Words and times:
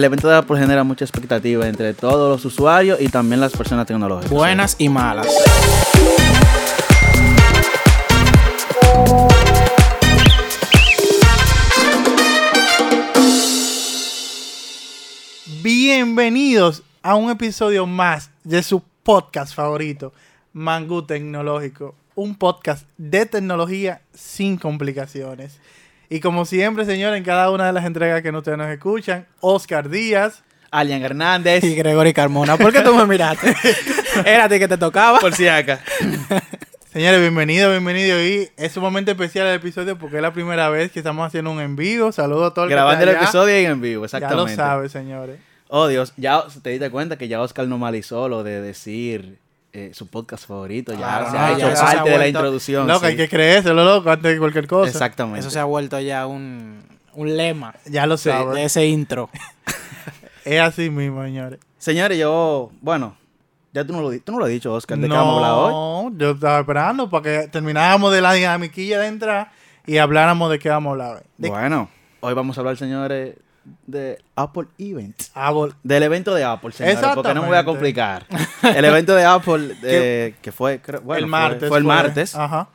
El 0.00 0.04
evento 0.04 0.28
de 0.28 0.36
Apple 0.36 0.58
genera 0.58 0.82
mucha 0.82 1.04
expectativa 1.04 1.68
entre 1.68 1.92
todos 1.92 2.30
los 2.30 2.42
usuarios 2.46 2.98
y 3.02 3.10
también 3.10 3.38
las 3.38 3.52
personas 3.52 3.86
tecnológicas. 3.86 4.30
Buenas 4.30 4.76
y 4.78 4.88
malas. 4.88 5.26
Bienvenidos 15.62 16.82
a 17.02 17.16
un 17.16 17.30
episodio 17.30 17.84
más 17.84 18.30
de 18.42 18.62
su 18.62 18.82
podcast 19.02 19.54
favorito, 19.54 20.14
Mangú 20.54 21.02
Tecnológico. 21.02 21.94
Un 22.14 22.36
podcast 22.36 22.86
de 22.96 23.26
tecnología 23.26 24.00
sin 24.14 24.56
complicaciones. 24.56 25.60
Y 26.12 26.18
como 26.18 26.44
siempre, 26.44 26.84
señores, 26.84 27.18
en 27.18 27.22
cada 27.22 27.52
una 27.52 27.68
de 27.68 27.72
las 27.72 27.84
entregas 27.84 28.20
que 28.20 28.30
ustedes 28.30 28.58
nos 28.58 28.68
escuchan, 28.68 29.28
Oscar 29.38 29.88
Díaz. 29.88 30.42
Alian 30.72 31.02
Hernández. 31.02 31.62
Y 31.62 31.76
Gregory 31.76 32.12
Carmona. 32.12 32.56
¿Por 32.56 32.72
qué 32.72 32.80
tú 32.80 32.92
me 32.92 33.06
miraste? 33.06 33.54
Era 34.26 34.44
a 34.44 34.48
ti 34.48 34.58
que 34.58 34.66
te 34.66 34.76
tocaba. 34.76 35.20
Por 35.20 35.32
si 35.34 35.46
acá. 35.46 35.80
Señores, 36.92 37.20
bienvenidos, 37.20 37.70
bienvenidos. 37.70 38.20
Y 38.22 38.48
es 38.56 38.76
un 38.76 38.82
momento 38.82 39.12
especial 39.12 39.46
el 39.46 39.54
episodio 39.54 39.96
porque 39.98 40.16
es 40.16 40.22
la 40.22 40.32
primera 40.32 40.68
vez 40.68 40.90
que 40.90 40.98
estamos 40.98 41.24
haciendo 41.24 41.52
un 41.52 41.60
en 41.60 41.76
vivo. 41.76 42.10
Saludos 42.10 42.50
a 42.50 42.54
todos. 42.54 42.68
Grabando 42.68 43.04
el 43.04 43.10
episodio 43.10 43.60
y 43.60 43.66
en 43.66 43.80
vivo, 43.80 44.04
exactamente. 44.04 44.50
Ya 44.50 44.50
lo 44.50 44.56
sabes, 44.56 44.90
señores. 44.90 45.38
Oh, 45.68 45.86
Dios. 45.86 46.12
Ya 46.16 46.42
te 46.60 46.70
diste 46.70 46.90
cuenta 46.90 47.18
que 47.18 47.28
ya 47.28 47.40
Oscar 47.40 47.68
normalizó 47.68 48.28
lo 48.28 48.42
de 48.42 48.60
decir 48.60 49.38
eh, 49.72 49.90
su 49.94 50.06
podcast 50.08 50.46
favorito. 50.46 50.92
Ya 50.92 50.98
Claro, 50.98 51.26
se 51.30 51.32
no, 51.32 51.38
ha 51.38 51.48
ya 51.50 51.56
hecho 51.56 51.66
eso 51.68 51.76
se 51.76 51.82
ha 51.82 51.86
parte 51.86 52.10
de 52.10 52.10
la 52.10 52.16
vuelto- 52.24 52.38
introducción. 52.38 52.86
Loco, 52.88 53.00
sí. 53.00 53.06
hay 53.06 53.16
que 53.16 53.28
creérselo, 53.28 53.84
loco, 53.84 54.10
antes 54.10 54.32
de 54.32 54.38
cualquier 54.38 54.66
cosa. 54.66 54.90
Exactamente. 54.90 55.40
Eso 55.40 55.50
se 55.50 55.58
ha 55.58 55.64
vuelto 55.64 55.98
ya 56.00 56.26
un, 56.26 56.82
un 57.14 57.36
lema 57.36 57.74
Ya 57.86 58.06
lo 58.06 58.14
de, 58.16 58.18
sabes. 58.18 58.54
de 58.54 58.64
ese 58.64 58.86
intro. 58.86 59.30
Es 60.44 60.60
así 60.60 60.88
mismo, 60.90 61.22
señores. 61.22 61.60
Señores, 61.78 62.18
yo, 62.18 62.70
bueno, 62.80 63.14
ya 63.72 63.84
tú 63.84 63.92
no 63.92 64.00
lo, 64.02 64.18
tú 64.20 64.32
no 64.32 64.38
lo 64.38 64.44
has 64.46 64.50
dicho, 64.50 64.72
Oscar, 64.72 64.98
¿de 64.98 65.06
qué 65.06 65.14
vamos 65.14 65.34
a 65.34 65.36
hablar 65.36 65.52
hoy? 65.52 65.72
No, 66.12 66.18
yo 66.18 66.30
estaba 66.30 66.60
esperando 66.60 67.10
para 67.10 67.22
que 67.22 67.48
termináramos 67.48 68.10
de 68.12 68.20
la 68.22 68.32
dinamiquilla 68.32 68.98
de 69.00 69.06
entrar 69.08 69.52
y 69.86 69.98
habláramos 69.98 70.50
de 70.50 70.58
qué 70.58 70.70
vamos 70.70 70.88
a 70.88 70.92
hablar 70.92 71.16
hoy. 71.16 71.22
De 71.36 71.50
Bueno, 71.50 71.88
hoy 72.20 72.32
vamos 72.34 72.56
a 72.56 72.60
hablar, 72.62 72.76
señores, 72.78 73.36
de 73.86 74.18
Apple 74.36 74.64
Event. 74.78 75.22
Apple. 75.34 75.72
Del 75.82 76.02
evento 76.02 76.34
de 76.34 76.44
Apple, 76.44 76.72
señores, 76.72 76.98
porque 77.14 77.34
no 77.34 77.42
me 77.42 77.48
voy 77.48 77.56
a 77.56 77.64
complicar. 77.64 78.26
El 78.62 78.84
evento 78.84 79.14
de 79.14 79.24
Apple, 79.24 79.76
eh, 79.82 80.34
que 80.40 80.52
fue, 80.52 80.80
creo- 80.80 81.00
bueno, 81.02 81.24
el 81.24 81.26
martes. 81.30 81.68
Fue, 81.68 81.78
el 81.78 81.84
martes. 81.84 82.34
Ajá. 82.34 82.68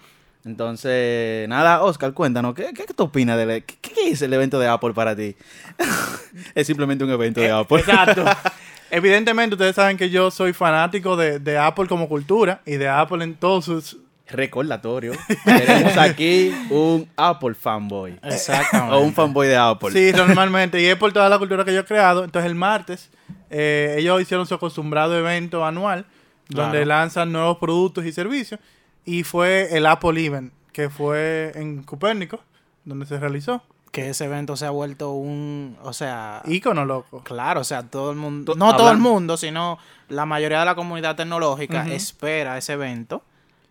Entonces, 0.45 1.49
nada, 1.49 1.81
Oscar, 1.83 2.13
cuéntanos, 2.13 2.53
¿qué, 2.53 2.71
qué 2.73 2.85
tú 2.93 3.03
opinas 3.05 3.35
del 3.37 3.63
qué, 3.63 3.75
qué 3.81 4.11
es 4.11 4.21
el 4.21 4.31
evento 4.31 4.59
de 4.59 4.67
Apple 4.67 4.93
para 4.93 5.15
ti? 5.15 5.35
es 6.55 6.67
simplemente 6.67 7.03
un 7.03 7.09
evento 7.09 7.41
de 7.41 7.51
Apple. 7.51 7.77
Eh, 7.77 7.81
Exacto. 7.81 8.23
Evidentemente, 8.91 9.55
ustedes 9.55 9.75
saben 9.75 9.97
que 9.97 10.09
yo 10.11 10.29
soy 10.29 10.53
fanático 10.53 11.17
de, 11.17 11.39
de 11.39 11.57
Apple 11.57 11.87
como 11.87 12.07
cultura 12.07 12.61
y 12.65 12.73
de 12.75 12.87
Apple 12.87 13.23
en 13.23 13.35
todos 13.35 13.65
sus. 13.65 13.97
Recordatorio. 14.27 15.13
Tenemos 15.43 15.97
aquí 15.97 16.51
un 16.69 17.07
Apple 17.15 17.53
fanboy. 17.53 18.19
Exactamente. 18.23 18.95
O 18.95 18.99
un 19.01 19.13
fanboy 19.13 19.47
de 19.47 19.57
Apple. 19.57 19.91
Sí, 19.91 20.15
normalmente. 20.15 20.81
y 20.81 20.85
es 20.85 20.95
por 20.95 21.13
toda 21.13 21.29
la 21.29 21.37
cultura 21.37 21.63
que 21.63 21.73
yo 21.73 21.81
he 21.81 21.85
creado. 21.85 22.23
Entonces, 22.23 22.49
el 22.49 22.55
martes, 22.55 23.11
eh, 23.49 23.95
ellos 23.99 24.21
hicieron 24.21 24.47
su 24.47 24.55
acostumbrado 24.55 25.17
evento 25.17 25.65
anual 25.65 26.05
donde 26.49 26.83
Claro. 26.83 26.85
lanzan 26.85 27.31
nuevos 27.31 27.57
productos 27.57 28.05
y 28.05 28.11
servicios. 28.11 28.59
Y 29.03 29.23
fue 29.23 29.75
el 29.77 29.85
Apple 29.85 30.23
Event, 30.23 30.53
que 30.71 30.89
fue 30.89 31.51
en 31.55 31.83
Copérnico, 31.83 32.39
donde 32.83 33.05
se 33.05 33.19
realizó. 33.19 33.61
Que 33.91 34.09
ese 34.09 34.25
evento 34.25 34.57
se 34.57 34.65
ha 34.65 34.71
vuelto 34.71 35.11
un... 35.11 35.77
O 35.83 35.93
sea... 35.93 36.41
Ícono, 36.45 36.83
loco. 36.83 37.23
Claro, 37.23 37.61
o 37.61 37.63
sea, 37.63 37.83
todo 37.83 38.11
el 38.11 38.17
mundo... 38.17 38.53
No 38.57 38.75
todo 38.75 38.91
el 38.91 38.97
mundo, 38.97 39.37
sino 39.37 39.77
la 40.09 40.25
mayoría 40.25 40.59
de 40.59 40.65
la 40.65 40.75
comunidad 40.75 41.15
tecnológica 41.15 41.87
espera 41.87 42.57
ese 42.57 42.73
evento 42.73 43.23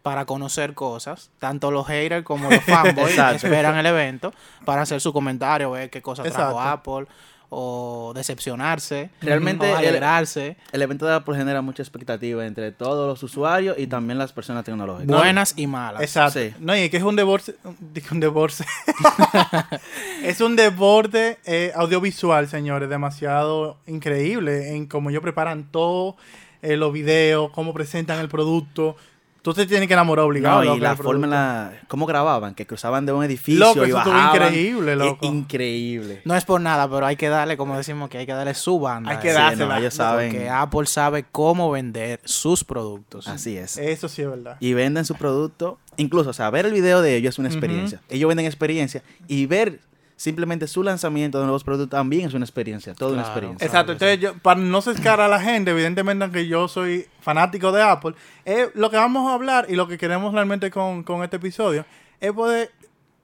para 0.05 0.27
conocer 0.27 0.75
cosas. 0.75 1.31
Tanto 1.39 1.71
los 1.71 1.87
haters 1.87 2.25
como 2.25 2.51
los 2.51 2.63
fanboys 2.65 3.17
esperan 3.19 3.79
el 3.79 3.87
evento 3.87 4.35
para 4.67 4.83
hacer 4.83 5.01
su 5.01 5.15
comentario, 5.15 5.71
ver 5.71 5.89
qué 5.89 6.03
cosas 6.03 6.31
trajo 6.31 6.59
Exacto. 6.61 6.93
Apple, 6.93 7.07
o 7.49 8.13
decepcionarse, 8.15 9.09
Realmente 9.23 9.65
o 9.65 9.79
el- 9.79 9.87
alegrarse. 9.87 10.59
El 10.73 10.83
evento 10.83 11.07
de 11.07 11.15
Apple 11.15 11.35
genera 11.37 11.63
mucha 11.63 11.83
expectativa 11.83 12.45
entre 12.45 12.71
todos 12.71 13.09
los 13.09 13.23
usuarios 13.23 13.79
y 13.79 13.87
también 13.87 14.19
las 14.19 14.35
personas 14.35 14.63
tecnológicas. 14.65 15.17
Buenas 15.17 15.55
y 15.57 15.67
malas. 15.67 16.03
Exacto. 16.03 16.39
Sí. 16.39 16.53
No, 16.59 16.77
y 16.77 16.81
es 16.81 16.91
que 16.91 16.99
es 16.99 17.03
un. 17.03 17.17
Dije 17.17 18.09
un 18.13 18.21
es 20.23 20.41
un 20.43 20.57
deporte 20.57 21.39
eh, 21.47 21.73
audiovisual, 21.75 22.47
señores, 22.47 22.91
demasiado 22.91 23.79
increíble 23.87 24.75
en 24.77 24.87
cómo 24.87 25.09
ellos 25.09 25.23
preparan 25.23 25.65
todo, 25.71 26.17
eh, 26.61 26.77
los 26.77 26.93
videos, 26.93 27.51
cómo 27.53 27.73
presentan 27.73 28.21
el 28.21 28.29
producto. 28.29 28.97
Tú 29.45 29.53
te 29.53 29.67
tienes 29.67 29.87
que 29.89 29.93
enamorar 29.93 30.25
obligado. 30.25 30.65
No, 30.65 30.75
y 30.75 30.81
la 30.81 30.97
forma 30.97 31.27
en 31.27 31.31
la... 31.31 31.73
¿Cómo 31.87 32.07
grababan? 32.07 32.55
Que 32.55 32.67
cruzaban 32.67 33.05
de 33.05 33.13
un 33.13 33.23
edificio 33.23 33.61
Loco, 33.61 33.85
y 33.85 33.89
eso 33.91 33.97
bajaban. 33.99 34.35
increíble, 34.37 34.93
Es 34.93 34.99
loco. 34.99 35.27
increíble. 35.27 36.23
No 36.25 36.35
es 36.35 36.47
por 36.47 36.63
nada, 36.63 36.89
pero 36.89 37.05
hay 37.05 37.17
que 37.17 37.29
darle, 37.29 37.59
como 37.59 37.77
decimos, 37.77 38.09
que 38.09 38.17
hay 38.17 38.25
que 38.25 38.33
darle 38.33 38.55
su 38.55 38.81
banda. 38.81 39.11
Hay 39.11 39.19
que 39.19 39.33
dársela. 39.35 39.75
no, 39.75 39.81
ellos 39.81 39.93
saben. 39.93 40.31
Porque 40.33 40.49
Apple 40.49 40.87
sabe 40.87 41.27
cómo 41.31 41.71
vender 41.71 42.21
sus 42.25 42.65
productos. 42.65 43.29
Así 43.29 43.59
es. 43.59 43.77
Eso 43.77 44.09
sí 44.09 44.23
es 44.23 44.31
verdad. 44.31 44.57
y 44.61 44.73
venden 44.73 45.05
su 45.05 45.15
producto. 45.15 45.79
Incluso, 45.99 46.31
o 46.31 46.33
sea, 46.33 46.49
ver 46.49 46.65
el 46.65 46.73
video 46.73 47.03
de 47.03 47.15
ellos 47.15 47.35
es 47.35 47.39
una 47.39 47.49
experiencia. 47.49 48.01
Ellos 48.09 48.27
venden 48.29 48.47
experiencia 48.47 49.03
y 49.29 49.45
ver 49.45 49.81
simplemente 50.17 50.67
su 50.67 50.83
lanzamiento 50.83 51.39
de 51.39 51.45
nuevos 51.45 51.65
productos 51.65 51.91
también 51.91 52.29
es 52.29 52.35
una 52.35 52.45
experiencia, 52.45 52.95
toda 52.95 53.13
una 53.13 53.23
experiencia. 53.23 53.67
Exacto, 53.67 53.93
que 53.97 54.05
entonces 54.05 54.21
yo, 54.21 54.39
para 54.39 54.61
no 54.61 54.81
sescar 54.81 55.21
a 55.21 55.29
la 55.29 55.41
gente, 55.41 55.73
evidentemente 55.73 56.25
aunque 56.25 56.47
yo 56.47 56.69
soy 56.69 57.07
fanático 57.21 57.73
de 57.73 57.83
Apple, 57.83 58.15
eh, 58.45 58.71
lo 58.75 58.91
que 58.91 58.97
vamos 58.97 59.31
a 59.31 59.35
hablar 59.35 59.67
y 59.69 59.75
lo 59.75 59.89
que 59.89 59.99
queremos 59.99 60.33
realmente 60.33 60.71
con, 60.71 61.03
con 61.03 61.25
este 61.25 61.37
episodio 61.37 61.85
es 62.21 62.33
poder, 62.33 62.71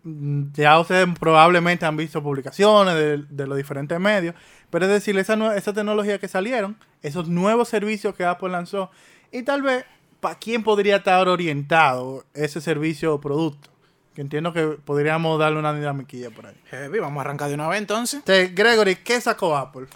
mm, 0.02 0.52
ya 0.52 0.78
ustedes 0.80 1.06
probablemente 1.18 1.86
han 1.86 1.96
visto 1.96 2.22
publicaciones 2.22 2.94
de, 2.94 3.24
de 3.28 3.46
los 3.46 3.56
diferentes 3.56 3.98
medios, 4.00 4.34
pero 4.70 4.86
es 4.86 4.90
decir, 4.90 5.16
esa, 5.18 5.56
esa 5.56 5.72
tecnología 5.72 6.18
que 6.18 6.28
salieron, 6.28 6.76
esos 7.02 7.28
nuevos 7.28 7.68
servicios 7.68 8.14
que 8.14 8.24
Apple 8.24 8.50
lanzó 8.50 8.90
y 9.30 9.42
tal 9.42 9.62
vez 9.62 9.84
para 10.20 10.34
quién 10.34 10.62
podría 10.62 10.96
estar 10.96 11.28
orientado 11.28 12.24
ese 12.34 12.60
servicio 12.60 13.14
o 13.14 13.20
producto. 13.20 13.69
Que 14.20 14.22
entiendo 14.22 14.52
que 14.52 14.76
podríamos 14.84 15.38
darle 15.38 15.58
una 15.60 15.72
dinamiquilla 15.72 16.28
por 16.28 16.46
ahí. 16.46 16.54
Heavy, 16.70 16.98
vamos 16.98 17.16
a 17.16 17.20
arrancar 17.22 17.48
de 17.48 17.54
una 17.54 17.68
vez 17.68 17.78
entonces. 17.78 18.18
Entonces, 18.18 18.54
Gregory, 18.54 18.96
¿qué 18.96 19.18
sacó 19.18 19.56
Apple? 19.56 19.86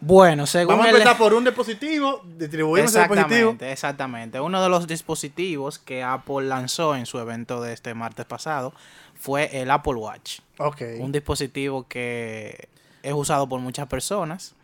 Bueno, 0.00 0.44
según 0.44 0.70
Vamos 0.74 0.86
a 0.86 0.90
el- 0.90 0.96
empezar 0.96 1.16
por 1.16 1.34
un 1.34 1.44
dispositivo, 1.44 2.20
distribuimos 2.36 2.92
el 2.96 3.02
dispositivo. 3.02 3.50
Exactamente, 3.52 3.70
exactamente. 3.70 4.40
Uno 4.40 4.60
de 4.60 4.68
los 4.68 4.88
dispositivos 4.88 5.78
que 5.78 6.02
Apple 6.02 6.46
lanzó 6.46 6.96
en 6.96 7.06
su 7.06 7.20
evento 7.20 7.62
de 7.62 7.74
este 7.74 7.94
martes 7.94 8.26
pasado 8.26 8.74
fue 9.14 9.60
el 9.62 9.70
Apple 9.70 9.94
Watch. 9.94 10.40
Ok. 10.58 10.82
Un 10.98 11.12
dispositivo 11.12 11.86
que 11.86 12.68
es 13.04 13.12
usado 13.14 13.48
por 13.48 13.60
muchas 13.60 13.86
personas, 13.86 14.56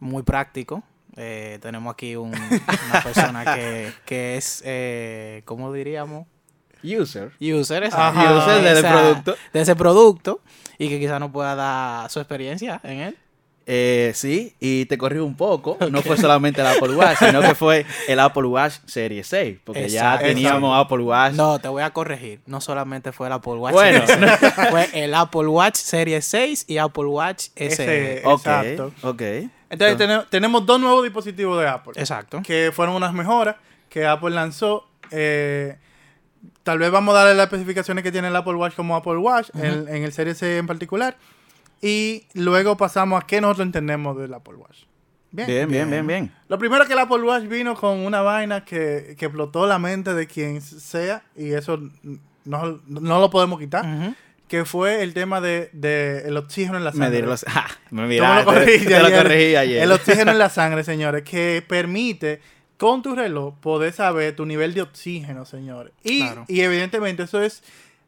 muy 0.00 0.22
práctico. 0.22 0.82
Eh, 1.16 1.58
tenemos 1.60 1.92
aquí 1.92 2.16
un- 2.16 2.32
una 2.32 3.02
persona 3.04 3.54
que, 3.54 3.92
que 4.06 4.38
es, 4.38 4.62
eh, 4.64 5.42
¿cómo 5.44 5.70
diríamos? 5.74 6.26
User. 6.82 7.32
User, 7.40 7.84
Ajá. 7.92 8.34
User 8.36 8.62
del 8.62 8.78
Esa- 8.78 8.92
producto. 8.92 9.36
De 9.52 9.60
ese 9.60 9.76
producto 9.76 10.40
y 10.78 10.88
que 10.88 10.98
quizá 11.00 11.18
no 11.18 11.30
pueda 11.32 11.54
dar 11.54 12.10
su 12.10 12.18
experiencia 12.20 12.80
en 12.84 12.98
él. 13.00 13.18
Eh, 13.64 14.10
sí, 14.16 14.56
y 14.58 14.86
te 14.86 14.98
corrijo 14.98 15.24
un 15.24 15.36
poco. 15.36 15.78
No 15.90 16.02
fue 16.02 16.16
solamente 16.16 16.60
el 16.62 16.66
Apple 16.66 16.94
Watch, 16.96 17.18
sino 17.20 17.40
que 17.40 17.54
fue 17.54 17.86
el 18.08 18.18
Apple 18.18 18.46
Watch 18.46 18.74
Serie 18.86 19.22
6. 19.22 19.60
Porque 19.62 19.88
ya 19.88 20.14
Exacto. 20.14 20.26
teníamos 20.26 20.84
Apple 20.84 21.04
Watch. 21.04 21.34
No, 21.34 21.60
te 21.60 21.68
voy 21.68 21.82
a 21.84 21.90
corregir. 21.90 22.40
No 22.46 22.60
solamente 22.60 23.12
fue 23.12 23.28
el 23.28 23.34
Apple 23.34 23.52
Watch 23.54 23.72
Bueno. 23.74 24.04
Series 24.04 24.38
6, 24.40 24.52
fue 24.70 24.88
el 25.04 25.14
Apple 25.14 25.46
Watch 25.46 25.76
Series 25.76 26.24
6 26.26 26.64
y 26.66 26.78
Apple 26.78 27.04
Watch 27.04 27.50
SE. 27.54 27.66
Ese- 27.66 28.22
Ok, 28.24 28.40
Exacto. 28.40 28.92
ok. 29.02 29.22
Entonces 29.70 29.96
tene- 29.96 30.24
tenemos 30.28 30.66
dos 30.66 30.80
nuevos 30.80 31.04
dispositivos 31.04 31.60
de 31.60 31.68
Apple. 31.68 31.92
Exacto. 31.96 32.42
Que 32.44 32.72
fueron 32.74 32.96
unas 32.96 33.12
mejoras 33.14 33.54
que 33.88 34.04
Apple 34.06 34.30
lanzó. 34.30 34.88
Eh, 35.12 35.76
tal 36.62 36.78
vez 36.78 36.90
vamos 36.90 37.14
a 37.14 37.18
darle 37.18 37.34
las 37.34 37.44
especificaciones 37.46 38.02
que 38.04 38.12
tiene 38.12 38.28
el 38.28 38.36
Apple 38.36 38.54
Watch 38.54 38.74
como 38.74 38.96
Apple 38.96 39.16
Watch, 39.18 39.50
en, 39.54 39.88
en 39.88 40.02
el 40.04 40.12
Series 40.12 40.38
C 40.38 40.58
en 40.58 40.66
particular. 40.66 41.16
Y 41.80 42.26
luego 42.34 42.76
pasamos 42.76 43.22
a 43.22 43.26
qué 43.26 43.40
nosotros 43.40 43.66
entendemos 43.66 44.16
del 44.16 44.32
Apple 44.34 44.54
Watch. 44.54 44.84
Bien. 45.32 45.46
Bien, 45.46 45.68
bien, 45.68 45.90
bien, 45.90 46.06
bien. 46.06 46.32
Lo 46.48 46.58
primero 46.58 46.86
que 46.86 46.92
el 46.92 46.98
Apple 46.98 47.22
Watch 47.22 47.44
vino 47.44 47.74
con 47.74 48.00
una 48.00 48.20
vaina 48.20 48.64
que, 48.64 49.16
que 49.18 49.26
explotó 49.26 49.66
la 49.66 49.78
mente 49.78 50.12
de 50.14 50.26
quien 50.26 50.60
sea. 50.60 51.22
Y 51.34 51.52
eso 51.52 51.80
no, 52.44 52.80
no 52.86 53.18
lo 53.20 53.30
podemos 53.30 53.58
quitar. 53.58 54.14
Que 54.46 54.66
fue 54.66 55.02
el 55.02 55.14
tema 55.14 55.40
de, 55.40 55.70
de 55.72 56.24
el 56.26 56.36
oxígeno 56.36 56.76
en 56.76 56.84
la 56.84 56.92
sangre. 56.92 57.08
Medir 57.08 57.24
los. 57.26 57.44
¡Ja! 57.48 57.66
Me 57.90 58.06
miraste. 58.06 58.44
lo 58.44 58.60
Te 58.64 59.00
lo 59.00 59.06
ayer. 59.06 59.22
corregí 59.22 59.56
ayer. 59.56 59.82
El 59.82 59.92
oxígeno 59.92 60.30
en 60.32 60.38
la 60.38 60.50
sangre, 60.50 60.84
señores, 60.84 61.22
que 61.22 61.64
permite 61.66 62.40
con 62.82 63.00
tu 63.00 63.14
reloj 63.14 63.54
poder 63.60 63.92
saber 63.92 64.34
tu 64.34 64.44
nivel 64.44 64.74
de 64.74 64.82
oxígeno, 64.82 65.44
señores. 65.44 65.92
Y, 66.02 66.20
Claro. 66.22 66.44
y 66.48 66.60
evidentemente 66.62 67.22
eso 67.22 67.40
es 67.40 67.62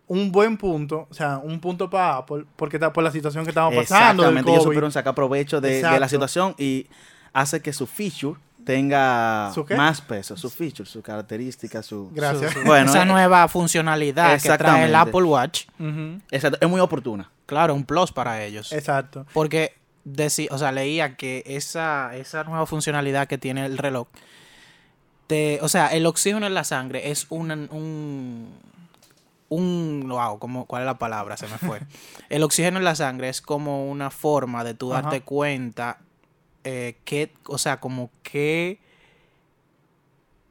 un 0.08 0.32
buen 0.32 0.56
punto, 0.56 1.06
o 1.08 1.14
sea, 1.14 1.38
un 1.38 1.60
punto 1.60 1.88
para 1.88 2.16
Apple, 2.16 2.44
porque 2.56 2.76
está 2.76 2.92
por 2.92 3.04
la 3.04 3.12
situación 3.12 3.44
que 3.44 3.50
estamos 3.50 3.72
pasando. 3.74 4.22
Exactamente, 4.24 4.50
ellos 4.50 4.64
supieron 4.64 4.90
sacar 4.90 5.14
provecho 5.14 5.60
de, 5.60 5.80
de 5.82 6.00
la 6.00 6.08
situación 6.08 6.54
y 6.58 6.86
hace 7.32 7.60
que 7.62 7.72
su 7.72 7.86
feature 7.86 8.38
tenga 8.64 9.52
más 9.76 10.00
peso, 10.00 10.36
su 10.36 10.50
feature, 10.50 10.88
su 10.88 11.02
característica, 11.02 11.82
su... 11.82 12.10
Gracias. 12.12 12.52
Su- 12.52 12.60
su- 12.60 12.66
Bueno, 12.66 12.90
esa 12.90 13.02
eh, 13.02 13.06
nueva 13.06 13.46
funcionalidad 13.48 14.40
que 14.42 14.48
trae 14.58 14.86
el. 14.86 14.94
Apple 14.94 15.22
Watch, 15.22 15.66
Exacto, 16.32 16.58
es 16.60 16.68
muy 16.68 16.80
oportuna. 16.80 17.30
claro, 17.46 17.74
un 17.74 17.84
plus 17.84 18.10
para 18.10 18.42
ellos. 18.42 18.72
Exacto. 18.72 19.24
Porque 19.32 19.74
o 20.50 20.58
sea, 20.58 20.72
leía 20.72 21.14
que 21.16 21.44
esa, 21.46 22.14
esa 22.16 22.44
nueva 22.44 22.66
funcionalidad 22.66 23.26
que 23.26 23.38
tiene 23.38 23.64
el 23.64 23.78
reloj, 23.78 24.06
te, 25.26 25.58
o 25.62 25.68
sea, 25.68 25.88
el 25.88 26.06
oxígeno 26.06 26.46
en 26.46 26.54
la 26.54 26.64
sangre 26.64 27.10
es 27.10 27.26
un, 27.30 27.50
un, 27.50 28.48
un 29.48 30.08
wow, 30.08 30.38
como, 30.38 30.66
¿cuál 30.66 30.82
es 30.82 30.86
la 30.86 30.98
palabra? 30.98 31.36
Se 31.36 31.46
me 31.48 31.58
fue. 31.58 31.80
el 32.28 32.42
oxígeno 32.42 32.78
en 32.78 32.84
la 32.84 32.94
sangre 32.94 33.28
es 33.28 33.40
como 33.40 33.90
una 33.90 34.10
forma 34.10 34.64
de 34.64 34.74
tú 34.74 34.92
Ajá. 34.92 35.02
darte 35.02 35.22
cuenta 35.22 35.98
eh, 36.64 36.96
que, 37.04 37.32
o 37.46 37.58
sea, 37.58 37.80
como 37.80 38.10
que 38.22 38.78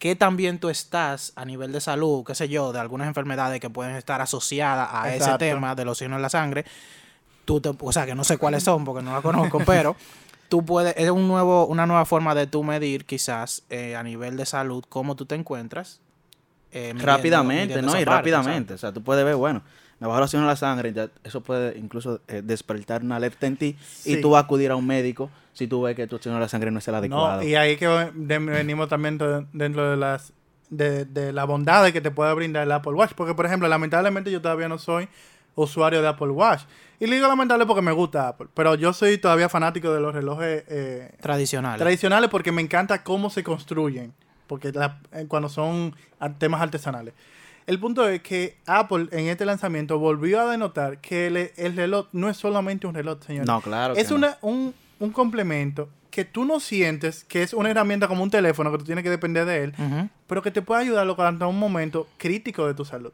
qué 0.03 0.17
tan 0.17 0.35
bien 0.35 0.59
tú 0.59 0.69
estás 0.69 1.31
a 1.37 1.45
nivel 1.45 1.71
de 1.71 1.79
salud, 1.79 2.25
qué 2.25 2.35
sé 2.35 2.49
yo, 2.49 2.73
de 2.73 2.79
algunas 2.79 3.07
enfermedades 3.07 3.61
que 3.61 3.69
pueden 3.69 3.95
estar 3.95 4.19
asociadas 4.19 4.89
a 4.91 5.15
ese 5.15 5.37
tema 5.37 5.75
del 5.75 5.87
oxígeno 5.87 6.17
en 6.17 6.21
la 6.21 6.29
sangre. 6.29 6.65
Tú 7.45 7.61
te, 7.61 7.71
o 7.79 7.91
sea, 7.93 8.05
que 8.05 8.13
no 8.13 8.25
sé 8.25 8.37
cuáles 8.37 8.63
son 8.63 8.83
porque 8.83 9.01
no 9.01 9.13
la 9.13 9.21
conozco, 9.21 9.59
pero 9.65 9.95
tú 10.53 10.63
puedes, 10.63 10.93
es 10.97 11.09
un 11.09 11.27
nuevo, 11.27 11.65
una 11.65 11.87
nueva 11.87 12.05
forma 12.05 12.35
de 12.35 12.45
tú 12.45 12.63
medir 12.63 13.05
quizás 13.05 13.63
eh, 13.71 13.95
a 13.95 14.03
nivel 14.03 14.37
de 14.37 14.45
salud 14.45 14.83
cómo 14.87 15.15
tú 15.15 15.25
te 15.25 15.33
encuentras. 15.33 15.99
eh, 16.71 16.93
midiendo- 16.93 17.05
rápidamente, 17.07 17.65
midiendo 17.75 17.91
¿no? 17.91 17.99
Y 17.99 18.05
parte, 18.05 18.17
rápidamente. 18.31 18.73
O 18.75 18.77
sea, 18.77 18.91
tú 18.91 19.01
puedes 19.03 19.25
ver, 19.25 19.33
bueno, 19.35 19.63
me 19.99 20.05
bajó 20.05 20.19
la 20.19 20.25
oxígeno 20.25 20.43
en 20.43 20.47
la 20.49 20.55
sangre, 20.55 20.93
ya 20.93 21.09
eso 21.23 21.41
puede 21.41 21.75
incluso 21.79 22.21
eh, 22.27 22.41
despertar 22.43 23.01
una 23.01 23.15
alerta 23.15 23.47
en 23.47 23.57
ti 23.57 23.75
Sí. 23.87 24.13
y 24.13 24.21
tú 24.21 24.29
vas 24.29 24.43
a 24.43 24.45
acudir 24.45 24.69
a 24.69 24.75
un 24.75 24.85
médico 24.85 25.31
si 25.53 25.65
tú 25.65 25.81
ves 25.81 25.95
que 25.95 26.05
tu 26.05 26.17
oxígeno 26.17 26.35
en 26.37 26.41
la 26.41 26.49
sangre 26.49 26.69
no 26.69 26.77
es 26.77 26.87
el 26.87 26.93
adecuado. 26.93 27.37
No, 27.41 27.43
y 27.47 27.55
ahí 27.55 27.77
que 27.77 27.87
venimos 28.15 28.89
también 28.89 29.17
de- 29.17 29.47
dentro 29.53 29.89
de 29.89 29.97
las 29.97 30.33
de, 30.69 31.05
de 31.05 31.33
la 31.33 31.45
bondad 31.45 31.91
que 31.91 32.01
te 32.01 32.09
puede 32.11 32.31
brindar 32.35 32.63
el 32.63 32.71
Apple 32.71 32.93
Watch. 32.93 33.13
Porque, 33.15 33.33
por 33.35 33.45
ejemplo, 33.47 33.67
lamentablemente 33.67 34.31
yo 34.31 34.41
todavía 34.41 34.67
no 34.67 34.77
soy 34.79 35.07
usuario 35.55 36.01
de 36.01 36.07
Apple 36.07 36.29
Watch. 36.29 36.61
Y 36.99 37.07
le 37.07 37.15
digo 37.15 37.27
lamentable 37.27 37.65
porque 37.65 37.81
me 37.81 37.91
gusta 37.91 38.27
Apple. 38.29 38.47
Pero 38.53 38.75
yo 38.75 38.93
soy 38.93 39.17
todavía 39.17 39.49
fanático 39.49 39.91
de 39.93 39.99
los 39.99 40.13
relojes 40.13 40.63
eh, 40.67 41.11
Tradicional. 41.21 41.77
tradicionales 41.79 42.29
porque 42.29 42.51
me 42.51 42.61
encanta 42.61 43.03
cómo 43.03 43.29
se 43.29 43.43
construyen. 43.43 44.13
Porque 44.47 44.71
la- 44.71 44.99
eh, 45.11 45.25
cuando 45.27 45.49
son 45.49 45.95
a- 46.19 46.29
temas 46.31 46.61
artesanales. 46.61 47.13
El 47.65 47.79
punto 47.79 48.07
es 48.07 48.21
que 48.21 48.57
Apple 48.67 49.07
en 49.11 49.27
este 49.27 49.45
lanzamiento 49.45 49.97
volvió 49.99 50.41
a 50.41 50.51
denotar 50.51 50.99
que 50.99 51.27
el, 51.27 51.37
el 51.55 51.75
reloj 51.75 52.07
no 52.11 52.29
es 52.29 52.37
solamente 52.37 52.87
un 52.87 52.93
reloj, 52.93 53.19
señor. 53.25 53.45
No, 53.47 53.61
claro. 53.61 53.95
Es 53.95 54.07
que 54.07 54.13
no. 54.13 54.17
una, 54.17 54.37
un, 54.41 54.73
un 54.99 55.11
complemento 55.11 55.89
que 56.11 56.25
tú 56.25 56.45
no 56.45 56.59
sientes 56.59 57.23
que 57.23 57.41
es 57.41 57.53
una 57.53 57.69
herramienta 57.71 58.07
como 58.07 58.21
un 58.21 58.29
teléfono 58.29 58.71
que 58.71 58.77
tú 58.77 58.83
tienes 58.83 59.03
que 59.03 59.09
depender 59.09 59.45
de 59.45 59.63
él, 59.63 59.73
pero 60.27 60.41
que 60.41 60.51
te 60.51 60.61
puede 60.61 60.81
ayudar 60.81 61.07
durante 61.07 61.43
un 61.45 61.57
momento 61.57 62.07
crítico 62.17 62.67
de 62.67 62.73
tu 62.75 62.85
salud. 62.85 63.11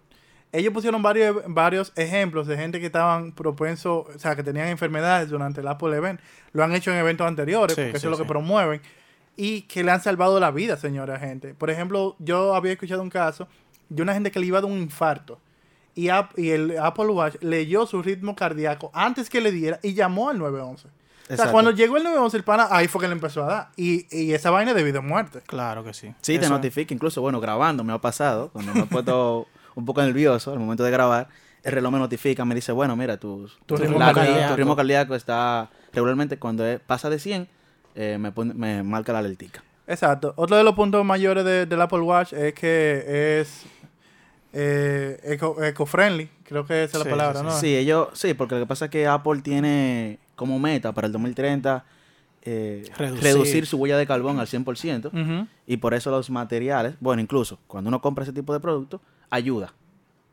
Ellos 0.51 0.74
pusieron 0.74 1.01
varios, 1.04 1.38
varios 1.48 1.92
ejemplos 1.96 2.48
de 2.48 2.57
gente 2.57 2.80
que 2.80 2.88
estaban 2.88 3.31
propensos, 3.34 4.07
o 4.16 4.19
sea, 4.19 4.36
que 4.36 4.42
tenían 4.44 4.68
enfermedades 4.68 5.30
durante 5.30 5.62
el 5.62 5.68
Apple 5.68 5.96
Event. 5.96 6.19
Lo 6.54 6.63
han 6.63 6.74
hecho 6.74 6.92
en 6.92 6.98
eventos 6.98 7.28
anteriores, 7.28 7.75
Sí, 7.75 7.81
porque 7.84 7.98
eso 7.98 8.07
es 8.07 8.12
lo 8.12 8.18
sí. 8.18 8.24
que 8.24 8.28
promueven. 8.28 8.81
Y 9.38 9.62
que 9.63 9.84
le 9.84 9.92
han 9.92 10.01
salvado 10.01 10.40
la 10.40 10.50
vida, 10.51 10.75
señora 10.75 11.19
gente. 11.19 11.54
Por 11.54 11.69
ejemplo, 11.69 12.16
yo 12.19 12.56
había 12.56 12.72
escuchado 12.74 13.01
un 13.01 13.10
caso 13.12 13.48
de 13.90 14.01
una 14.01 14.13
gente 14.13 14.31
que 14.31 14.40
le 14.40 14.48
iba 14.48 14.57
a 14.57 14.62
dar 14.62 14.72
un 14.72 14.80
infarto. 14.80 15.40
Y, 15.96 16.07
y 16.38 16.50
el 16.50 16.78
Apple 16.80 17.07
Watch 17.07 17.36
leyó 17.42 17.86
su 17.86 18.01
ritmo 18.01 18.36
cardíaco 18.36 18.90
antes 18.94 19.30
que 19.30 19.42
le 19.42 19.51
diera 19.51 19.80
y 19.84 19.94
llamó 19.94 20.30
al 20.30 20.40
911. 20.40 20.88
O 20.88 20.90
sea, 21.28 21.36
Exacto. 21.36 21.51
cuando 21.51 21.72
llegó 21.72 21.98
el 21.98 22.04
911, 22.04 22.38
el 22.38 22.44
pana, 22.44 22.68
ahí 22.72 22.88
fue 22.88 23.01
que 23.01 23.07
le 23.07 23.13
empezó 23.13 23.44
a 23.44 23.48
dar. 23.48 23.69
Y, 23.78 24.07
y 24.16 24.34
esa 24.34 24.50
vaina 24.50 24.72
es 24.72 24.78
debido 24.78 25.00
a 25.00 25.01
muerte. 25.04 25.42
Claro 25.46 25.84
que 25.84 25.94
sí. 25.94 26.12
Sí, 26.22 26.40
te 26.40 26.50
notifica, 26.50 26.92
incluso, 26.94 27.22
bueno, 27.22 27.40
grabando 27.40 27.84
me 27.84 27.94
ha 27.94 28.00
pasado, 28.00 28.50
cuando 28.50 28.74
me 28.74 28.81
he 28.81 28.86
puesto 28.86 29.48
un 29.75 29.86
poco 29.86 30.01
nervioso 30.01 30.51
al 30.51 30.60
momento 30.60 30.83
de 30.83 30.92
grabar, 30.92 31.27
el 31.63 31.71
reloj 31.74 31.92
me 31.92 32.00
notifica, 32.00 32.45
me 32.45 32.56
dice, 32.56 32.71
bueno, 32.71 32.95
mira, 32.95 33.18
tu, 33.18 33.48
Tu 33.66 33.75
tu 33.75 33.77
ritmo 33.77 34.00
cardíaco. 34.00 34.50
tu 34.51 34.56
ritmo 34.57 34.75
cardíaco 34.75 35.16
está 35.16 35.69
regularmente 35.94 36.38
cuando 36.39 36.63
pasa 36.88 37.10
de 37.10 37.19
100, 37.19 37.48
eh, 37.95 38.18
me, 38.19 38.31
pone- 38.31 38.54
me 38.54 38.81
marca 38.83 39.12
la 39.13 39.19
alertica. 39.19 39.63
Exacto. 39.88 40.33
Otro 40.38 40.56
de 40.56 40.63
los 40.63 40.75
puntos 40.75 41.04
mayores 41.04 41.44
de- 41.44 41.66
del 41.66 41.81
Apple 41.81 42.00
Watch 42.01 42.33
es 42.33 42.54
que 42.54 43.39
es 43.42 43.66
eh, 44.54 45.19
eco- 45.24 45.62
eco-friendly. 45.63 46.30
Creo 46.44 46.65
que 46.65 46.83
esa 46.83 46.98
es 47.00 47.04
la 47.06 47.10
palabra, 47.10 47.39
sí, 47.39 47.45
¿no? 47.45 47.51
Sí, 47.60 47.75
ellos, 47.77 48.07
sí, 48.13 48.33
porque 48.33 48.56
lo 48.56 48.62
que 48.62 48.68
pasa 48.68 48.86
es 48.86 48.92
que 48.92 49.06
Apple 49.07 49.42
tiene 49.44 50.19
como 50.36 50.57
meta 50.60 50.92
para 50.94 51.07
el 51.07 51.13
2030 51.13 51.83
eh, 52.42 52.86
Reducir. 52.98 53.24
reducir. 53.24 53.65
su 53.68 53.77
huella 53.77 53.98
de 53.98 54.07
carbón 54.07 54.39
al 54.39 54.48
100%. 54.48 55.07
Ujú. 55.07 55.48
Y 55.68 55.77
por 55.77 55.94
eso 55.94 56.10
los 56.10 56.30
materiales, 56.30 56.95
bueno, 57.00 57.22
incluso 57.22 57.60
cuando 57.68 57.89
uno 57.89 58.01
compra 58.01 58.24
ese 58.24 58.33
tipo 58.33 58.54
de 58.54 58.60
productos, 58.60 59.01
ayuda. 59.29 59.73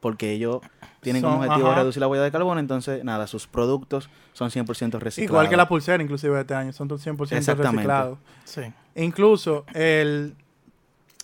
Porque 0.00 0.32
ellos 0.32 0.60
tienen 1.00 1.22
como 1.22 1.36
objetivo 1.36 1.68
ajá. 1.68 1.80
reducir 1.80 2.00
la 2.00 2.08
huella 2.08 2.22
de 2.24 2.30
carbono, 2.30 2.60
entonces, 2.60 3.02
nada, 3.02 3.26
sus 3.26 3.46
productos 3.46 4.08
son 4.32 4.50
100% 4.50 4.98
reciclados. 4.98 5.30
Igual 5.30 5.48
que 5.48 5.56
la 5.56 5.68
pulsera, 5.68 6.02
inclusive, 6.02 6.34
de 6.34 6.40
este 6.42 6.54
año. 6.54 6.72
Son 6.72 6.86
todos 6.86 7.04
100% 7.04 7.32
Exactamente. 7.32 7.76
reciclados. 7.76 8.18
Sí. 8.44 8.62
Incluso 8.94 9.64
el 9.74 10.36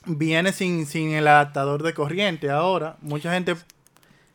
viene 0.07 0.53
sin, 0.53 0.87
sin 0.87 1.13
el 1.13 1.29
adaptador 1.29 1.83
de 1.83 1.95
corriente 1.95 2.51
ahora. 2.51 2.97
Mucha 3.03 3.33
gente... 3.33 3.57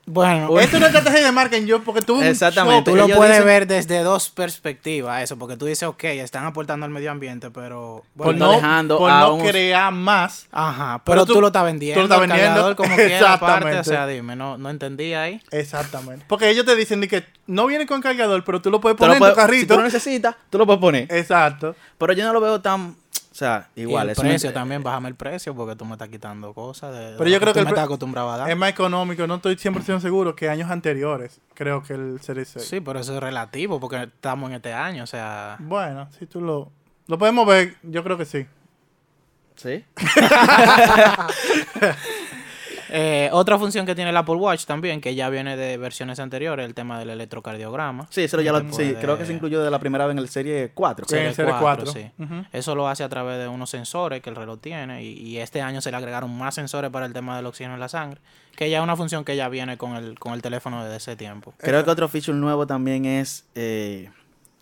Bueno, 0.09 0.57
Esto 0.57 0.77
es 0.77 0.81
una 0.81 0.87
estrategia 0.87 1.25
de 1.25 1.31
marketing 1.33 1.65
yo 1.67 1.83
porque 1.83 2.09
un 2.11 2.23
Exactamente. 2.23 2.89
Tú 2.89 2.95
lo 2.95 3.07
puedes 3.09 3.35
dicen- 3.39 3.45
ver 3.45 3.67
desde 3.67 3.99
dos 4.03 4.29
perspectivas, 4.29 5.21
eso, 5.21 5.37
porque 5.37 5.57
tú 5.57 5.65
dices, 5.65 5.83
ok, 5.83 6.01
están 6.05 6.45
aportando 6.45 6.85
al 6.85 6.91
medio 6.93 7.11
ambiente, 7.11 7.51
pero... 7.51 8.03
por 8.15 8.27
bueno, 8.27 8.45
no, 8.45 8.51
dejando 8.53 8.97
por 8.99 9.11
a 9.11 9.19
no 9.19 9.33
un- 9.35 9.45
crear 9.45 9.91
más. 9.91 10.47
Ajá, 10.51 11.01
Pero 11.03 11.15
pero, 11.17 11.25
tú- 11.25 11.33
tú, 11.33 11.41
lo 11.41 11.47
estás 11.47 11.65
vendiendo, 11.65 12.01
tú 12.01 12.07
lo 12.07 12.13
estás 12.15 12.27
vendiendo, 12.29 12.75
como 12.77 12.95
quiera 12.95 13.33
aparte, 13.33 13.55
exactamente. 13.55 13.79
o 13.79 13.83
sea, 13.83 14.07
dime, 14.07 14.35
no, 14.37 14.57
no 14.57 14.69
entendí 14.69 15.13
ahí. 15.13 15.41
Exactamente. 15.51 16.23
Porque 16.29 16.49
ellos 16.49 16.65
te 16.65 16.75
dicen 16.77 17.01
que 17.07 17.25
no 17.45 17.65
viene 17.67 17.85
con 17.85 18.01
cargador, 18.01 18.43
pero 18.45 18.61
tú 18.61 18.69
lo 18.71 18.79
puedes 18.79 18.97
Tú 18.97 19.03
lo 19.05 19.07
poner 19.07 19.15
en 19.15 19.19
puedes- 19.19 19.35
tu 19.35 19.41
Si 19.41 19.45
carrito. 19.45 19.73
tú 19.73 19.79
lo 19.79 19.85
necesitas, 19.85 20.35
tú 20.49 20.57
lo 20.57 20.65
puedes 20.65 20.79
poner. 20.79 21.07
Exacto. 21.13 21.75
Pero 21.97 22.13
yo 22.13 22.23
no 22.25 22.31
lo 22.31 22.39
veo 22.39 22.61
tan, 22.61 22.95
sea, 23.37 23.69
igual. 23.75 24.07
y 24.07 24.09
el 24.09 24.15
precio 24.15 24.51
también, 24.51 24.81
bájame 24.81 25.09
el 25.09 25.15
precio, 25.15 25.53
porque 25.53 25.75
tú 25.75 25.85
me 25.85 25.93
estás 25.93 26.09
quitando 26.09 26.53
cosas 26.53 26.91
de, 26.91 27.11
de 27.11 27.17
Pero 27.17 27.29
yo 27.29 27.39
creo 27.39 27.53
que 27.53 27.59
tú 27.59 27.61
el 27.61 27.65
me 27.65 27.71
estás 27.71 27.85
acostumbrado 27.85 28.31
a 28.31 28.37
dar. 28.37 28.49
Es 28.49 28.57
más 28.57 28.69
económico, 28.69 29.27
no 29.27 29.35
estoy 29.35 29.55
100% 29.55 29.99
seguro 29.99 30.35
que 30.35 30.49
años 30.49 30.71
anteriores. 30.71 31.39
Creo 31.53 31.83
que 31.83 31.93
el 31.93 32.19
Series 32.21 32.49
6. 32.49 32.65
Sí, 32.65 32.81
pero 32.81 32.99
eso 32.99 33.13
es 33.13 33.19
relativo, 33.19 33.79
porque 33.79 34.03
estamos 34.03 34.49
en 34.49 34.55
este 34.55 34.73
año, 34.73 35.03
o 35.03 35.07
sea... 35.07 35.57
Bueno, 35.59 36.09
si 36.17 36.25
tú 36.25 36.41
lo... 36.41 36.71
Lo 37.05 37.17
podemos 37.17 37.45
ver, 37.45 37.75
yo 37.83 38.03
creo 38.03 38.17
que 38.17 38.25
sí. 38.25 38.47
Sí. 39.55 39.85
Eh, 42.89 43.29
otra 43.31 43.57
función 43.57 43.85
que 43.85 43.95
tiene 43.95 44.11
el 44.11 44.17
Apple 44.17 44.35
Watch 44.35 44.65
también, 44.65 45.01
que 45.01 45.15
ya 45.15 45.29
viene 45.29 45.57
de 45.57 45.77
versiones 45.77 46.19
anteriores, 46.19 46.65
el 46.65 46.73
tema 46.73 46.99
del 46.99 47.09
electrocardiograma. 47.09 48.07
Sí, 48.09 48.23
eso 48.23 48.39
ya 48.41 48.51
lo, 48.51 48.59
sí, 48.73 48.95
creo 48.99 49.17
que 49.17 49.25
se 49.25 49.33
incluyó 49.33 49.63
de 49.63 49.71
la 49.71 49.79
primera 49.79 50.05
vez 50.05 50.13
en 50.13 50.19
el 50.19 50.29
serie 50.29 50.71
4. 50.73 51.05
Sí. 51.07 51.15
en 51.15 51.25
el 51.25 51.35
Serie 51.35 51.53
4, 51.59 51.85
sí. 51.87 52.11
Ujú. 52.17 52.45
Eso 52.51 52.75
lo 52.75 52.87
hace 52.87 53.03
a 53.03 53.09
través 53.09 53.39
de 53.39 53.47
unos 53.47 53.69
sensores 53.69 54.21
que 54.21 54.29
el 54.29 54.35
reloj 54.35 54.59
tiene 54.59 55.03
y, 55.03 55.13
y 55.19 55.37
este 55.37 55.61
año 55.61 55.81
se 55.81 55.91
le 55.91 55.97
agregaron 55.97 56.35
más 56.37 56.55
sensores 56.55 56.91
para 56.91 57.05
el 57.05 57.13
tema 57.13 57.35
del 57.35 57.45
oxígeno 57.45 57.73
en 57.73 57.79
la 57.79 57.89
sangre, 57.89 58.21
que 58.55 58.69
ya 58.69 58.77
es 58.77 58.83
una 58.83 58.95
función 58.95 59.23
que 59.23 59.35
ya 59.35 59.49
viene 59.49 59.77
con 59.77 59.95
el, 59.95 60.17
con 60.19 60.33
el 60.33 60.41
teléfono 60.41 60.83
desde 60.83 60.97
ese 60.97 61.15
tiempo. 61.15 61.53
Creo 61.57 61.83
que 61.83 61.89
otro 61.89 62.07
feature 62.07 62.37
nuevo 62.37 62.67
también 62.67 63.05
es, 63.05 63.45
eh, 63.55 64.09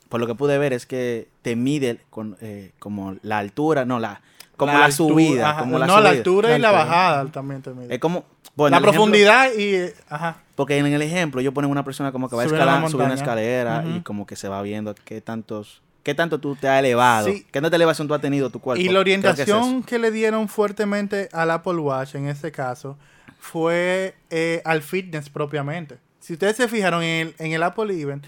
por 0.09 0.19
lo 0.19 0.27
que 0.27 0.35
pude 0.35 0.57
ver, 0.57 0.73
es 0.73 0.85
que 0.85 1.27
te 1.41 1.55
mide 1.55 1.99
con, 2.09 2.37
eh, 2.41 2.71
como 2.79 3.15
la 3.21 3.37
altura, 3.39 3.85
no, 3.85 3.99
la 3.99 4.21
como 4.57 4.73
la, 4.73 4.85
altura, 4.85 5.13
subida. 5.13 5.49
ajá. 5.51 5.59
como 5.61 5.79
la 5.79 5.87
no, 5.87 5.99
la 6.01 6.09
altura 6.09 6.55
y 6.55 6.59
La 6.59 6.71
bajada 6.71 7.25
también 7.31 7.61
te 7.61 7.71
mide. 7.71 7.93
Es 7.93 7.99
como, 7.99 8.25
bueno, 8.55 8.71
la 8.75 8.77
ejemplo- 8.79 8.91
profundidad 8.93 9.49
y... 9.57 9.91
Ajá. 10.09 10.37
porque 10.55 10.77
en 10.77 10.85
el 10.85 11.01
ejemplo 11.01 11.41
yo 11.41 11.53
ponen 11.53 11.69
una 11.71 11.83
persona 11.83 12.11
como 12.11 12.29
que 12.29 12.35
va 12.35 12.45
escalando, 12.45 12.87
subiendo 12.89 13.13
una 13.13 13.21
escalera 13.21 13.83
y 13.87 14.01
como 14.01 14.25
que 14.25 14.35
se 14.35 14.47
va 14.47 14.61
viendo 14.61 14.95
qué 14.95 15.19
tantos, 15.21 15.81
qué 16.03 16.13
tanto 16.15 16.39
tú 16.39 16.55
te 16.55 16.67
has 16.69 16.79
elevado, 16.79 17.27
Sí. 17.27 17.45
qué 17.51 17.59
tanta 17.61 17.75
elevación 17.75 18.07
tú 18.07 18.13
has 18.13 18.21
tenido 18.21 18.49
tu 18.49 18.59
cuerpo. 18.59 18.79
Y 18.81 18.85
la 18.85 19.01
Creo 19.01 19.03
que 19.03 19.11
es 19.11 19.17
orientación 19.25 19.83
que, 19.83 19.99
le 19.99 20.11
dieron 20.11 20.47
fuertemente 20.47 21.27
al 21.33 21.51
Apple 21.51 21.75
Watch 21.77 22.15
en 22.15 22.27
este 22.27 22.51
caso 22.51 22.97
fue 23.39 24.15
eh, 24.29 24.61
al 24.65 24.81
fitness 24.81 25.29
propiamente. 25.29 25.97
Si 26.19 26.33
ustedes 26.33 26.55
se 26.55 26.67
fijaron 26.67 27.03
en 27.03 27.27
el, 27.27 27.35
en 27.37 27.51
el 27.53 27.61
Apple 27.61 27.93
Event, 27.99 28.25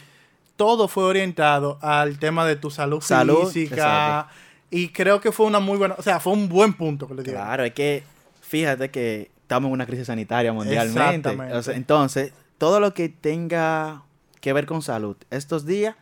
todo 0.56 0.88
fue 0.88 1.04
orientado 1.04 1.78
al 1.82 2.20
tema 2.20 2.46
de 2.46 2.56
tu 2.56 2.70
salud, 2.72 3.02
Salud, 3.02 3.48
física. 3.48 3.76
exacto. 3.76 4.34
Y 4.70 4.90
creo 4.90 5.22
que 5.22 5.32
fue 5.32 5.46
una 5.46 5.60
muy 5.60 5.78
buena, 5.78 5.96
o 5.98 6.02
sea, 6.02 6.20
fue 6.20 6.34
un 6.34 6.50
buen 6.50 6.74
punto 6.74 7.08
que 7.08 7.14
le 7.16 7.24
dieron. 7.24 7.42
Claro, 7.42 7.64
es 7.64 7.74
que 7.74 8.04
fíjate 8.42 8.90
que 8.92 9.32
estamos 9.42 9.70
en 9.70 9.74
una 9.74 9.86
crisis 9.86 10.08
sanitaria 10.08 10.52
mundialmente. 10.52 11.30
Exactamente. 11.30 11.56
O 11.56 11.64
sea, 11.64 11.76
entonces, 11.76 12.34
todo 12.58 12.80
lo 12.80 12.94
que 12.94 13.08
tenga 13.10 14.04
que 14.42 14.52
ver 14.54 14.66
con 14.66 14.82
salud 14.82 15.16
estos 15.30 15.66
días 15.66 15.96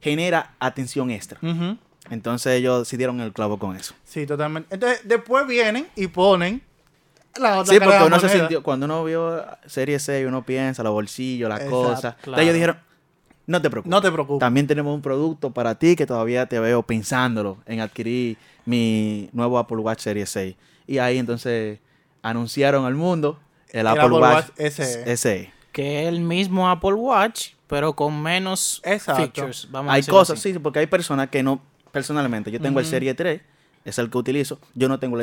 genera 0.00 0.54
atención 0.60 1.10
extra. 1.10 1.38
Entonces 2.10 2.54
ellos 2.54 2.88
sí 2.88 2.96
dieron 2.96 3.20
el 3.20 3.32
clavo 3.32 3.58
con 3.58 3.76
eso. 3.76 3.94
Sí, 4.04 4.26
totalmente. 4.26 4.74
Entonces, 4.74 5.00
después 5.04 5.46
vienen 5.46 5.86
y 5.96 6.08
ponen 6.08 6.62
La 7.36 7.58
otra 7.58 7.72
Sí, 7.72 7.80
porque 7.80 8.04
uno 8.04 8.20
se 8.20 8.28
sintió, 8.28 8.62
cuando 8.62 8.86
uno 8.86 9.04
vio 9.04 9.44
Serie 9.66 9.98
6, 9.98 10.26
uno 10.26 10.44
piensa, 10.44 10.82
los 10.82 10.92
bolsillos, 10.92 11.48
las 11.48 11.60
Exacto, 11.60 11.82
cosas. 11.82 12.00
claro. 12.00 12.18
Entonces 12.24 12.42
ellos 12.42 12.54
dijeron, 12.54 12.78
no 13.46 13.60
te 13.60 13.70
preocupes. 13.70 13.90
No 13.90 14.00
te 14.00 14.10
preocupes. 14.10 14.40
También 14.40 14.66
tenemos 14.66 14.94
un 14.94 15.02
producto 15.02 15.50
para 15.50 15.74
ti 15.74 15.96
que 15.96 16.06
todavía 16.06 16.46
te 16.46 16.60
veo 16.60 16.82
pensándolo 16.82 17.58
en 17.66 17.80
adquirir 17.80 18.36
mi 18.64 19.28
nuevo 19.32 19.58
Apple 19.58 19.78
Watch 19.78 20.00
Serie 20.00 20.26
6. 20.26 20.54
Y 20.86 20.98
ahí 20.98 21.18
entonces 21.18 21.78
anunciaron 22.22 22.84
al 22.84 22.94
mundo 22.94 23.38
el, 23.70 23.86
Apple, 23.86 24.10
Watch, 24.10 24.46
SE. 24.56 25.16
SE. 25.16 25.52
Que 25.72 26.02
es 26.02 26.08
el 26.08 26.20
mismo 26.20 26.68
Apple 26.68 26.94
Watch, 26.94 27.50
pero 27.66 27.94
con 27.94 28.22
menos 28.22 28.80
Exacto. 28.84 29.22
features. 29.22 29.68
Vamos 29.70 29.92
Hay 29.92 30.02
cosas, 30.02 30.38
así. 30.38 30.52
sí, 30.52 30.58
porque 30.58 30.80
hay 30.80 30.86
personas 30.86 31.28
que 31.30 31.42
no, 31.42 31.62
personalmente, 31.90 32.50
yo 32.50 32.60
tengo 32.60 32.80
el. 32.80 32.86
Serie 32.86 33.14
3, 33.14 33.40
es 33.84 33.98
el 33.98 34.10
que 34.10 34.18
utilizo. 34.18 34.58
Yo 34.74 34.88
no 34.88 34.98
tengo 34.98 35.18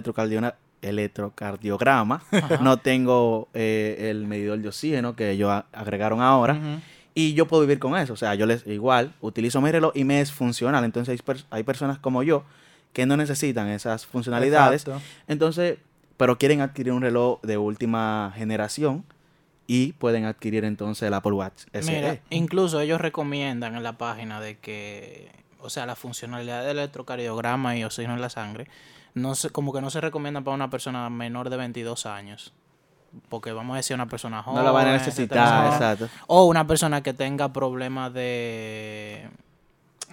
electrocardiograma, 0.82 2.24
no 2.62 2.78
tengo 2.78 3.48
eh, 3.54 4.08
el 4.10 4.26
medidor 4.26 4.60
de 4.60 4.68
oxígeno 4.68 5.16
que 5.16 5.32
ellos 5.32 5.64
agregaron 5.72 6.22
ahora. 6.22 6.60
Y 7.20 7.34
yo 7.34 7.48
puedo 7.48 7.62
vivir 7.62 7.80
con 7.80 7.96
eso. 7.98 8.14
O 8.14 8.18
sea, 8.18 8.36
yo 8.36 8.46
les 8.46 8.66
igual 8.68 9.14
utilizo 9.22 9.60
mi 9.62 9.72
reloj 9.72 9.92
y 9.96 10.04
me 10.04 10.22
es 10.22 10.32
funcional. 10.32 10.84
Entonces 10.86 11.12
hay, 11.12 11.18
per- 11.18 11.44
hay 11.50 11.64
personas 11.64 11.98
como 12.00 12.24
yo 12.24 12.44
que 12.94 13.06
no 13.06 13.18
necesitan 13.18 13.68
esas 13.68 14.06
funcionalidades. 14.06 14.84
Exacto. 14.84 15.02
Entonces, 15.28 15.78
pero 16.18 16.38
quieren 16.38 16.62
adquirir 16.62 16.94
un 16.94 17.02
reloj 17.02 17.40
de 17.42 17.58
última 17.58 18.32
generación 18.36 19.04
y 19.68 19.94
pueden 19.94 20.26
adquirir 20.26 20.64
entonces 20.66 21.08
el 21.08 21.14
Apple 21.14 21.34
Watch 21.34 21.66
SE. 21.74 21.82
Mira, 21.92 22.20
incluso 22.30 22.80
ellos 22.80 23.00
recomiendan 23.02 23.76
en 23.76 23.84
la 23.84 23.98
página 23.98 24.40
de 24.42 24.58
que, 24.58 25.30
o 25.60 25.70
sea, 25.70 25.86
la 25.86 25.96
funcionalidad 25.96 26.66
del 26.66 26.80
electrocardiograma 26.80 27.78
y 27.78 27.84
oxígeno 27.84 28.16
en 28.16 28.22
la 28.22 28.30
sangre, 28.30 28.68
no 29.14 29.36
se, 29.36 29.50
como 29.50 29.74
que 29.74 29.82
no 29.82 29.90
se 29.90 30.02
recomienda 30.02 30.42
para 30.42 30.56
una 30.56 30.70
persona 30.70 31.10
menor 31.10 31.50
de 31.50 31.58
22 31.58 32.06
años. 32.06 32.54
Porque 33.30 33.52
vamos 33.52 33.74
a 33.74 33.78
decir 33.78 33.96
una 33.96 34.08
persona 34.08 34.44
joven. 34.44 34.60
no 34.60 34.64
la 34.64 34.72
van 34.72 34.88
a 34.88 34.94
necesitar, 34.94 35.74
exacto. 35.74 36.10
O 36.28 36.46
una 36.46 36.66
persona 36.68 37.02
que 37.02 37.14
tenga 37.14 37.52
problemas 37.52 38.14
de 38.14 39.30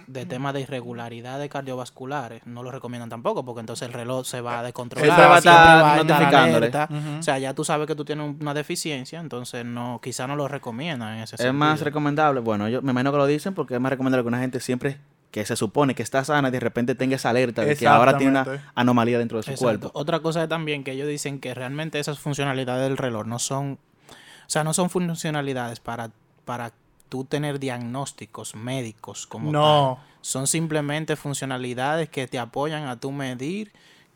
de 0.07 0.25
temas 0.25 0.53
de 0.53 0.61
irregularidades 0.61 1.49
cardiovasculares, 1.49 2.45
no 2.45 2.63
lo 2.63 2.71
recomiendan 2.71 3.09
tampoco, 3.09 3.43
porque 3.43 3.59
entonces 3.59 3.87
el 3.87 3.93
reloj 3.93 4.25
se 4.25 4.39
va 4.39 4.59
a 4.59 4.63
descontrolar. 4.63 5.05
Siempre 5.05 5.25
va 5.25 5.35
a 5.35 5.37
estar 5.37 6.05
notificándole. 6.05 7.19
O 7.19 7.23
sea, 7.23 7.37
ya 7.37 7.53
tú 7.53 7.65
sabes 7.65 7.87
que 7.87 7.95
tú 7.95 8.05
tienes 8.05 8.35
una 8.39 8.53
deficiencia, 8.53 9.19
entonces 9.19 9.65
no, 9.65 9.99
quizá 10.01 10.25
no 10.25 10.35
lo 10.35 10.47
recomiendan 10.47 11.17
en 11.17 11.23
ese 11.23 11.35
Es 11.35 11.53
más 11.53 11.81
recomendable, 11.81 12.39
bueno, 12.39 12.69
yo 12.69 12.81
me 12.81 12.91
imagino 12.91 13.11
que 13.11 13.17
lo 13.17 13.25
dicen 13.25 13.53
porque 13.53 13.75
es 13.75 13.81
más 13.81 13.89
recomendable 13.89 14.23
que 14.23 14.29
una 14.29 14.39
gente 14.39 14.59
siempre 14.61 14.97
que 15.31 15.45
se 15.45 15.55
supone 15.55 15.93
que 15.93 16.03
está 16.03 16.23
sana 16.23 16.47
y 16.47 16.51
de 16.51 16.59
repente 16.59 16.95
tenga 16.95 17.15
esa 17.17 17.29
alerta 17.29 17.63
de 17.63 17.75
que 17.75 17.87
ahora 17.87 18.17
tiene 18.17 18.31
una 18.41 18.71
anomalía 18.75 19.19
dentro 19.19 19.37
de 19.37 19.43
su 19.43 19.51
Exacto. 19.51 19.63
cuerpo. 19.79 19.91
Otra 19.99 20.19
cosa 20.21 20.43
es 20.43 20.49
también 20.49 20.83
que 20.83 20.91
ellos 20.91 21.07
dicen 21.07 21.39
que 21.39 21.53
realmente 21.53 21.99
esas 21.99 22.19
funcionalidades 22.19 22.83
del 22.87 22.97
reloj 22.97 23.25
no 23.25 23.37
son, 23.39 23.73
o 24.09 24.49
sea, 24.49 24.63
no 24.63 24.73
son 24.73 24.89
funcionalidades 24.89 25.79
para, 25.79 26.11
para 26.45 26.71
tú 27.09 27.25
tener 27.25 27.59
diagnósticos 27.59 28.55
médicos 28.55 29.27
como 29.27 29.51
No. 29.51 29.97
tal. 29.99 30.07
Son 30.21 30.47
simplemente 30.47 31.15
funcionalidades 31.15 32.09
que 32.09 32.27
te 32.27 32.39
apoyan 32.39 32.87
a 32.87 32.99
tú 32.99 33.11
medir 33.11 33.71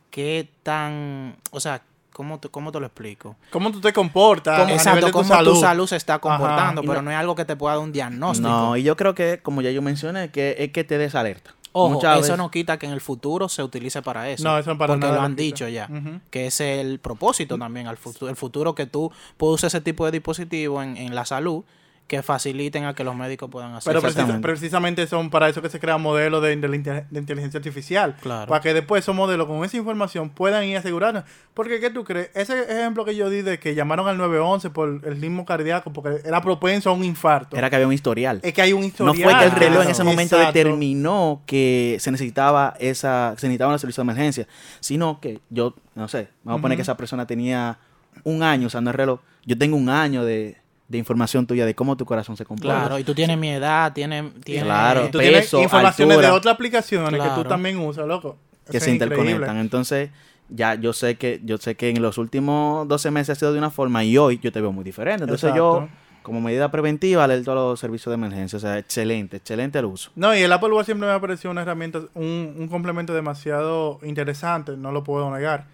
qué 0.09 0.49
tan, 0.63 1.35
o 1.51 1.59
sea, 1.59 1.83
¿cómo 2.13 2.39
te, 2.39 2.49
cómo 2.49 2.71
te 2.71 2.79
lo 2.79 2.85
explico? 2.85 3.35
¿Cómo 3.51 3.71
tú 3.71 3.81
te 3.81 3.91
comportas 3.93 4.69
Exacto, 4.69 5.07
tu 5.07 5.11
cómo 5.11 5.27
salud? 5.27 5.53
tu 5.53 5.59
salud 5.59 5.87
se 5.87 5.95
está 5.95 6.19
comportando, 6.19 6.81
pero 6.81 6.95
no- 6.95 7.03
no, 7.03 7.11
es 7.11 7.17
algo 7.17 7.35
que 7.35 7.45
te 7.45 7.55
pueda 7.55 7.75
dar 7.75 7.83
un 7.83 7.91
diagnóstico. 7.91 8.47
No, 8.49 8.77
y 8.77 8.83
yo 8.83 8.95
creo 8.95 9.15
que, 9.15 9.39
como 9.41 9.61
ya 9.61 9.71
yo 9.71 9.81
mencioné, 9.81 10.29
que 10.31 10.55
es 10.59 10.71
que 10.71 10.83
te 10.83 10.97
des 10.97 11.15
alerta. 11.15 11.53
Ojo, 11.73 11.93
Muchas 11.93 12.13
eso 12.15 12.21
veces- 12.23 12.37
no 12.37 12.51
quita 12.51 12.77
que 12.77 12.85
en 12.85 12.91
el 12.91 12.99
futuro 12.99 13.47
se 13.47 13.63
utilice 13.63 14.01
para 14.01 14.29
eso. 14.29 14.43
No, 14.43 14.57
eso 14.57 14.77
para 14.77 14.93
porque 14.93 14.99
nada 15.05 15.13
lo 15.13 15.19
lo 15.21 15.25
han 15.25 15.35
dicho 15.37 15.67
ya. 15.69 15.87
Ujú. 15.89 16.19
Que 16.29 16.47
es 16.47 16.59
el 16.59 16.99
propósito 16.99 17.57
también, 17.57 17.87
al 17.87 17.95
futuro, 17.95 18.29
el 18.29 18.35
futuro 18.35 18.75
que 18.75 18.87
tú 18.87 19.09
puedes 19.37 19.55
usar 19.55 19.69
ese 19.69 19.79
tipo 19.79 20.03
de 20.05 20.11
dispositivos 20.11 20.83
en, 20.83 20.97
en 20.97 21.15
la 21.15 21.23
salud 21.25 21.63
que 22.07 22.21
faciliten 22.21 22.83
a 22.83 22.93
que 22.93 23.05
los 23.05 23.15
médicos 23.15 23.49
puedan 23.49 23.73
hacer. 23.73 23.93
Pero 23.93 24.41
precisamente 24.41 25.07
son 25.07 25.29
para 25.29 25.47
eso 25.47 25.61
que 25.61 25.69
se 25.69 25.79
crean 25.79 26.01
modelos 26.01 26.41
de, 26.43 26.55
de 26.57 27.05
de 27.09 27.19
inteligencia 27.19 27.57
artificial. 27.57 28.17
Claro. 28.21 28.47
Para 28.49 28.59
que 28.61 28.73
después 28.73 29.03
esos 29.03 29.15
modelos 29.15 29.47
con 29.47 29.63
esa 29.63 29.77
información 29.77 30.29
puedan 30.29 30.65
ir 30.65 30.75
a 30.75 30.79
asegurarnos. 30.79 31.23
Porque, 31.53 31.79
¿qué 31.79 31.89
tú 31.89 32.03
crees? 32.03 32.29
Ese 32.33 32.63
ejemplo 32.63 33.05
que 33.05 33.15
yo 33.15 33.29
di 33.29 33.41
de 33.41 33.59
que 33.59 33.75
llamaron 33.75 34.07
al 34.09 34.17
911 34.17 34.69
por 34.71 34.89
el 34.89 35.21
ritmo 35.21 35.45
cardíaco, 35.45 35.93
porque 35.93 36.21
era 36.25 36.41
propenso 36.41 36.89
a 36.89 36.93
un 36.93 37.03
infarto. 37.05 37.55
Era 37.55 37.69
que 37.69 37.77
había 37.77 37.87
un 37.87 37.93
historial. 37.93 38.41
es 38.43 38.53
que 38.53 38.61
hay 38.61 38.73
un 38.73 38.81
No 38.81 38.87
historial. 38.87 39.15
fue 39.15 39.39
que 39.39 39.45
el 39.45 39.51
reloj 39.51 39.75
en 39.75 39.81
ese 39.83 39.89
Exacto. 40.01 40.03
momento 40.11 40.37
determinó 40.37 41.41
que 41.45 41.97
se 41.99 42.11
necesitaba 42.11 42.73
esa, 42.79 43.35
se 43.37 43.47
necesitaba 43.47 43.69
una 43.69 43.77
servicio 43.79 44.03
de 44.03 44.11
emergencia, 44.11 44.47
sino 44.79 45.19
que 45.21 45.39
yo, 45.49 45.75
no 45.95 46.07
sé, 46.07 46.27
vamos 46.43 46.59
a 46.59 46.61
poner 46.61 46.77
que 46.77 46.81
esa 46.81 46.97
persona 46.97 47.25
tenía 47.25 47.79
un 48.23 48.43
año 48.43 48.67
usando 48.67 48.89
el 48.91 48.95
reloj. 48.97 49.19
Yo 49.45 49.57
tengo 49.57 49.77
un 49.77 49.89
año 49.89 50.23
de, 50.23 50.57
de 50.91 50.97
información 50.97 51.47
tuya 51.47 51.65
de 51.65 51.73
cómo 51.73 51.95
tu 51.95 52.05
corazón 52.05 52.35
se 52.35 52.45
comporta. 52.45 52.79
Claro, 52.79 52.99
y 52.99 53.03
tú 53.03 53.15
tienes 53.15 53.37
mi 53.37 53.49
edad, 53.49 53.93
tienes... 53.93 54.25
tienes 54.43 54.65
Claro. 54.65 55.09
Tú 55.09 55.19
tienes 55.19 55.41
peso, 55.41 55.61
informaciones 55.61 56.15
altura. 56.15 56.31
de 56.31 56.37
otras 56.37 56.53
aplicaciones 56.55 57.21
que 57.21 57.29
tú 57.29 57.43
también 57.45 57.79
usas, 57.79 58.05
loco. 58.05 58.37
que 58.69 58.77
Eso 58.77 58.85
se 58.85 58.91
interconectan. 58.91 59.35
increíble. 59.35 59.61
Entonces, 59.61 60.09
ya 60.49 60.75
yo 60.75 60.91
sé 60.91 61.15
que 61.15 61.39
yo 61.45 61.57
sé 61.57 61.75
que 61.75 61.89
en 61.89 62.01
los 62.01 62.17
últimos 62.17 62.85
12 62.87 63.09
meses 63.09 63.29
ha 63.29 63.39
sido 63.39 63.53
de 63.53 63.57
una 63.57 63.69
forma 63.71 64.03
y 64.03 64.17
hoy 64.17 64.39
yo 64.43 64.51
te 64.51 64.59
veo 64.59 64.73
muy 64.73 64.83
diferente. 64.83 65.23
Entonces 65.23 65.53
yo, 65.55 65.87
como 66.23 66.41
medida 66.41 66.69
preventiva, 66.69 67.23
alerto 67.23 67.53
a 67.53 67.55
los 67.55 67.79
servicios 67.79 68.11
de 68.11 68.15
emergencia. 68.15 68.57
O 68.57 68.59
sea, 68.59 68.77
excelente, 68.77 69.37
excelente 69.37 69.79
el 69.79 69.85
uso. 69.85 70.11
No, 70.15 70.35
y 70.35 70.39
el 70.39 70.51
Apple 70.51 70.73
Watch 70.73 70.87
siempre 70.87 71.07
me 71.07 71.13
ha 71.13 71.21
parecido 71.21 71.51
una 71.51 71.61
herramienta, 71.61 72.01
un, 72.15 72.55
un 72.59 72.67
complemento 72.67 73.13
demasiado 73.13 73.99
interesante, 74.03 74.75
no 74.75 74.91
lo 74.91 75.05
puedo 75.05 75.33
negar. 75.33 75.67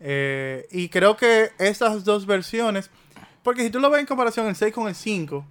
Eh, 0.00 0.66
y 0.70 0.88
creo 0.88 1.16
que 1.16 1.50
estas 1.58 2.04
dos 2.04 2.26
versiones, 2.26 2.90
porque 3.46 3.62
si 3.62 3.70
tú 3.70 3.78
lo 3.78 3.88
ves 3.90 4.00
en 4.00 4.06
comparación 4.06 4.48
el 4.48 4.56
6 4.56 4.74
con 4.74 4.88
el 4.88 4.94
5, 4.96 5.44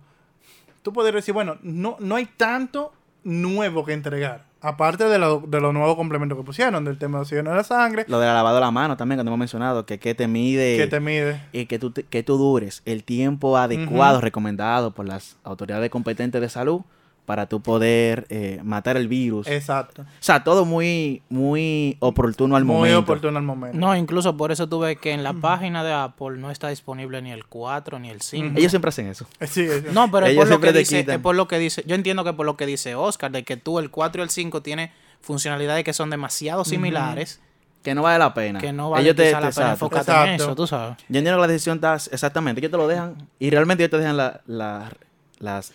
tú 0.81 0.91
podrías 0.91 1.15
decir, 1.15 1.33
bueno, 1.33 1.55
no, 1.63 1.95
no 1.99 2.15
hay 2.17 2.25
tanto 2.25 2.91
nuevo 3.23 3.85
que 3.85 3.93
entregar. 3.93 4.43
Aparte 4.61 5.05
de, 5.05 5.17
lo- 5.19 5.39
de 5.47 5.61
los 5.61 5.73
nuevos 5.73 5.95
complementos 5.95 6.37
que 6.37 6.43
pusieron, 6.43 6.83
del 6.85 6.97
tema 6.97 7.19
de 7.19 7.21
oxígeno 7.21 7.51
de 7.51 7.55
la 7.57 7.63
sangre, 7.63 8.03
Lo 8.07 8.19
de 8.19 8.25
la 8.25 8.33
lavado 8.33 8.55
de 8.55 8.61
la 8.61 8.71
mano 8.71 8.97
también, 8.97 9.19
que 9.19 9.23
no 9.23 9.29
hemos 9.29 9.39
mencionado, 9.39 9.85
que, 9.85 9.97
que 9.99 10.13
te 10.13 10.27
mide 10.27 10.75
que 10.75 10.87
te 10.87 10.99
mide. 10.99 11.41
y 11.53 11.67
que 11.67 11.77
tú, 11.79 11.93
que 11.93 12.23
tú 12.23 12.37
dures 12.37 12.81
el 12.85 13.03
tiempo 13.03 13.57
adecuado 13.57 14.19
recomendado 14.21 14.91
por 14.91 15.07
las 15.07 15.37
autoridades 15.43 15.89
competentes 15.89 16.41
de 16.41 16.49
salud 16.49 16.81
para 17.25 17.47
tú 17.47 17.59
poder 17.61 18.25
eh, 18.29 18.59
matar 18.63 18.97
el 18.97 19.07
virus. 19.07 19.47
Exacto. 19.47 20.03
O 20.03 20.05
sea, 20.19 20.43
todo 20.43 20.63
muy, 20.65 21.21
muy 21.29 21.97
oportuno 21.99 22.55
al 22.55 22.63
Muy 22.65 22.75
momento. 22.75 22.99
oportuno 22.99 23.37
al 23.37 23.43
momento. 23.43 23.77
No, 23.77 23.95
incluso 23.95 24.37
por 24.37 24.51
eso 24.51 24.69
tú 24.69 24.79
ves 24.79 24.97
que 24.99 25.11
en 25.11 25.23
la 25.23 25.33
página 25.33 25.83
de 25.83 25.91
Apple 25.93 26.37
no 26.37 26.51
está 26.51 26.69
disponible 26.69 27.21
ni 27.21 27.31
el 27.31 27.45
4 27.45 27.97
ni 27.99 28.09
el 28.09 28.21
5. 28.21 28.57
Ellos 28.57 28.71
siempre 28.71 28.89
hacen 28.89 29.07
eso. 29.07 29.25
Eh, 29.39 29.47
Sí, 29.47 29.67
sí. 29.67 29.87
No, 29.91 30.11
pero 30.11 30.25
es 30.27 30.33
Ellos 30.33 30.41
por, 30.41 30.47
lo 30.47 30.53
siempre 30.53 30.73
que 30.73 30.79
dice, 30.79 31.05
es 31.07 31.19
por 31.19 31.35
lo 31.35 31.47
que 31.47 31.57
dice. 31.59 31.83
Yo 31.87 31.95
entiendo 31.95 32.23
que 32.23 32.33
por 32.33 32.45
lo 32.45 32.55
que 32.57 32.65
dice 32.65 32.95
Oscar, 32.95 33.31
de 33.31 33.43
que 33.43 33.57
tú 33.57 33.79
el 33.79 33.89
4 33.89 34.21
y 34.21 34.23
el 34.23 34.29
5 34.29 34.61
tiene 34.61 34.91
funcionalidades 35.21 35.83
que 35.83 35.93
son 35.93 36.09
demasiado 36.11 36.63
similares, 36.65 37.41
Que 37.83 37.95
no 37.95 38.01
vale 38.03 38.19
la 38.19 38.33
pena. 38.33 38.59
que 38.59 38.71
no 38.73 38.89
vale 38.91 39.03
Ellos 39.03 39.15
te- 39.15 39.25
quizá 39.27 39.39
te- 39.39 39.45
la 39.45 39.51
pena 39.51 39.71
enfocarte 39.71 40.11
en 40.11 40.27
eso, 40.35 40.55
tú 40.55 40.67
sabes. 40.67 40.97
Yo 41.09 41.17
entiendo 41.17 41.37
que 41.37 41.41
la 41.41 41.47
decisión 41.47 41.77
está 41.77 41.95
exactamente. 41.95 42.59
Ellos 42.61 42.71
te 42.71 42.77
lo 42.77 42.87
dejan 42.87 43.27
y 43.39 43.49
realmente 43.49 43.83
ellos 43.83 43.91
te 43.91 43.97
dejan 43.97 44.17
la- 44.17 44.41
la- 44.45 44.91
las 45.39 45.73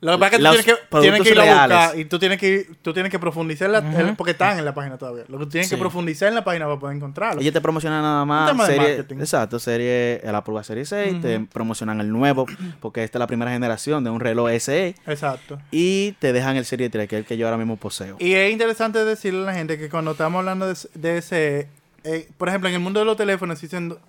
Lo 0.00 0.12
que 0.12 0.18
pasa 0.18 0.26
es 0.26 0.30
que 0.30 0.36
tú 0.38 0.42
los 0.42 0.52
tienes 0.52 0.64
que, 0.64 0.72
tienes 0.72 0.88
productos 0.90 1.26
que 1.26 1.32
ir 1.32 1.38
a 1.40 1.42
reales. 1.42 1.78
buscar 1.78 1.98
y 1.98 2.04
tú 2.06 2.18
tienes 2.18 2.38
que, 2.38 2.48
ir- 2.70 2.76
tú 2.82 2.92
tienes 2.92 3.10
que 3.10 3.18
profundizar, 3.18 3.70
la- 3.70 3.78
el- 4.00 4.16
porque 4.16 4.32
están 4.32 4.58
en 4.58 4.64
la 4.64 4.72
página 4.74 4.98
todavía. 4.98 5.24
Lo 5.28 5.38
que 5.38 5.44
tú 5.44 5.50
tienes 5.50 5.68
que 5.70 5.76
profundizar 5.76 6.28
en 6.28 6.34
la 6.34 6.44
página 6.44 6.66
para 6.66 6.78
poder 6.78 6.96
encontrarlo. 6.96 7.40
Ellos 7.40 7.52
te 7.52 7.60
promocionan 7.60 8.02
nada 8.02 8.22
Un 8.22 8.28
más 8.28 8.66
serie, 8.66 8.88
marketing. 8.88 9.16
exacto, 9.20 9.58
serie 9.58 10.20
el 10.22 10.34
Apple 10.34 10.54
Watch 10.54 10.66
Series 10.66 10.88
6, 10.88 11.20
te 11.20 11.40
promocionan 11.40 12.00
el 12.00 12.10
nuevo 12.10 12.46
porque 12.80 13.04
esta 13.04 13.18
es 13.18 13.20
la 13.20 13.26
primera 13.26 13.50
generación 13.52 14.04
de 14.04 14.10
un 14.10 14.20
reloj 14.20 14.50
SE 14.58 14.94
Exacto. 15.06 15.58
y 15.70 16.12
te 16.20 16.32
dejan 16.32 16.56
el 16.56 16.64
Serie 16.64 16.88
3 16.90 17.08
que 17.08 17.16
es 17.16 17.20
el 17.20 17.26
que 17.26 17.36
yo 17.36 17.46
ahora 17.46 17.58
mismo 17.58 17.76
poseo. 17.76 18.16
Y 18.18 18.32
es 18.34 18.52
interesante 18.52 19.04
decirle 19.04 19.42
a 19.42 19.46
la 19.46 19.54
gente 19.54 19.78
que 19.78 19.88
cuando 19.88 20.12
estamos 20.12 20.38
hablando 20.40 20.66
de, 20.66 20.76
de 20.94 21.18
ese, 21.18 21.68
eh, 22.04 22.28
por 22.38 22.48
ejemplo, 22.48 22.68
en 22.68 22.74
el 22.76 22.80
mundo 22.80 23.00
de 23.00 23.06
los 23.06 23.16
teléfonos 23.16 23.54
existen 23.58 23.88
do- 23.90 24.00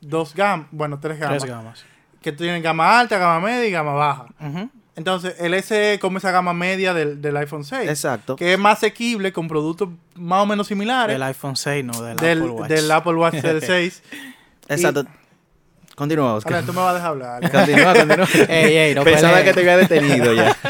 dos 0.00 0.34
gamas, 0.34 0.66
bueno, 0.70 0.98
tres 1.00 1.18
gamas, 1.18 1.38
Tres 1.42 1.50
gamas. 1.50 1.84
Que 2.22 2.32
tienen 2.32 2.62
gama 2.62 2.98
alta, 3.00 3.18
gama 3.18 3.40
media 3.40 3.66
y 3.66 3.70
gama 3.70 3.92
baja. 3.94 4.26
Entonces, 4.96 5.36
el 5.38 5.54
SE 5.62 5.98
como 6.00 6.18
esa 6.18 6.30
gama 6.30 6.52
media 6.52 6.92
del, 6.92 7.22
del 7.22 7.36
iPhone 7.38 7.64
6, 7.64 7.88
Exacto. 7.88 8.36
que 8.36 8.52
es 8.52 8.58
más 8.58 8.78
asequible 8.78 9.32
con 9.32 9.48
productos 9.48 9.88
más 10.14 10.42
o 10.42 10.46
menos 10.46 10.66
similares 10.66 11.14
Del 11.14 11.22
iPhone 11.22 11.56
6, 11.56 11.84
no 11.84 12.02
del, 12.02 12.16
del, 12.16 12.38
Apple 12.42 12.50
Watch. 12.50 12.68
del 12.68 12.90
Apple 12.90 13.14
Watch 13.14 13.34
del 13.42 13.62
6. 13.62 14.02
Exacto. 14.68 15.06
Continúa, 15.94 16.34
Oscar. 16.34 16.54
Ahora, 16.54 16.66
tú 16.66 16.72
me 16.72 16.80
vas 16.80 16.90
a 16.90 16.94
dejar 16.94 17.10
hablar. 17.10 17.50
Continúa, 17.50 17.94
continúa. 17.94 18.28
Ey, 18.48 18.76
ey, 18.76 18.94
no 18.94 19.04
Pensaba 19.04 19.42
que 19.42 19.52
te 19.52 19.60
había 19.60 19.76
detenido 19.76 20.32
ya. 20.34 20.56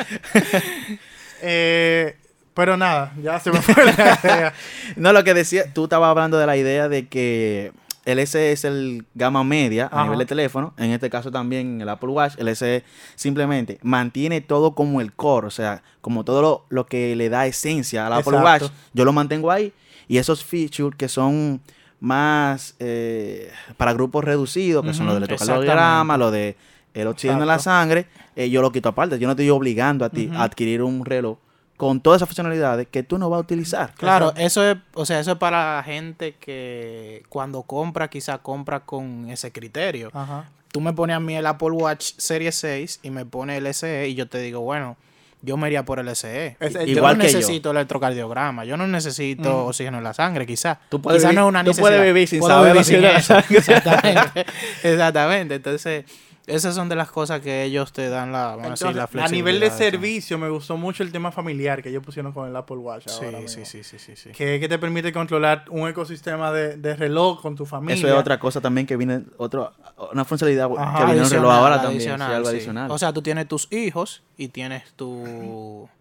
Eh, 1.43 2.17
pero 2.53 2.77
nada, 2.77 3.15
ya 3.23 3.41
se 3.41 3.51
me 3.51 3.63
fue 3.63 3.83
la 3.83 3.93
idea. 3.93 4.53
No, 4.97 5.13
lo 5.15 5.25
que 5.25 5.33
decía, 5.33 5.73
tú 5.73 5.85
estabas 5.85 6.11
hablando 6.11 6.39
de 6.39 6.45
la 6.47 6.55
idea 6.59 6.89
de 6.91 7.09
que 7.09 7.73
el 8.13 8.19
S 8.19 8.53
es 8.53 8.65
el 8.65 9.07
gama 9.15 9.45
media 9.45 9.89
a 9.93 10.05
nivel 10.05 10.19
de 10.19 10.27
teléfono. 10.27 10.75
En 10.77 10.91
este 10.91 11.11
caso 11.11 11.31
también 11.31 11.81
el 11.81 11.89
Apple 11.89 12.11
Watch, 12.11 12.35
el 12.39 12.49
S 12.49 12.85
simplemente 13.15 13.79
mantiene 13.83 14.41
todo 14.41 14.75
como 14.75 15.01
el 15.01 15.13
core, 15.13 15.47
o 15.47 15.51
sea, 15.51 15.83
como 16.01 16.25
todo 16.25 16.43
lo, 16.43 16.65
lo 16.69 16.87
que 16.87 17.17
le 17.17 17.29
da 17.29 17.47
esencia 17.47 18.07
al 18.07 18.15
Apple 18.15 18.37
Exacto. 18.37 18.67
Watch, 18.67 18.75
yo 18.93 19.05
lo 19.05 19.13
mantengo 19.13 19.51
ahí. 19.51 19.73
Y 20.09 20.19
esos 20.19 20.45
features 20.45 20.97
que 20.97 21.09
son 21.09 21.61
más 22.01 22.75
eh, 22.79 23.53
para 23.77 23.93
grupos 23.93 24.25
reducidos, 24.25 24.85
que 24.85 24.95
son 24.95 25.07
los 25.07 25.15
del 25.15 25.25
electrocardiograma, 25.25 26.17
lo 26.17 26.31
de 26.31 26.57
el 26.95 27.07
oxígeno 27.07 27.43
en 27.43 27.47
la 27.47 27.59
sangre, 27.59 28.07
eh, 28.35 28.51
yo 28.51 28.63
lo 28.63 28.73
quito 28.73 28.89
aparte. 28.89 29.19
Yo 29.19 29.29
no 29.29 29.37
te 29.37 29.43
estoy 29.43 29.51
obligando 29.51 30.05
a 30.05 30.11
ti 30.11 30.31
a 30.35 30.43
adquirir 30.43 30.83
un 30.83 31.05
reloj 31.05 31.39
con 31.81 31.99
todas 32.03 32.19
esas 32.19 32.29
funcionalidades 32.29 32.87
que 32.91 33.03
tú 33.03 33.17
no 33.17 33.31
vas 33.31 33.39
a 33.39 33.41
utilizar. 33.41 33.95
Claro, 33.95 34.35
eso 34.37 34.63
es, 34.63 34.77
o 34.93 35.07
sea, 35.07 35.19
eso 35.19 35.33
es 35.33 35.39
para 35.39 35.77
la 35.77 35.83
gente 35.83 36.35
que 36.39 37.23
cuando 37.31 37.63
compra, 37.63 38.09
quizá 38.11 38.37
compra 38.37 38.81
con 38.81 39.31
ese 39.31 39.51
criterio. 39.51 40.11
Ajá. 40.13 40.45
Tú 40.73 40.83
me 40.83 40.93
pones 40.93 41.17
a 41.17 41.21
mí 41.21 41.35
el 41.35 41.47
Apple 41.47 41.71
Watch 41.71 42.13
Series 42.19 42.55
6 42.57 43.01
y 43.03 43.09
me 43.09 43.25
pones 43.25 43.57
el 43.57 43.67
SE 43.73 44.09
y 44.09 44.15
yo 44.15 44.29
te 44.29 44.41
digo, 44.41 44.61
bueno, 44.61 44.99
yo 45.41 45.57
me 45.57 45.69
iría 45.69 45.87
por 45.87 45.99
el 46.01 46.09
SE. 46.15 46.59
Es- 46.61 46.75
yo 46.75 46.81
igual 46.83 47.17
no 47.17 47.25
que 47.25 47.31
yo. 47.33 47.39
necesito 47.39 47.71
electrocardiograma, 47.71 48.67
yo 48.67 48.77
no 48.77 48.87
necesito 48.87 49.49
Mm. 49.65 49.69
oxígeno 49.69 49.97
en 49.99 50.05
la 50.05 50.13
sangre, 50.13 50.45
quizá. 50.45 50.79
Tú 50.91 51.01
puedes 51.01 51.23
Quizá 51.23 51.31
vivir- 51.31 51.41
no 51.41 51.47
es 51.47 51.49
una 51.49 51.65
tú 51.65 51.71
puedes 51.71 51.99
necesidad. 51.99 52.05
vivir 52.15 52.29
sin 52.29 52.41
Puedo 52.41 52.55
saber 52.57 52.73
vivir 52.85 53.01
la 53.03 53.23
sangre. 53.23 53.47
Exactamente. 53.59 54.47
Exactamente. 54.83 55.55
Entonces, 55.55 56.05
esas 56.47 56.75
son 56.75 56.89
de 56.89 56.97
las 56.97 57.11
cosas 57.11 57.41
que 57.41 57.65
ellos 57.65 57.93
te 57.93 58.09
dan 58.09 58.33
la, 58.33 58.57
vamos 58.57 58.83
a 58.83 58.89
decir, 58.89 58.97
la 58.97 59.25
a 59.25 59.29
nivel 59.29 59.61
de 59.61 59.71
flexibilidad 59.71 59.79
servicio, 59.79 60.39
me 60.39 60.49
gustó 60.49 60.77
mucho 60.77 61.03
el 61.03 61.13
tema 61.13 61.31
familiar 61.31 61.83
que 61.83 61.91
ellos 61.91 62.03
pusieron 62.03 62.33
con 62.33 62.49
el 62.49 62.57
Apple 62.57 62.77
Watch. 62.77 63.09
Sí, 63.09 63.25
ahora 63.25 63.41
sí, 63.47 63.65
sí, 63.65 63.83
sí, 63.85 63.99
sí, 63.99 64.17
sí. 64.17 64.31
Que, 64.31 64.59
que 64.59 64.69
te 64.69 64.79
permite 64.79 65.13
controlar 65.13 65.65
un 65.71 65.89
ecosistema 65.89 66.53
de, 66.53 66.77
de 66.77 66.97
reloj 66.97 67.41
con 67.41 67.57
tu 67.57 67.67
familia. 67.67 67.97
Eso 67.97 68.09
es 68.09 68.15
otra 68.15 68.39
cosa 68.39 68.61
también 68.61 68.87
que 68.87 68.97
viene, 68.97 69.23
otro, 69.37 69.73
una 70.13 70.25
funcionalidad 70.25 70.71
Ajá, 70.77 70.99
que 70.99 71.05
viene 71.05 71.19
en 71.21 71.25
el 71.25 71.31
reloj 71.31 71.51
Adicional, 71.51 71.59
ahora 71.59 71.83
también, 71.83 72.01
sí, 72.01 72.09
adicional, 72.09 72.35
algo 72.35 72.49
sí. 72.49 72.57
adicional. 72.57 72.91
O 72.91 72.99
sea, 72.99 73.13
tú 73.13 73.23
tienes 73.23 73.47
tus 73.49 73.69
hijos 73.73 74.23
y 74.37 74.49
tienes 74.49 74.93
tu 74.95 75.89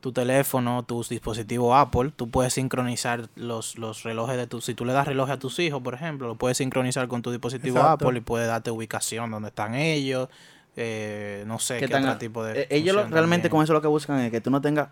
tu 0.00 0.12
teléfono, 0.12 0.82
tus 0.82 1.08
dispositivos 1.10 1.76
Apple, 1.76 2.10
tú 2.16 2.30
puedes 2.30 2.54
sincronizar 2.54 3.28
los, 3.36 3.76
los 3.78 4.02
relojes 4.02 4.36
de 4.38 4.46
tu... 4.46 4.60
Si 4.62 4.74
tú 4.74 4.84
le 4.86 4.92
das 4.94 5.06
reloj 5.06 5.28
a 5.30 5.38
tus 5.38 5.58
hijos, 5.58 5.82
por 5.82 5.92
ejemplo, 5.94 6.26
lo 6.26 6.36
puedes 6.36 6.56
sincronizar 6.56 7.06
con 7.08 7.20
tu 7.22 7.30
dispositivo 7.30 7.78
Exacto. 7.78 8.06
Apple 8.06 8.18
y 8.18 8.22
puede 8.22 8.46
darte 8.46 8.70
ubicación 8.70 9.30
donde 9.30 9.48
están 9.48 9.74
ellos, 9.74 10.28
eh, 10.76 11.44
no 11.46 11.58
sé 11.58 11.78
qué 11.78 11.88
tan- 11.88 12.04
otro 12.04 12.18
tipo 12.18 12.42
de... 12.44 12.62
eh, 12.62 12.66
ellos 12.70 12.94
lo- 12.96 13.02
realmente 13.08 13.48
también. 13.48 13.50
con 13.50 13.64
eso 13.64 13.72
lo 13.74 13.82
que 13.82 13.88
buscan 13.88 14.20
es 14.20 14.30
que 14.30 14.40
tú 14.40 14.50
no 14.50 14.60
tengas 14.60 14.88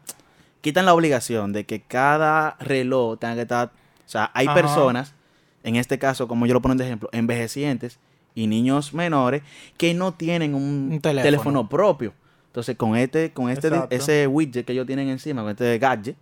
quitan 0.61 0.85
la 0.87 0.93
obligación 0.93 1.53
de 1.53 1.65
que 1.65 1.81
cada 1.81 2.57
reloj 2.59 3.17
tenga 3.19 3.37
que 3.37 3.43
estar 3.43 3.69
o 3.69 4.09
sea 4.09 4.31
hay 4.35 4.47
Ajá. 4.47 4.55
personas 4.55 5.15
en 5.63 5.77
este 5.77 5.99
caso 6.01 6.27
como 6.27 6.47
yo 6.47 6.53
lo 6.55 6.61
pongo 6.61 6.75
de 6.75 6.85
ejemplo 6.85 7.09
envejecientes 7.13 7.99
y 8.35 8.49
niños 8.49 8.93
menores 8.93 9.43
que 9.77 9.95
no 9.95 10.13
tienen 10.15 10.55
un, 10.57 10.91
Un 10.93 11.01
teléfono. 11.01 11.23
teléfono. 11.23 11.69
propio 11.69 12.13
entonces 12.49 12.77
con 12.77 12.97
este 12.97 13.31
con 13.33 13.49
este 13.51 13.69
Exacto. 13.69 13.95
ese 13.95 14.27
widget 14.27 14.67
que 14.67 14.73
ellos 14.73 14.87
tienen 14.87 15.09
encima 15.09 15.43
con 15.43 15.51
este 15.51 15.79
gadget 15.79 16.17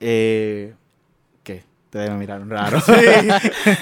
eh, 0.00 0.74
¿qué? 1.42 1.62
te 1.90 1.98
deben 1.98 2.18
mirar 2.18 2.46
raro 2.48 2.80
Sí, 2.86 2.92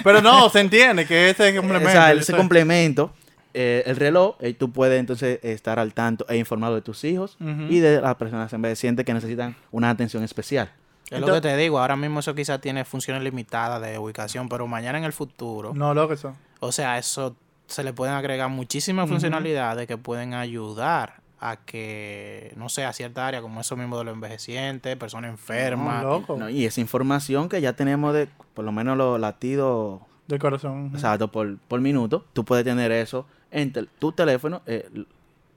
pero 0.04 0.21
no, 0.21 0.49
se 0.50 0.61
entiende 0.61 1.07
que 1.07 1.30
ese 1.30 1.54
complemento. 1.57 1.88
o 1.88 1.92
sea, 1.92 2.12
ese 2.12 2.35
complemento, 2.35 3.12
eh, 3.54 3.83
el 3.87 3.97
reloj, 3.97 4.37
eh, 4.40 4.52
tú 4.54 4.71
puedes 4.71 4.99
entonces 5.00 5.38
estar 5.42 5.78
al 5.78 5.95
tanto 5.95 6.26
e 6.28 6.37
informado 6.37 6.75
de 6.75 6.83
tus 6.83 7.04
hijos 7.04 7.37
y 7.69 7.78
de 7.78 8.00
las 8.00 8.14
personas 8.16 8.52
envejecientes 8.52 9.04
que 9.07 9.14
necesitan 9.14 9.57
una 9.71 9.90
atención 9.90 10.23
especial. 10.25 10.71
Es 11.11 11.21
lo 11.21 11.33
que 11.35 11.40
te 11.40 11.57
digo, 11.57 11.80
ahora 11.80 11.97
mismo 11.97 12.21
eso 12.21 12.35
quizás 12.37 12.61
tiene 12.61 12.85
funciones 12.85 13.23
limitadas 13.25 13.83
de 13.83 13.99
ubicación, 13.99 14.49
pero 14.49 14.66
mañana 14.69 14.99
en 14.99 15.04
el 15.04 15.12
futuro, 15.12 15.73
No, 15.75 15.92
lo 15.95 16.09
que 16.09 16.16
son. 16.16 16.37
o 16.61 16.71
sea, 16.71 16.99
eso 16.99 17.35
se 17.66 17.83
le 17.83 17.92
pueden 17.92 18.14
agregar 18.14 18.49
muchísimas 18.50 19.09
funcionalidades 19.09 19.87
que 19.88 19.97
pueden 19.97 20.35
ayudar 20.35 21.14
a 21.42 21.56
que, 21.56 22.52
no 22.56 22.68
sé, 22.68 22.85
a 22.85 22.92
cierta 22.92 23.26
área, 23.26 23.40
como 23.40 23.61
eso 23.61 23.76
mismo 23.76 23.99
de 23.99 24.04
los 24.04 24.14
envejecientes, 24.14 24.94
personas 24.97 25.30
enfermas. 25.30 26.02
No, 26.02 26.11
loco. 26.20 26.37
No, 26.37 26.49
y 26.50 26.66
esa 26.66 26.80
información 26.80 27.49
que 27.49 27.61
ya 27.61 27.73
tenemos 27.73 28.12
de 28.14 28.28
por 28.54 28.64
lo 28.64 28.73
menos 28.73 28.97
los 28.99 29.18
latidos 29.18 30.00
Del 30.28 30.38
corazón. 30.38 30.90
exacto, 30.94 31.28
por, 31.32 31.56
por 31.59 31.80
minuto, 31.80 32.25
tú 32.35 32.44
puedes 32.44 32.64
tener 32.64 32.92
eso 32.92 33.26
en 33.50 33.73
tel- 33.73 33.88
tu 33.99 34.12
teléfono. 34.12 34.61
eh, 34.66 34.88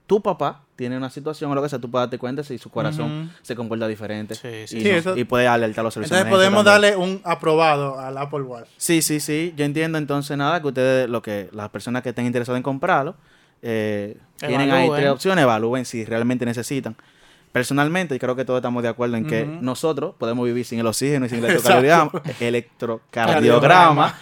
tu 0.06 0.20
papá 0.20 0.60
tiene 0.76 0.98
una 0.98 1.08
situación 1.08 1.50
o 1.50 1.54
lo 1.54 1.62
que 1.62 1.68
sea, 1.70 1.78
tú 1.78 1.90
puedes 1.90 2.04
darte 2.08 2.18
cuenta 2.18 2.44
si 2.44 2.58
su 2.58 2.68
corazón 2.68 3.32
se 3.40 3.56
comporta 3.56 3.88
diferente. 3.88 4.34
Sí, 4.34 4.66
sí, 4.66 4.76
y, 4.78 4.82
sí. 4.82 4.88
no- 4.90 4.96
eso- 4.96 5.16
y 5.16 5.24
puede 5.24 5.46
alertar 5.48 5.80
a 5.80 5.84
los 5.84 5.94
servicios 5.94 6.18
Entonces 6.18 6.30
podemos 6.34 6.62
también. 6.64 6.92
darle 6.92 6.96
un 7.12 7.20
aprobado 7.24 7.98
al 7.98 8.18
Apple 8.18 8.42
Watch. 8.42 8.68
Sí, 8.76 9.00
sí, 9.00 9.18
sí. 9.20 9.54
Yo 9.56 9.64
entiendo 9.64 9.96
entonces 9.96 10.36
nada 10.36 10.60
que 10.60 10.66
ustedes, 10.68 11.08
lo 11.08 11.22
que 11.22 11.48
las 11.52 11.70
personas 11.70 12.02
que 12.02 12.10
estén 12.10 12.26
interesadas 12.26 12.58
en 12.58 12.62
comprarlo, 12.62 13.14
eh, 13.64 14.16
tienen 14.38 14.70
ahí 14.70 14.88
tres 14.94 15.10
opciones, 15.10 15.42
evalúen 15.42 15.84
si 15.84 16.04
realmente 16.04 16.44
necesitan. 16.44 16.94
Personalmente, 17.52 18.14
y 18.16 18.18
creo 18.18 18.34
que 18.34 18.44
todos 18.44 18.58
estamos 18.58 18.82
de 18.82 18.88
acuerdo 18.88 19.16
en 19.16 19.26
que 19.26 19.44
nosotros 19.46 20.14
podemos 20.18 20.44
vivir 20.44 20.64
sin 20.64 20.80
el 20.80 20.86
oxígeno 20.86 21.26
y 21.26 21.28
sin 21.28 21.38
el 21.38 21.44
electrocardiograma, 21.46 22.10
electrocardiograma 22.40 24.14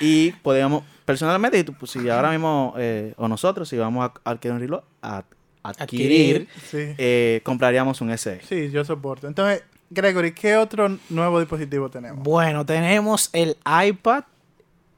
y 0.00 0.32
podemos, 0.32 0.82
personalmente, 1.04 1.58
y 1.58 1.64
tú, 1.64 1.74
pues, 1.74 1.90
si 1.92 2.08
ahora 2.08 2.30
mismo, 2.30 2.74
eh, 2.78 3.12
o 3.16 3.28
nosotros, 3.28 3.68
si 3.68 3.76
vamos 3.76 4.10
a 4.24 4.30
adquirir 4.30 4.54
un 4.54 4.60
reloj, 4.60 4.82
a 5.02 5.24
adquirir, 5.62 6.48
Adquirir. 6.48 6.48
Sí. 6.70 6.94
eh, 6.98 7.40
compraríamos 7.44 8.00
un 8.00 8.16
SE. 8.16 8.40
Sí, 8.48 8.70
yo 8.70 8.82
soporto. 8.84 9.26
Entonces, 9.28 9.62
Gregory, 9.90 10.32
¿qué 10.32 10.56
otro 10.56 10.96
nuevo 11.10 11.38
dispositivo 11.38 11.90
tenemos? 11.90 12.22
Bueno, 12.22 12.64
tenemos 12.64 13.28
el 13.34 13.56
iPad 13.86 14.24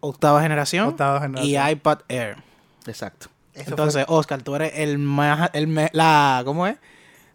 octava 0.01 0.41
generación, 0.41 0.89
Octava 0.89 1.21
generación. 1.21 1.51
y 1.69 1.73
iPad 1.73 1.99
Air. 2.09 2.37
Exacto. 2.87 3.27
Eso 3.55 3.71
Entonces, 3.71 4.05
Oscar, 4.09 4.43
tú 4.43 4.55
eres 4.57 4.73
el 4.77 4.99
más, 4.99 5.51
el 5.53 5.67
me- 5.67 5.91
la, 5.93 6.43
¿cómo 6.45 6.67
es? 6.67 6.77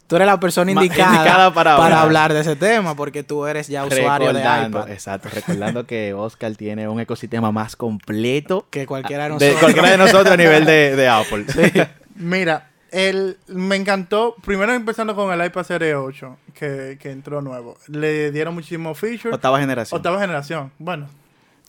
Tú 0.08 0.16
eres 0.16 0.26
la 0.26 0.40
persona 0.40 0.72
indicada, 0.72 1.16
indicada 1.16 1.54
para 1.54 1.76
hablar. 1.76 1.94
hablar 2.00 2.34
de 2.34 2.40
ese 2.40 2.56
tema 2.56 2.96
porque 2.96 3.24
tú 3.24 3.46
eres 3.46 3.68
ya 3.68 3.84
usuario 3.84 4.28
de 4.32 4.40
Recordando, 4.40 4.80
iPad 4.80 4.92
exacto, 4.92 5.30
recordando 5.34 5.86
que 5.86 6.14
Oscar 6.14 6.56
tiene 6.56 6.88
un 6.88 7.00
ecosistema 7.02 7.52
más 7.52 7.76
completo 7.76 8.66
que 8.70 8.86
cualquiera 8.86 9.24
de 9.26 9.30
de 9.32 9.34
nosotros. 9.36 9.60
cualquiera 9.60 9.90
de 9.92 9.98
nosotros 9.98 10.32
a 10.34 10.38
nivel 10.38 10.66
de, 10.66 10.96
de 10.96 11.08
Apple. 11.10 11.46
Mira, 12.16 12.70
el, 12.90 13.38
me 13.48 13.76
encantó, 13.76 14.36
primero 14.46 14.72
empezando 14.74 15.14
con 15.14 15.30
el 15.38 15.46
iPad 15.46 15.64
Series 15.64 15.96
8, 15.96 16.38
que, 16.54 16.98
que 17.02 17.12
entró 17.12 17.42
nuevo. 17.42 17.78
Le 17.88 18.32
dieron 18.32 18.54
muchísimos 18.54 18.98
features. 18.98 19.36
Octava 19.36 19.60
generación. 19.60 19.98
Octava 19.98 20.22
generación. 20.22 20.72
Bueno, 20.80 21.10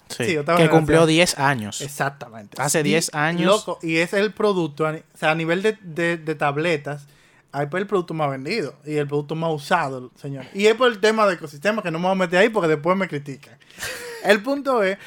Sí, 0.09 0.25
Sí, 0.25 0.37
octava 0.37 0.57
que 0.57 0.63
generación. 0.65 0.81
cumplió 0.81 1.07
10 1.07 1.39
años. 1.39 1.81
exactamente. 1.81 2.61
Hace 2.61 2.81
Y, 2.81 2.85
10 2.85 3.15
años. 3.15 3.47
Loco, 3.47 3.79
y 3.83 3.97
es 3.99 4.13
el 4.13 4.33
producto, 4.33 4.85
o 4.85 4.93
sea, 5.15 5.31
a 5.31 5.35
nivel 5.35 5.63
de, 5.63 5.77
de, 5.83 6.17
de 6.17 6.35
tabletas, 6.35 7.07
iPad 7.49 7.75
es 7.75 7.81
el 7.83 7.87
producto 7.87 8.15
más 8.15 8.31
vendido 8.31 8.75
y 8.85 8.97
el 8.97 9.07
producto 9.07 9.35
más 9.35 9.51
usado, 9.53 10.11
señor. 10.17 10.45
Y 10.55 10.67
es 10.67 10.75
por 10.75 10.89
el 10.91 10.99
tema 11.01 11.27
de 11.27 11.35
ecosistema 11.35 11.83
que 11.83 11.91
no 11.91 11.99
me 11.99 12.05
voy 12.05 12.13
a 12.13 12.15
meter 12.17 12.39
ahí 12.41 12.49
porque 12.51 12.69
después 12.69 12.97
me 12.97 13.09
critican. 13.09 13.57
El 14.25 14.43
punto 14.43 14.83
es 14.83 14.99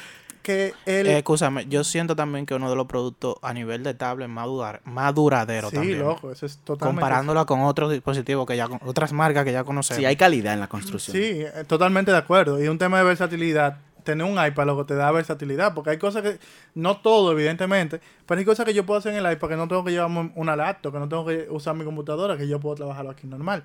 que 0.42 0.74
el... 0.86 1.06
Eh, 1.06 1.18
escúchame, 1.18 1.66
yo 1.66 1.84
siento 1.84 2.16
también 2.16 2.46
que 2.46 2.54
uno 2.54 2.68
de 2.68 2.74
los 2.74 2.86
productos 2.86 3.36
a 3.42 3.52
nivel 3.54 3.84
de 3.84 3.94
tablet 3.94 4.26
más, 4.28 4.46
durar, 4.46 4.80
más 4.84 5.14
duradero 5.14 5.68
sí, 5.70 5.76
también. 5.76 6.00
loco, 6.00 6.32
eso 6.32 6.46
es 6.46 6.56
totalmente... 6.64 7.00
Comparándola 7.00 7.44
con 7.44 7.60
otros 7.60 7.92
dispositivos 7.92 8.44
que 8.46 8.56
ya 8.56 8.66
con- 8.66 8.80
otras 8.84 9.12
marcas 9.12 9.44
que 9.44 9.52
ya 9.52 9.62
conocemos. 9.62 9.98
Sí, 10.00 10.04
hay 10.04 10.16
calidad 10.16 10.54
en 10.54 10.60
la 10.60 10.66
construcción. 10.66 11.16
Sí, 11.16 11.22
eh, 11.42 11.64
totalmente 11.68 12.10
de 12.10 12.16
acuerdo. 12.16 12.60
Y 12.60 12.66
un 12.66 12.78
tema 12.78 12.98
de 12.98 13.04
versatilidad. 13.04 13.76
Tener 14.04 14.26
un 14.26 14.44
iPad 14.44 14.66
lo 14.66 14.78
que 14.78 14.84
te 14.84 14.94
da 14.94 15.10
versatilidad. 15.12 15.74
Porque 15.74 15.90
hay 15.90 15.98
cosas 15.98 16.22
que, 16.22 16.38
no 16.74 16.98
todo 16.98 17.32
evidentemente, 17.32 18.00
pero 18.26 18.38
hay 18.38 18.44
cosas 18.44 18.66
que 18.66 18.74
yo 18.74 18.84
puedo 18.84 18.98
hacer 18.98 19.14
en 19.14 19.24
el 19.24 19.32
iPad 19.32 19.48
que 19.48 19.56
no 19.56 19.68
tengo 19.68 19.84
que 19.84 19.92
llevarme 19.92 20.32
una 20.34 20.56
laptop, 20.56 20.92
que 20.92 20.98
no 20.98 21.08
tengo 21.08 21.26
que 21.26 21.46
usar 21.50 21.74
mi 21.74 21.84
computadora, 21.84 22.36
que 22.36 22.48
yo 22.48 22.60
puedo 22.60 22.76
trabajarlo 22.76 23.10
aquí 23.10 23.26
normal. 23.26 23.64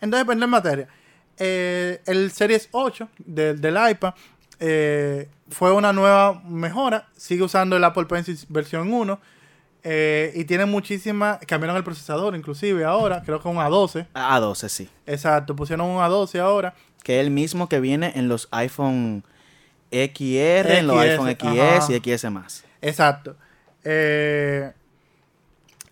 Entonces, 0.00 0.24
pues 0.24 0.40
en 0.40 0.50
materia. 0.50 0.88
Eh, 1.40 2.00
el 2.06 2.32
Series 2.32 2.68
8 2.72 3.08
del, 3.18 3.60
del 3.60 3.76
iPad 3.90 4.14
eh, 4.60 5.28
fue 5.50 5.72
una 5.72 5.92
nueva 5.92 6.42
mejora. 6.44 7.08
Sigue 7.16 7.42
usando 7.42 7.76
el 7.76 7.84
Apple 7.84 8.06
Pencil 8.06 8.38
versión 8.48 8.92
1. 8.92 9.20
eh, 9.84 10.32
y 10.34 10.44
tiene 10.44 10.66
muchísimas. 10.66 11.38
Cambiaron 11.46 11.76
el 11.76 11.84
procesador, 11.84 12.34
inclusive 12.36 12.84
ahora. 12.84 13.22
Creo 13.24 13.40
que 13.40 13.48
un 13.48 13.56
A12. 13.56 14.06
A12, 14.14 14.68
sí. 14.68 14.88
Exacto, 15.06 15.54
pusieron 15.54 15.86
un 15.86 15.98
A12 15.98 16.38
ahora. 16.40 16.74
Que 17.02 17.20
es 17.20 17.26
el 17.26 17.30
mismo 17.30 17.68
que 17.68 17.80
viene 17.80 18.12
en 18.16 18.28
los 18.28 18.48
iPhone 18.50 19.24
XR, 19.90 20.70
en 20.78 20.86
los 20.86 20.96
XS, 20.96 21.02
iPhone 21.10 21.36
ajá. 21.58 21.80
XS 21.80 21.90
y 21.90 22.16
XS 22.16 22.30
más. 22.30 22.64
Exacto. 22.82 23.36
Eh, 23.84 24.72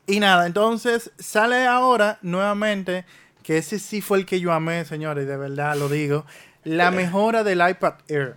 y 0.06 0.20
nada, 0.20 0.46
entonces 0.46 1.10
sale 1.18 1.66
ahora 1.66 2.18
nuevamente, 2.22 3.04
que 3.42 3.58
ese 3.58 3.78
sí 3.78 4.00
fue 4.00 4.18
el 4.18 4.26
que 4.26 4.40
yo 4.40 4.52
amé, 4.52 4.84
señores, 4.84 5.26
de 5.26 5.36
verdad 5.36 5.76
lo 5.76 5.88
digo, 5.88 6.24
la 6.64 6.90
mejora 6.90 7.42
del 7.44 7.66
iPad 7.68 7.94
Air. 8.08 8.34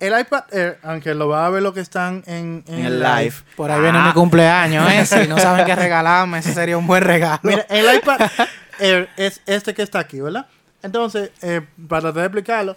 El 0.00 0.18
iPad 0.18 0.44
Air, 0.52 0.78
aunque 0.84 1.12
lo 1.14 1.28
va 1.28 1.44
a 1.46 1.50
ver 1.50 1.60
lo 1.62 1.74
que 1.74 1.80
están 1.80 2.22
en, 2.26 2.62
en 2.68 2.74
En 2.80 2.84
el 2.86 3.00
live. 3.00 3.34
Por 3.56 3.68
ahí 3.70 3.80
viene 3.80 3.98
Ah. 4.00 4.06
mi 4.06 4.12
cumpleaños, 4.12 4.88
¿eh? 4.92 5.04
Si 5.04 5.26
no 5.28 5.36
saben 5.38 5.66
qué 5.66 5.74
regalarme, 5.74 6.38
ese 6.38 6.54
sería 6.54 6.78
un 6.78 6.86
buen 6.86 7.02
regalo. 7.02 7.40
Mira, 7.42 7.66
el 7.68 7.96
iPad 7.96 8.20
Air 8.78 9.08
es 9.16 9.40
este 9.46 9.74
que 9.74 9.82
está 9.82 9.98
aquí, 9.98 10.20
¿verdad? 10.20 10.46
Entonces, 10.84 11.32
eh, 11.42 11.62
para 11.88 12.02
tratar 12.02 12.20
de 12.20 12.26
explicarlo, 12.26 12.76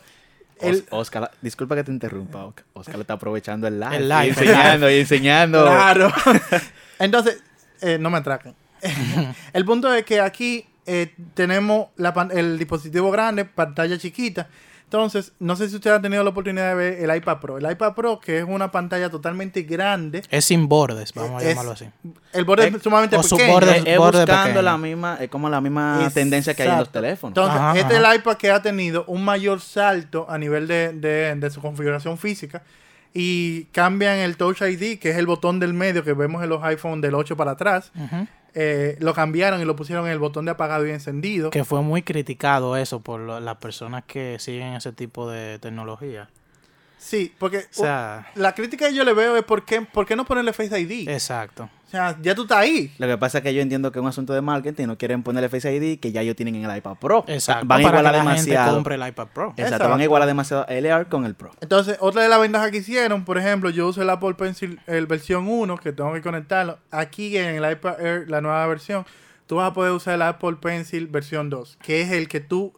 el, 0.62 0.86
Oscar, 0.90 1.32
disculpa 1.42 1.76
que 1.76 1.84
te 1.84 1.92
interrumpa. 1.92 2.54
Oscar, 2.74 2.96
lo 2.96 3.02
está 3.02 3.14
aprovechando 3.14 3.68
el 3.68 3.80
live. 3.80 3.98
El 3.98 4.10
live, 4.10 4.26
Y 4.26 4.30
el 4.30 4.38
enseñando 4.38 4.90
y 4.90 5.00
enseñando. 5.00 5.64
Claro. 5.64 6.12
Entonces, 7.00 7.42
eh, 7.82 7.98
no 8.00 8.10
me 8.10 8.18
atraquen. 8.18 8.56
el 9.54 9.66
punto 9.66 9.94
es 9.94 10.04
que 10.06 10.20
aquí 10.20 10.66
eh, 10.86 11.14
tenemos 11.34 11.88
la 11.98 12.30
el 12.32 12.58
dispositivo 12.58 13.12
grande, 13.12 13.46
pantalla 13.46 13.98
chiquita. 13.98 14.48
Entonces, 14.92 15.32
no 15.40 15.56
sé 15.56 15.70
si 15.70 15.76
usted 15.78 15.90
ha 15.92 16.02
tenido 16.02 16.22
la 16.22 16.32
oportunidad 16.32 16.68
de 16.68 16.76
ver 16.76 17.10
el 17.10 17.16
iPad 17.16 17.38
Pro. 17.40 17.58
El 17.58 17.72
iPad 17.72 17.94
Pro, 17.94 18.20
que 18.20 18.40
es 18.40 18.46
una 18.46 18.72
pantalla 18.72 19.10
totalmente 19.10 19.62
grande, 19.62 20.22
Es 20.30 20.44
sin 20.44 20.68
bordes, 20.68 21.14
vamos 21.14 21.42
a 21.42 21.48
llamarlo 21.48 21.72
así. 21.72 21.86
el 22.34 22.44
borde 22.44 22.66
Eh, 22.68 22.74
es 22.76 22.84
sumamente 22.84 23.16
o 23.16 23.22
pequeño. 23.22 23.54
borde- 23.54 23.78
Es, 23.78 23.86
es 23.88 23.98
borde 23.98 24.20
buscando 24.20 24.44
pequeño. 24.50 24.62
la 24.64 24.78
misma, 24.78 25.18
es 25.22 25.30
como 25.30 25.48
la 25.50 25.62
misma 25.62 26.04
Es- 26.06 26.14
tendencia 26.14 26.54
que 26.56 26.64
hay 26.64 26.70
en 26.72 26.78
los 26.80 26.92
teléfonos. 26.92 27.32
Entonces, 27.38 27.56
Ajá, 27.58 27.80
este 27.80 27.94
es 27.94 28.00
el 28.04 28.16
iPad 28.16 28.36
que 28.36 28.52
ha 28.52 28.62
tenido 28.62 29.06
un 29.08 29.24
mayor 29.24 29.62
salto 29.62 30.26
a 30.30 30.38
nivel 30.38 30.68
de, 30.68 30.92
de- 30.92 31.36
de 31.36 31.50
su 31.50 31.62
configuración 31.62 32.18
física. 32.18 32.62
Y 33.14 33.66
cambian 33.72 34.18
el 34.18 34.36
Touch 34.36 34.62
ID, 34.62 35.00
que 35.00 35.12
es 35.12 35.18
el 35.18 35.26
botón 35.26 35.62
del 35.62 35.74
medio 35.74 36.04
que 36.04 36.12
vemos 36.12 36.44
en 36.44 36.50
los 36.50 36.62
iPhone 36.64 37.00
del 37.00 37.16
8 37.16 37.38
para 37.38 37.52
atrás. 37.52 37.92
Ujú. 37.96 38.28
Eh, 38.54 38.98
lo 39.00 39.14
cambiaron 39.14 39.62
y 39.62 39.66
lo 39.66 39.76
pusieron 39.76 40.06
en 40.08 40.12
el 40.12 40.20
botón 40.20 40.46
de 40.46 40.52
apagado 40.52 40.86
y 40.86 40.92
encendido. 40.92 41.50
Que 41.52 41.64
fue 41.64 41.82
muy 41.82 42.02
criticado 42.02 42.76
eso 42.76 43.00
por 43.00 43.20
lo- 43.22 43.40
las 43.40 43.58
personas 43.58 44.04
que 44.06 44.38
siguen 44.40 44.74
ese 44.74 44.92
tipo 44.92 45.30
de 45.30 45.58
tecnología. 45.60 46.30
Sí, 47.02 47.34
porque 47.40 47.58
O 47.58 47.62
sea, 47.82 48.32
la 48.36 48.54
crítica 48.54 48.88
que 48.88 48.94
yo 48.94 49.04
le 49.04 49.14
veo 49.14 49.36
es 49.36 49.44
por 49.44 49.66
qué, 49.66 49.82
por 49.82 50.06
qué 50.06 50.16
no 50.16 50.24
ponerle 50.24 50.54
Face 50.54 50.80
ID. 50.80 51.10
exacto. 51.10 51.68
O 51.88 51.90
sea, 51.92 52.16
ya 52.22 52.36
tú 52.36 52.44
estás 52.44 52.60
ahí. 52.60 52.94
Lo 53.00 53.08
que 53.08 53.18
pasa 53.18 53.40
es 53.40 53.44
que 53.44 53.54
yo 53.54 53.62
entiendo 53.62 53.92
que 53.92 54.00
es 54.00 54.02
un 54.02 54.08
asunto 54.08 54.32
de 54.34 54.40
marketing, 54.40 54.86
no 54.88 54.98
quieren 54.98 55.24
ponerle 55.24 55.50
Face 55.50 55.76
ID 55.76 56.00
que 56.00 56.12
ya 56.14 56.22
ellos 56.22 56.36
tienen 56.38 56.56
en 56.56 56.64
el 56.70 56.78
iPad 56.78 56.96
Pro. 56.96 57.26
Exacto. 57.28 57.66
Van 57.66 57.80
a 57.80 57.82
igualar 57.82 58.16
demasiado. 58.16 58.64
gente 58.66 58.76
compre 58.76 58.96
el 58.96 59.08
iPad 59.08 59.28
Pro. 59.34 59.48
Exacto, 59.50 59.64
Exacto. 59.64 59.90
van 59.90 60.00
a 60.00 60.04
igualar 60.04 60.28
demasiado 60.28 60.66
el 60.68 60.90
AR 60.90 61.10
con 61.10 61.26
el 61.26 61.34
Pro. 61.36 61.52
Entonces, 61.60 61.98
otra 62.00 62.22
de 62.22 62.30
las 62.30 62.40
ventajas 62.40 62.72
que 62.72 62.78
hicieron, 62.78 63.26
por 63.26 63.38
ejemplo, 63.40 63.72
yo 63.72 63.88
uso 63.88 64.02
el 64.04 64.10
Apple 64.10 64.36
Pencil 64.36 64.80
el 64.88 65.06
versión 65.08 65.48
1, 65.50 65.78
que 65.80 65.92
tengo 65.92 66.14
que 66.14 66.22
conectarlo. 66.22 66.78
Aquí 66.92 67.36
en 67.36 67.62
el 67.62 67.72
iPad 67.72 68.00
Air, 68.00 68.30
la 68.30 68.40
nueva 68.40 68.66
versión, 68.68 69.06
tú 69.48 69.56
vas 69.56 69.72
a 69.72 69.74
poder 69.74 69.92
usar 69.92 70.14
el 70.14 70.22
Apple 70.22 70.58
Pencil 70.62 71.08
versión 71.08 71.50
2, 71.50 71.78
que 71.82 72.02
es 72.04 72.12
el 72.12 72.30
que 72.30 72.40
tú 72.40 72.74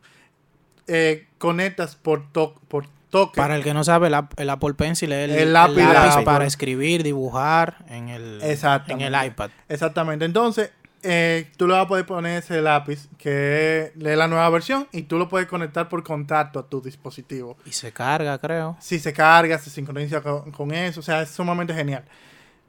eh, 0.88 1.28
conectas 1.38 1.96
por, 1.96 2.32
to 2.32 2.56
por 2.68 2.88
toque. 3.14 3.38
Para 3.38 3.56
el 3.56 3.64
que 3.64 3.74
no 3.74 3.84
sabe, 3.84 4.08
el, 4.08 4.16
App- 4.16 4.34
el 4.40 4.50
Apple 4.50 4.74
Pencil 4.74 5.12
es 5.12 5.30
el, 5.30 5.36
El 5.36 5.40
el 5.48 5.54
lápiz 5.54 6.24
para 6.26 6.46
escribir, 6.46 7.04
dibujar 7.04 7.86
en 7.88 8.10
el, 8.10 8.42
en 8.88 9.02
el 9.02 9.26
iPad. 9.26 9.52
Exactamente. 9.70 10.26
Entonces, 10.26 10.72
eh, 11.04 11.52
tú 11.58 11.68
le 11.68 11.74
vas 11.74 11.84
a 11.86 11.88
poder 11.88 12.06
poner 12.06 12.40
ese 12.40 12.62
lápiz, 12.62 13.08
que 13.18 13.92
es 13.96 14.18
la 14.18 14.28
nueva 14.28 14.50
versión, 14.50 14.88
y 14.92 15.04
tú 15.04 15.18
lo 15.18 15.28
puedes 15.30 15.48
conectar 15.48 15.90
por 15.90 16.04
contacto 16.04 16.60
a 16.60 16.68
tu 16.68 16.82
dispositivo. 16.82 17.58
Y 17.66 17.72
se 17.74 17.92
carga, 17.92 18.38
creo. 18.40 18.78
si 18.80 19.00
se 19.00 19.14
carga, 19.14 19.60
se 19.60 19.70
sincroniza 19.70 20.22
con, 20.22 20.52
con 20.52 20.74
eso, 20.74 21.02
o 21.02 21.04
sea, 21.04 21.22
es 21.22 21.30
sumamente 21.30 21.74
genial. 21.74 22.04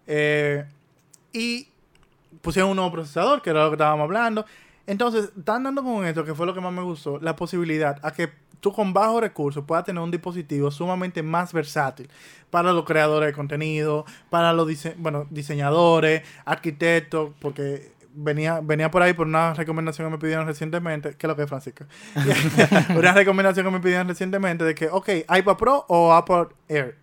Eh, 0.06 0.64
y 1.32 1.68
pusieron 2.42 2.70
un 2.70 2.76
nuevo 2.76 2.92
procesador, 2.92 3.40
que 3.40 3.50
era 3.50 3.62
lo 3.64 3.70
que 3.70 3.74
estábamos 3.76 4.04
hablando. 4.04 4.44
Entonces, 4.86 5.30
están 5.38 5.62
dando 5.62 5.82
con 5.82 6.04
esto, 6.04 6.24
que 6.24 6.34
fue 6.34 6.44
lo 6.44 6.52
que 6.54 6.60
más 6.60 6.72
me 6.72 6.82
gustó, 6.82 7.18
la 7.20 7.34
posibilidad 7.36 7.98
a 8.02 8.10
que 8.12 8.30
tú 8.64 8.72
con 8.72 8.94
bajos 8.94 9.20
recursos 9.20 9.62
puedas 9.66 9.84
tener 9.84 10.02
un 10.02 10.10
dispositivo 10.10 10.70
sumamente 10.70 11.22
más 11.22 11.52
versátil 11.52 12.08
para 12.48 12.72
los 12.72 12.86
creadores 12.86 13.26
de 13.26 13.34
contenido, 13.34 14.06
para 14.30 14.54
los 14.54 14.66
dise- 14.66 14.94
bueno, 14.96 15.26
diseñadores, 15.28 16.22
arquitectos, 16.46 17.32
porque 17.40 17.92
venía, 18.14 18.60
venía 18.62 18.90
por 18.90 19.02
ahí 19.02 19.12
por 19.12 19.26
una 19.26 19.52
recomendación 19.52 20.06
que 20.06 20.12
me 20.12 20.18
pidieron 20.18 20.46
recientemente, 20.46 21.10
¿qué 21.10 21.26
es 21.26 21.28
lo 21.28 21.36
que 21.36 21.42
es 21.42 21.48
Francisco? 21.50 21.84
una 22.96 23.12
recomendación 23.12 23.66
que 23.66 23.72
me 23.72 23.80
pidieron 23.80 24.08
recientemente 24.08 24.64
de 24.64 24.74
que, 24.74 24.88
ok, 24.88 25.10
iPad 25.36 25.56
Pro 25.58 25.84
o 25.88 26.14
Apple 26.14 26.46
Air, 26.68 26.96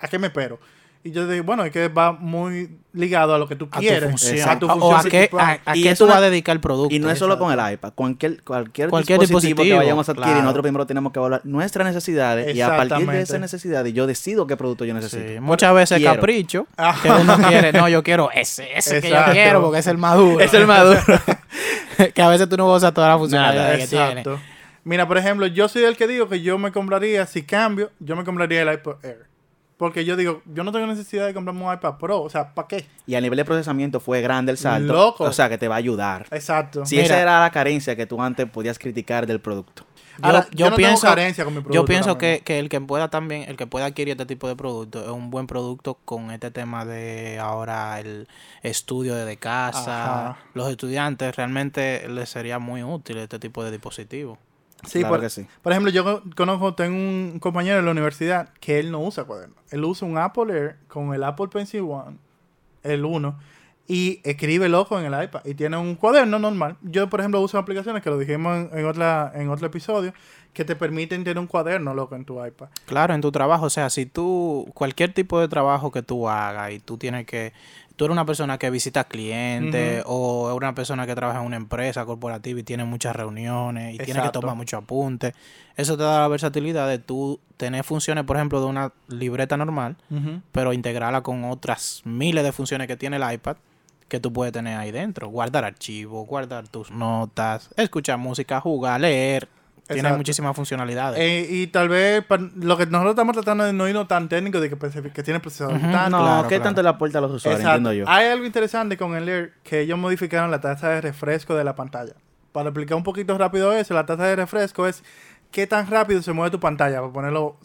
¿a 0.00 0.08
qué 0.08 0.18
me 0.18 0.26
espero? 0.26 0.60
Y 1.06 1.12
yo 1.12 1.24
dije, 1.28 1.40
bueno, 1.42 1.64
es 1.64 1.70
que 1.70 1.86
va 1.86 2.10
muy 2.10 2.68
ligado 2.92 3.32
a 3.32 3.38
lo 3.38 3.46
que 3.46 3.54
tú 3.54 3.68
A 3.70 3.78
quieres, 3.78 4.00
tu 4.02 4.08
función. 4.18 4.48
a 4.48 4.58
tu 4.58 4.66
O- 4.66 4.70
función 4.70 4.92
o 4.92 4.96
a 4.96 5.04
qué, 5.04 5.30
a, 5.38 5.50
a 5.64 5.72
qué 5.74 5.94
tú 5.94 6.02
una- 6.04 6.14
vas 6.14 6.22
a 6.24 6.26
dedicar 6.30 6.56
el 6.56 6.60
producto. 6.60 6.92
Y 6.92 6.98
no 6.98 7.08
es 7.10 7.18
solo 7.18 7.38
con 7.38 7.52
el 7.56 7.72
iPad, 7.74 7.92
cualquier, 7.94 8.42
cualquier, 8.42 8.88
Cualquier 8.88 9.20
dispositivo, 9.20 9.62
que 9.62 9.72
vayamos 9.74 10.08
a 10.08 10.12
adquirir, 10.12 10.30
claro. 10.30 10.42
nosotros 10.42 10.62
primero 10.64 10.84
tenemos 10.84 11.12
que 11.12 11.20
evaluar 11.20 11.42
nuestras 11.44 11.86
necesidades 11.86 12.56
y 12.56 12.60
a 12.60 12.76
partir 12.76 13.06
de 13.08 13.20
esas 13.20 13.38
necesidades 13.38 13.94
yo 13.94 14.08
decido 14.08 14.48
qué 14.48 14.56
producto 14.56 14.84
yo 14.84 14.94
necesito. 14.94 15.22
Sí, 15.28 15.38
muchas 15.38 15.72
veces 15.74 15.98
quiero. 15.98 16.14
capricho, 16.14 16.66
Ah. 16.76 16.96
que 17.00 17.08
uno 17.08 17.36
quiere, 17.38 17.72
no, 17.72 17.88
yo 17.88 18.02
quiero 18.02 18.30
ese, 18.32 18.76
ese 18.76 19.00
que 19.00 19.10
yo 19.10 19.16
quiero 19.30 19.62
porque 19.62 19.78
es 19.78 19.86
el 19.86 19.98
maduro. 19.98 20.40
Es 20.40 20.52
el 20.54 20.66
maduro. 20.66 20.98
que 22.14 22.20
a 22.22 22.28
veces 22.28 22.48
tú 22.48 22.56
no 22.56 22.66
usas 22.72 22.92
toda 22.92 23.08
la 23.10 23.18
funcionalidad 23.18 23.76
que 23.76 23.86
tiene. 23.86 24.08
Exacto. 24.22 24.40
Mira, 24.82 25.06
por 25.06 25.18
ejemplo, 25.18 25.46
yo 25.46 25.68
soy 25.68 25.84
el 25.84 25.96
que 25.96 26.06
digo 26.08 26.28
que 26.28 26.42
yo 26.42 26.58
me 26.58 26.72
compraría, 26.72 27.26
si 27.26 27.42
cambio, 27.42 27.90
yo 28.00 28.16
me 28.16 28.24
compraría 28.24 28.62
el 28.62 28.72
iPad 28.74 28.94
Air. 29.04 29.26
Porque 29.76 30.06
yo 30.06 30.16
digo, 30.16 30.42
yo 30.46 30.64
no 30.64 30.72
tengo 30.72 30.86
necesidad 30.86 31.26
de 31.26 31.34
comprarme 31.34 31.62
un 31.62 31.72
iPad 31.72 31.98
Pro. 31.98 32.22
O 32.22 32.30
sea, 32.30 32.54
¿para 32.54 32.66
qué? 32.66 32.86
Y 33.06 33.14
a 33.14 33.20
nivel 33.20 33.36
de 33.36 33.44
procesamiento 33.44 34.00
fue 34.00 34.22
grande 34.22 34.52
el 34.52 34.58
salto. 34.58 34.92
Loco. 34.92 35.24
O 35.24 35.32
sea, 35.32 35.50
que 35.50 35.58
te 35.58 35.68
va 35.68 35.74
a 35.74 35.78
ayudar. 35.78 36.26
Exacto. 36.30 36.86
Si 36.86 36.96
Mira. 36.96 37.06
esa 37.06 37.20
era 37.20 37.40
la 37.40 37.50
carencia 37.50 37.94
que 37.94 38.06
tú 38.06 38.20
antes 38.22 38.48
podías 38.48 38.78
criticar 38.78 39.26
del 39.26 39.40
producto. 39.40 39.84
Yo, 40.18 40.24
Ahora, 40.24 40.46
yo 40.50 40.56
yo 40.56 40.70
no 40.70 40.76
tengo 40.76 40.88
pienso, 40.88 41.06
carencia 41.06 41.44
con 41.44 41.52
mi 41.52 41.58
yo 41.58 41.64
producto 41.64 41.84
pienso 41.84 42.08
ahora 42.08 42.20
que, 42.20 42.40
que 42.42 42.58
el 42.58 42.70
que 42.70 42.80
pueda 42.80 43.10
también, 43.10 43.42
el 43.50 43.58
que 43.58 43.66
pueda 43.66 43.84
adquirir 43.84 44.12
este 44.12 44.24
tipo 44.24 44.48
de 44.48 44.56
producto 44.56 45.04
es 45.04 45.10
un 45.10 45.30
buen 45.30 45.46
producto 45.46 45.98
con 46.06 46.30
este 46.30 46.50
tema 46.50 46.86
de 46.86 47.38
ahora 47.38 48.00
el 48.00 48.26
estudio 48.62 49.14
desde 49.14 49.36
casa. 49.36 50.30
Ajá. 50.30 50.38
Los 50.54 50.70
estudiantes 50.70 51.36
realmente 51.36 52.08
les 52.08 52.30
sería 52.30 52.58
muy 52.58 52.82
útil 52.82 53.18
este 53.18 53.38
tipo 53.38 53.62
de 53.62 53.72
dispositivo. 53.72 54.38
Sí, 54.84 55.00
Claro 55.00 55.14
por, 55.14 55.20
que 55.22 55.30
sí. 55.30 55.46
por 55.62 55.72
ejemplo, 55.72 55.90
yo 55.90 56.04
co- 56.04 56.22
conozco, 56.36 56.74
tengo 56.74 56.94
un 56.96 57.38
compañero 57.40 57.78
en 57.78 57.84
la 57.86 57.90
universidad 57.90 58.50
que 58.60 58.78
él 58.78 58.90
no 58.90 59.00
usa 59.00 59.24
cuaderno. 59.24 59.56
Él 59.70 59.84
usa 59.84 60.06
un 60.06 60.18
Apple 60.18 60.52
Air 60.52 60.76
con 60.88 61.12
el 61.14 61.24
Apple 61.24 61.48
Pencil 61.48 61.80
One, 61.82 62.18
el 62.82 63.04
1, 63.04 63.38
y 63.88 64.20
escribe 64.24 64.68
loco 64.68 64.98
en 65.00 65.12
el 65.12 65.24
iPad. 65.24 65.40
Y 65.44 65.54
tiene 65.54 65.76
un 65.76 65.94
cuaderno 65.94 66.38
normal. 66.38 66.76
Yo, 66.82 67.08
por 67.08 67.20
ejemplo, 67.20 67.40
uso 67.40 67.58
aplicaciones 67.58 68.02
que 68.02 68.10
lo 68.10 68.18
dijimos 68.18 68.68
en, 68.72 68.78
en 68.78 68.84
otra, 68.86 69.32
en 69.34 69.48
otro 69.48 69.66
episodio, 69.66 70.12
que 70.52 70.64
te 70.64 70.74
permiten 70.76 71.22
tener 71.24 71.38
un 71.38 71.46
cuaderno 71.46 71.92
loco 71.94 72.14
en 72.16 72.24
tu 72.24 72.44
iPad. 72.44 72.68
Claro, 72.86 73.14
en 73.14 73.20
tu 73.20 73.30
trabajo, 73.32 73.66
o 73.66 73.70
sea, 73.70 73.90
si 73.90 74.06
tú, 74.06 74.70
cualquier 74.74 75.12
tipo 75.12 75.38
de 75.40 75.48
trabajo 75.48 75.90
que 75.92 76.02
tú 76.02 76.28
hagas 76.28 76.72
y 76.72 76.78
tú 76.80 76.96
tienes 76.96 77.26
que, 77.26 77.52
tú 77.96 78.04
eres 78.04 78.12
una 78.12 78.26
persona 78.26 78.58
que 78.58 78.70
visita 78.70 79.04
clientes 79.04 80.02
o 80.06 80.50
es 80.50 80.56
una 80.56 80.74
persona 80.74 81.06
que 81.06 81.14
trabaja 81.14 81.40
en 81.40 81.46
una 81.46 81.56
empresa 81.56 82.04
corporativa 82.04 82.60
y 82.60 82.62
tiene 82.62 82.84
muchas 82.84 83.16
reuniones 83.16 83.94
y 83.94 83.98
tiene 83.98 84.22
que 84.22 84.30
tomar 84.30 84.54
muchos 84.54 84.82
apuntes, 84.82 85.34
eso 85.76 85.96
te 85.96 86.02
da 86.02 86.20
la 86.20 86.28
versatilidad 86.28 86.88
de 86.88 86.98
tú 86.98 87.40
tener 87.56 87.84
funciones, 87.84 88.24
por 88.24 88.36
ejemplo, 88.36 88.60
de 88.60 88.66
una 88.66 88.92
libreta 89.08 89.56
normal, 89.56 89.96
pero 90.52 90.72
integrarla 90.72 91.22
con 91.22 91.44
otras 91.44 92.02
miles 92.04 92.44
de 92.44 92.52
funciones 92.52 92.86
que 92.86 92.96
tiene 92.96 93.16
el 93.16 93.32
iPad 93.32 93.56
que 94.08 94.20
tú 94.20 94.32
puedes 94.32 94.52
tener 94.52 94.78
ahí 94.78 94.92
dentro. 94.92 95.28
Guardar 95.28 95.64
archivos, 95.64 96.26
guardar 96.26 96.68
tus 96.68 96.90
notas, 96.90 97.70
escuchar 97.76 98.18
música, 98.18 98.60
jugar, 98.60 99.00
leer. 99.00 99.48
Tiene 99.88 100.12
muchísimas 100.16 100.56
funcionalidades. 100.56 101.18
Eh, 101.20 101.46
y 101.48 101.66
tal 101.68 101.88
vez 101.88 102.24
lo 102.56 102.76
que 102.76 102.86
nosotros 102.86 103.10
estamos 103.10 103.34
tratando 103.34 103.64
de 103.64 103.72
no 103.72 103.88
irnos 103.88 104.08
tan 104.08 104.28
técnico 104.28 104.60
de 104.60 104.68
que, 104.68 104.76
pense- 104.76 105.12
que 105.12 105.22
tiene 105.22 105.38
procesador 105.40 105.78
tan 105.80 106.10
no, 106.10 106.18
claro, 106.22 106.42
¿qué 106.44 106.56
claro. 106.56 106.62
tanto 106.64 106.82
le 106.82 106.88
aporta 106.88 107.18
a 107.18 107.20
los 107.20 107.30
usuarios? 107.32 107.60
Exacto. 107.60 107.76
Entiendo 107.90 108.04
yo. 108.04 108.10
Hay 108.12 108.26
algo 108.26 108.44
interesante 108.44 108.96
con 108.96 109.14
el 109.14 109.28
Air 109.28 109.52
que 109.62 109.80
ellos 109.80 109.96
modificaron 109.98 110.50
la 110.50 110.60
tasa 110.60 110.88
de 110.88 111.00
refresco 111.00 111.54
de 111.54 111.62
la 111.64 111.74
pantalla. 111.76 112.14
Para 112.52 112.70
explicar 112.70 112.96
un 112.96 113.04
poquito 113.04 113.36
rápido 113.38 113.72
eso, 113.72 113.94
la 113.94 114.06
tasa 114.06 114.24
de 114.24 114.34
refresco 114.34 114.86
es 114.88 115.04
qué 115.52 115.66
tan 115.68 115.88
rápido 115.88 116.20
se 116.20 116.32
mueve 116.32 116.50
tu 116.50 116.58
pantalla, 116.58 117.00
para 117.00 117.12
ponerlo 117.12 117.56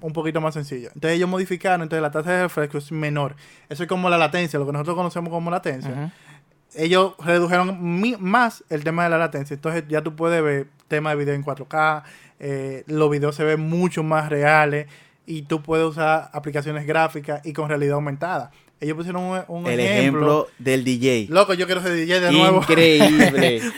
un 0.00 0.12
poquito 0.12 0.40
más 0.40 0.54
sencillo. 0.54 0.88
Entonces 0.94 1.12
ellos 1.16 1.28
modificaron, 1.28 1.82
entonces 1.82 2.02
la 2.02 2.10
tasa 2.10 2.32
de 2.32 2.42
refresco 2.42 2.78
es 2.78 2.90
menor. 2.90 3.36
Eso 3.68 3.84
es 3.84 3.88
como 3.88 4.10
la 4.10 4.18
latencia, 4.18 4.58
lo 4.58 4.66
que 4.66 4.72
nosotros 4.72 4.96
conocemos 4.96 5.30
como 5.30 5.48
latencia. 5.50 6.12
Ellos 6.74 7.14
redujeron 7.24 7.78
mi- 8.00 8.16
más 8.18 8.64
el 8.68 8.84
tema 8.84 9.04
de 9.04 9.10
la 9.10 9.18
latencia. 9.18 9.54
Entonces 9.54 9.84
ya 9.88 10.02
tú 10.02 10.16
puedes 10.16 10.42
ver 10.42 10.66
tema 10.88 11.10
de 11.10 11.16
video 11.16 11.34
en 11.34 11.44
4K, 11.44 12.02
eh, 12.40 12.84
los 12.86 13.10
videos 13.10 13.34
se 13.36 13.44
ven 13.44 13.60
mucho 13.60 14.02
más 14.02 14.28
reales 14.30 14.86
y 15.26 15.42
tú 15.42 15.62
puedes 15.62 15.86
usar 15.86 16.30
aplicaciones 16.32 16.86
gráficas 16.86 17.44
y 17.44 17.52
con 17.52 17.68
realidad 17.68 17.94
aumentada. 17.94 18.50
Ellos 18.80 18.96
pusieron 18.96 19.22
un, 19.22 19.40
un 19.48 19.66
El 19.66 19.80
ejemplo. 19.80 19.98
ejemplo 19.98 20.48
del 20.58 20.84
DJ. 20.84 21.26
Loco, 21.30 21.52
yo 21.54 21.66
quiero 21.66 21.82
ser 21.82 21.92
DJ 21.92 22.20
de 22.20 22.32
nuevo. 22.32 22.58
Increíble. 22.58 23.60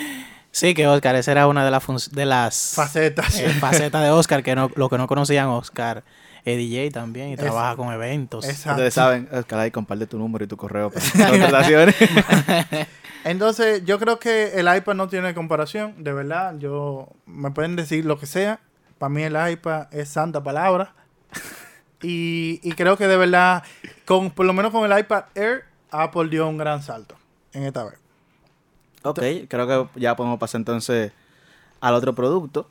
Sí, 0.52 0.74
que 0.74 0.84
Oscar, 0.88 1.14
esa 1.14 1.30
era 1.30 1.46
una 1.46 1.64
de, 1.64 1.70
las 1.70 2.10
de 2.10 2.26
las 2.26 2.72
Facetas. 2.74 3.38
eh, 3.38 3.48
facetas 3.50 4.02
de 4.02 4.10
Oscar, 4.10 4.42
que 4.42 4.56
no, 4.56 4.68
lo 4.74 4.88
que 4.88 4.98
no 4.98 5.06
conocían 5.06 5.46
Oscar 5.46 6.02
es 6.44 6.56
DJ 6.56 6.90
también 6.90 7.28
y 7.28 7.32
Es- 7.34 7.40
trabaja 7.40 7.76
con 7.76 7.92
eventos. 7.92 8.44
Exacto. 8.48 8.72
Ustedes 8.72 8.94
saben, 8.94 9.28
Oscar, 9.32 9.58
ahí 9.60 9.70
comparte 9.70 10.06
tu 10.06 10.18
número 10.18 10.44
y 10.44 10.48
tu 10.48 10.56
correo 10.56 10.90
para 10.90 11.04
contrataciones. 11.30 11.94
Entonces, 13.24 13.84
yo 13.84 13.98
creo 13.98 14.18
que 14.18 14.52
el 14.58 14.74
iPad 14.74 14.94
no 14.94 15.08
tiene 15.08 15.34
comparación, 15.34 16.02
de 16.02 16.12
verdad. 16.12 16.56
Yo 16.58 17.08
me 17.26 17.50
pueden 17.50 17.76
decir 17.76 18.04
lo 18.06 18.18
que 18.18 18.26
sea. 18.26 18.60
Para 18.98 19.10
mí 19.10 19.22
el 19.22 19.36
iPad 19.52 19.88
es 19.92 20.08
santa 20.08 20.42
palabra. 20.42 20.94
Y, 22.02 22.60
y 22.62 22.72
creo 22.72 22.96
que 22.96 23.06
de 23.06 23.18
verdad, 23.18 23.62
con, 24.06 24.30
por 24.30 24.46
lo 24.46 24.54
menos 24.54 24.72
con 24.72 24.90
el 24.90 24.98
iPad 24.98 25.24
Air, 25.34 25.64
Apple 25.90 26.30
dio 26.30 26.48
un 26.48 26.56
gran 26.56 26.82
salto 26.82 27.14
en 27.52 27.64
esta 27.64 27.84
vez. 27.84 27.98
ok, 29.02 29.20
creo 29.50 29.66
que 29.92 30.00
ya 30.00 30.16
podemos 30.16 30.38
pasar 30.38 30.60
entonces 30.60 31.12
al 31.78 31.92
otro 31.92 32.14
producto. 32.14 32.70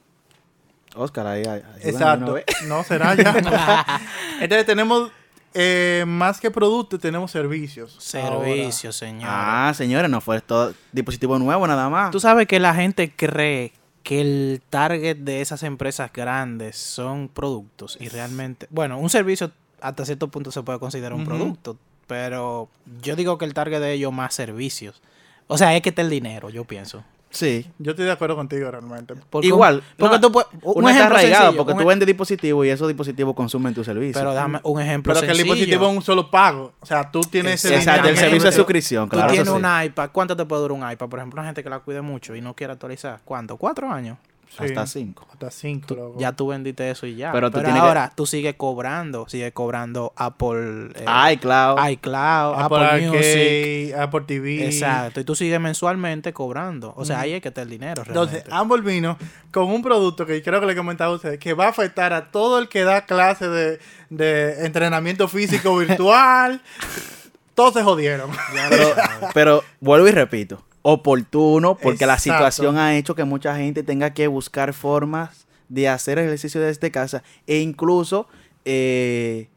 Oscar, 0.95 1.27
ahí, 1.27 1.43
ahí 1.45 1.61
Exacto. 1.81 2.37
No 2.67 2.83
será 2.83 3.15
ya. 3.15 4.01
Entonces 4.41 4.65
tenemos 4.65 5.11
eh, 5.53 6.03
más 6.07 6.39
que 6.39 6.51
productos, 6.51 6.99
tenemos 6.99 7.31
servicios. 7.31 7.95
Servicios, 7.99 8.95
señor. 8.95 9.29
Ah, 9.31 9.71
señores, 9.75 10.09
no 10.09 10.21
fue 10.21 10.41
todo 10.41 10.73
dispositivo 10.91 11.39
nuevo 11.39 11.65
nada 11.67 11.89
más. 11.89 12.11
Tú 12.11 12.19
sabes 12.19 12.47
que 12.47 12.59
la 12.59 12.73
gente 12.75 13.11
cree 13.15 13.73
que 14.03 14.21
el 14.21 14.61
target 14.69 15.17
de 15.17 15.41
esas 15.41 15.63
empresas 15.63 16.11
grandes 16.13 16.77
son 16.77 17.27
productos 17.27 17.97
y 17.99 18.09
realmente, 18.09 18.67
bueno, 18.69 18.97
un 18.97 19.09
servicio 19.09 19.51
hasta 19.81 20.05
cierto 20.05 20.27
punto 20.29 20.51
se 20.51 20.61
puede 20.63 20.79
considerar 20.79 21.13
un 21.13 21.25
producto, 21.25 21.77
pero 22.07 22.69
yo 23.01 23.15
digo 23.15 23.37
que 23.37 23.45
el 23.45 23.53
target 23.53 23.79
de 23.79 23.93
ellos 23.93 24.13
más 24.13 24.33
servicios. 24.33 25.01
O 25.47 25.57
sea, 25.57 25.75
es 25.75 25.81
que 25.81 25.89
está 25.89 26.01
el 26.01 26.09
dinero, 26.09 26.49
yo 26.49 26.63
pienso. 26.65 27.03
Sí. 27.31 27.65
Yo 27.77 27.91
estoy 27.91 28.05
de 28.05 28.11
acuerdo 28.11 28.35
contigo 28.35 28.71
realmente. 28.71 29.13
Porque 29.29 29.47
Igual, 29.47 29.83
porque 29.97 30.15
no, 30.15 30.21
tú 30.21 30.31
puedes, 30.31 30.49
un 30.63 30.77
Uno 30.77 30.89
está 30.89 30.99
ejemplo 30.99 31.17
arraigado 31.17 31.43
sencillo, 31.43 31.57
porque 31.57 31.73
un 31.73 31.79
tú 31.79 31.85
vendes 31.87 32.07
dispositivos 32.07 32.65
y 32.65 32.69
esos 32.69 32.87
dispositivos 32.87 33.35
consumen 33.35 33.73
tu 33.73 33.83
servicio. 33.83 34.19
Pero 34.19 34.33
dame 34.33 34.59
un 34.63 34.81
ejemplo 34.81 35.13
Pero 35.13 35.25
que 35.25 35.31
el 35.31 35.37
sencillo. 35.37 35.53
dispositivo 35.55 35.89
es 35.91 35.95
un 35.97 36.01
solo 36.01 36.31
pago. 36.31 36.73
O 36.79 36.85
sea, 36.85 37.11
tú 37.11 37.21
tienes 37.21 37.63
ese 37.63 37.75
Exacto, 37.75 38.07
el 38.09 38.17
servicio 38.17 38.49
de 38.49 38.55
suscripción, 38.55 39.09
Tú 39.09 39.15
claro. 39.15 39.29
tienes 39.31 39.47
eso 39.47 39.57
sí. 39.57 39.63
un 39.63 39.83
iPad, 39.85 40.09
¿cuánto 40.11 40.35
te 40.35 40.45
puede 40.45 40.61
durar 40.63 40.77
un 40.83 40.91
iPad? 40.91 41.07
Por 41.07 41.19
ejemplo, 41.19 41.39
una 41.39 41.47
gente 41.47 41.63
que 41.63 41.69
la 41.69 41.79
cuide 41.79 42.01
mucho 42.01 42.35
y 42.35 42.41
no 42.41 42.55
quiere 42.55 42.73
actualizar. 42.73 43.19
¿Cuánto? 43.23 43.57
¿Cuatro 43.57 43.89
años? 43.91 44.17
Sí. 44.49 44.63
Hasta 44.65 44.87
cinco. 44.87 45.27
Hasta 45.31 45.51
cinco, 45.51 45.87
Tú- 45.87 45.95
loco. 45.95 46.19
ya 46.19 46.31
tú 46.33 46.47
vendiste 46.47 46.89
eso 46.89 47.05
y 47.05 47.15
ya. 47.15 47.31
Pero 47.31 47.51
que- 47.51 47.59
ahora 47.59 48.11
tú 48.15 48.25
sigues 48.25 48.55
cobrando, 48.55 49.25
sigues 49.29 49.53
cobrando 49.53 50.11
Apple, 50.15 50.89
eh, 50.95 51.37
claro. 51.39 51.75
iCloud, 51.89 52.55
Apple, 52.59 52.85
Apple, 52.85 53.07
Music. 53.09 53.93
Arcade, 53.93 53.95
Apple 54.01 54.21
TV. 54.25 54.65
Exacto, 54.65 55.19
y 55.19 55.23
tú 55.23 55.35
sigues 55.35 55.59
mensualmente 55.61 56.33
cobrando. 56.33 56.93
O 56.97 57.05
sea, 57.05 57.17
Ujú. 57.17 57.23
ahí 57.25 57.33
es 57.33 57.41
que 57.41 57.49
está 57.49 57.61
el 57.61 57.69
dinero. 57.69 58.03
Entonces. 58.05 58.43
Apple 58.51 58.81
vino 58.81 59.17
con 59.51 59.65
un 59.71 59.81
producto 59.81 60.25
que 60.25 60.41
creo 60.41 60.59
que 60.59 60.65
le 60.65 60.75
comentaba 60.75 61.11
a 61.11 61.15
ustedes, 61.15 61.39
que 61.39 61.53
va 61.53 61.67
a 61.67 61.69
afectar 61.69 62.11
a 62.11 62.31
todo 62.31 62.59
el 62.59 62.67
que 62.67 62.83
da 62.83 63.05
clase 63.05 63.47
de, 63.47 63.79
de 64.09 64.65
entrenamiento 64.65 65.27
físico 65.27 65.77
virtual. 65.77 66.61
Todos 67.55 67.73
se 67.73 67.83
jodieron. 67.83 68.31
Pero, 68.69 68.93
pero 69.33 69.63
vuelvo 69.81 70.07
y 70.07 70.11
repito, 70.11 70.63
oportuno 70.81 71.75
porque 71.75 72.05
la 72.05 72.19
situación 72.19 72.77
ha 72.77 72.95
hecho 72.95 73.15
que 73.15 73.23
mucha 73.23 73.55
gente 73.55 73.83
tenga 73.83 74.11
que 74.13 74.27
buscar 74.27 74.73
formas 74.73 75.45
de 75.67 75.87
hacer 75.87 76.17
ejercicio 76.17 76.61
desde 76.61 76.91
casa 76.91 77.23
e 77.45 77.59
incluso 77.59 78.27
eh, 78.65 79.47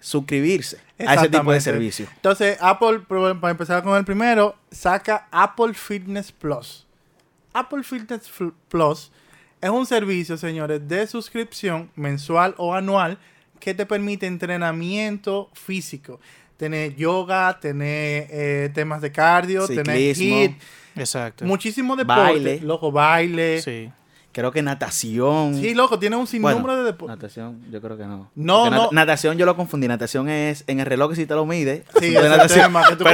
suscribirse 0.00 0.78
a 1.06 1.14
ese 1.14 1.28
tipo 1.28 1.52
de 1.52 1.60
servicio. 1.60 2.06
Entonces, 2.16 2.58
Apple, 2.60 3.00
para 3.08 3.50
empezar 3.50 3.82
con 3.82 3.96
el 3.96 4.04
primero, 4.04 4.56
saca 4.70 5.28
Apple 5.30 5.74
Fitness 5.74 6.32
Plus. 6.32 6.86
Apple 7.52 7.82
Fitness 7.82 8.30
Plus 8.68 9.10
es 9.60 9.70
un 9.70 9.86
servicio, 9.86 10.36
señores, 10.36 10.86
de 10.88 11.06
suscripción 11.06 11.90
mensual 11.94 12.54
o 12.56 12.74
anual 12.74 13.18
que 13.58 13.74
te 13.74 13.84
permite 13.86 14.26
entrenamiento 14.26 15.50
físico. 15.52 16.18
Tener 16.60 16.94
yoga, 16.94 17.58
tener 17.58 18.26
eh, 18.28 18.70
temas 18.74 19.00
de 19.00 19.10
cardio, 19.10 19.66
Ciclismo. 19.66 20.36
HIIT, 20.36 20.52
Exacto. 20.94 21.46
muchísimo 21.46 21.96
deporte. 21.96 22.22
Baile. 22.22 22.60
Loco, 22.60 22.92
baile. 22.92 23.62
Sí. 23.62 23.90
Creo 24.32 24.52
que 24.52 24.62
natación. 24.62 25.60
loco, 25.74 25.98
tiene 25.98 26.14
un 26.14 26.24
sinnúmero 26.26 26.60
Bueno, 26.60 26.76
de 26.78 26.84
deportes. 26.84 27.16
Natación, 27.16 27.62
yo 27.70 27.80
creo 27.80 27.96
que 27.98 28.04
no. 28.04 28.30
No, 28.36 28.60
Porque 28.64 28.76
no. 28.76 28.84
nat- 28.86 28.92
Natación 28.92 29.36
yo 29.36 29.44
lo 29.44 29.56
confundí. 29.56 29.88
Natación 29.88 30.28
es 30.28 30.62
en 30.68 30.78
el 30.78 30.86
reloj 30.86 31.10
que 31.10 31.16
si 31.16 31.26
te 31.26 31.34
lo 31.34 31.44
mide. 31.46 31.84
Sí, 31.98 32.14
ese 32.16 32.28
natación. 32.28 32.60
tema 32.66 32.88
que 32.88 32.94
tú 32.96 33.04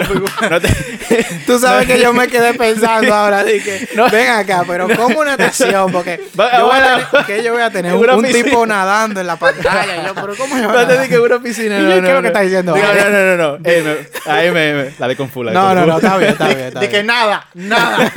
no 0.50 0.60
te- 0.60 0.68
Tú 1.46 1.58
sabes 1.58 1.86
que 1.86 1.98
yo 2.00 2.12
me 2.12 2.28
quedé 2.28 2.52
pensando 2.52 3.14
ahora, 3.14 3.44
dije, 3.44 3.88
ven 4.12 4.30
acá, 4.30 4.64
pero 4.66 4.88
¿cómo 4.94 5.24
natación? 5.24 5.90
Porque 5.90 6.20
Va- 6.38 6.50
yo 6.58 6.66
voy 6.66 6.76
a 6.76 6.82
tener, 7.08 7.26
que 7.26 7.42
yo 7.42 7.52
voy 7.54 7.62
a 7.62 7.70
tener 7.70 7.92
En 7.92 7.98
un, 7.98 8.10
un 8.10 8.24
tipo 8.32 8.66
nadando 8.66 9.18
en 9.20 9.26
la 9.26 9.36
pantalla. 9.36 10.06
Yo, 10.08 10.14
pero 10.14 10.34
¿cómo 10.36 10.58
yo 10.58 10.68
voy 10.68 10.76
a 10.76 10.82
No 10.82 10.86
te 10.86 11.00
dije 11.00 11.18
una 11.18 11.38
piscina. 11.40 11.78
¿Y 11.78 11.82
No, 11.82 11.88
qué 11.88 12.00
no, 12.02 12.08
es 12.08 12.12
lo 12.12 12.14
no. 12.16 12.20
que 12.22 12.26
está 12.28 12.40
diciendo? 12.42 12.76
No, 12.76 12.82
no, 12.82 13.10
no, 13.10 13.36
no. 13.36 13.58
no. 13.58 13.64
Ey, 13.70 13.82
me- 13.82 14.30
ahí 14.32 14.50
me, 14.50 14.74
me- 14.74 14.94
la 14.98 15.08
de 15.08 15.16
confula. 15.16 15.52
No, 15.52 15.74
no, 15.74 15.86
no, 15.86 15.96
está 15.96 16.18
bien, 16.18 16.32
está 16.32 16.48
bien. 16.48 16.60
Está 16.68 16.80
que 16.80 16.88
bien. 16.88 17.06
nada, 17.06 17.46
nada. 17.54 18.12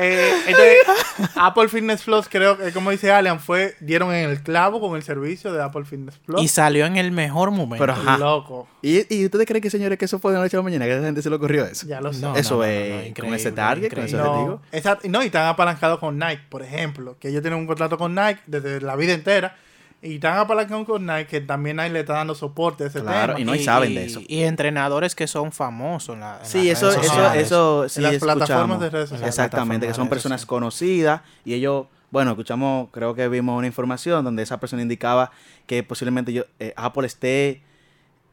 Eh, 0.00 0.32
entonces, 0.46 1.30
Apple 1.34 1.68
Fitness 1.68 2.02
Plus, 2.02 2.28
creo 2.28 2.56
que, 2.56 2.72
como 2.72 2.90
dice 2.90 3.10
Alian, 3.10 3.40
fue, 3.40 3.74
dieron 3.80 4.14
en 4.14 4.30
el 4.30 4.42
clavo 4.42 4.80
con 4.80 4.96
el 4.96 5.02
servicio 5.02 5.52
de 5.52 5.60
Apple 5.62 5.84
Fitness 5.84 6.18
Plus. 6.18 6.40
Y 6.40 6.46
salió 6.46 6.86
en 6.86 6.96
el 6.96 7.10
mejor 7.10 7.50
momento. 7.50 7.82
Pero 7.82 7.94
ajá. 7.94 8.16
Loco. 8.16 8.68
¿Y, 8.80 9.12
¿Y 9.12 9.24
ustedes 9.24 9.44
creen 9.46 9.60
que, 9.60 9.70
señores, 9.70 9.98
que 9.98 10.04
eso 10.04 10.20
fue 10.20 10.30
de 10.30 10.38
la 10.38 10.44
noche 10.44 10.56
a 10.56 10.60
la 10.60 10.64
mañana? 10.64 10.84
Que 10.84 10.92
a 10.92 10.96
esa 10.96 11.06
gente 11.06 11.20
se 11.20 11.30
le 11.30 11.36
ocurrió 11.36 11.64
eso. 11.64 11.86
Ya 11.86 12.00
lo 12.00 12.12
sé. 12.12 12.20
No, 12.20 12.36
eso 12.36 12.54
no, 12.54 12.60
no, 12.60 12.64
es 12.64 13.08
no, 13.08 13.24
con 13.24 13.34
ese 13.34 13.50
target, 13.50 13.92
con 13.92 14.04
ese 14.04 14.16
objetivo. 14.20 14.60
No, 15.08 15.22
y 15.22 15.26
están 15.26 15.46
apalancados 15.46 15.98
con 15.98 16.16
Nike, 16.16 16.42
por 16.48 16.62
ejemplo, 16.62 17.16
que 17.18 17.28
ellos 17.28 17.42
tienen 17.42 17.58
un 17.58 17.66
contrato 17.66 17.98
con 17.98 18.14
Nike 18.14 18.40
desde 18.46 18.80
la 18.80 18.94
vida 18.94 19.14
entera. 19.14 19.56
Y 20.00 20.14
están 20.14 20.38
apalancados 20.38 20.86
con 20.86 21.04
Nike, 21.06 21.26
que 21.26 21.40
también 21.40 21.76
Nike 21.76 21.90
le 21.90 22.00
está 22.00 22.12
dando 22.14 22.34
soporte 22.36 22.84
a 22.84 22.86
ese 22.86 23.00
Claro, 23.00 23.34
tema. 23.34 23.40
y 23.40 23.44
no 23.44 23.54
y 23.56 23.64
saben 23.64 23.94
de 23.96 24.04
eso. 24.04 24.20
Y 24.28 24.42
entrenadores 24.42 25.16
que 25.16 25.26
son 25.26 25.50
famosos 25.50 26.14
en 26.14 26.20
la 26.20 26.38
en 26.38 26.46
Sí, 26.46 26.68
las 26.68 26.78
eso, 26.78 26.90
redes 26.92 27.06
eso, 27.06 27.34
eso 27.34 27.88
sí 27.88 28.00
las 28.00 28.12
escuchamos. 28.14 28.46
plataformas 28.46 28.80
de 28.80 28.90
redes 28.90 29.08
sociales. 29.08 29.28
Exactamente, 29.34 29.86
que 29.88 29.94
son 29.94 30.08
personas 30.08 30.46
conocidas 30.46 31.22
y 31.44 31.54
ellos, 31.54 31.86
bueno, 32.12 32.30
escuchamos, 32.30 32.88
creo 32.92 33.14
que 33.16 33.26
vimos 33.28 33.58
una 33.58 33.66
información 33.66 34.24
donde 34.24 34.44
esa 34.44 34.60
persona 34.60 34.82
indicaba 34.82 35.32
que 35.66 35.82
posiblemente 35.82 36.32
yo, 36.32 36.44
eh, 36.60 36.72
Apple 36.76 37.04
esté 37.06 37.62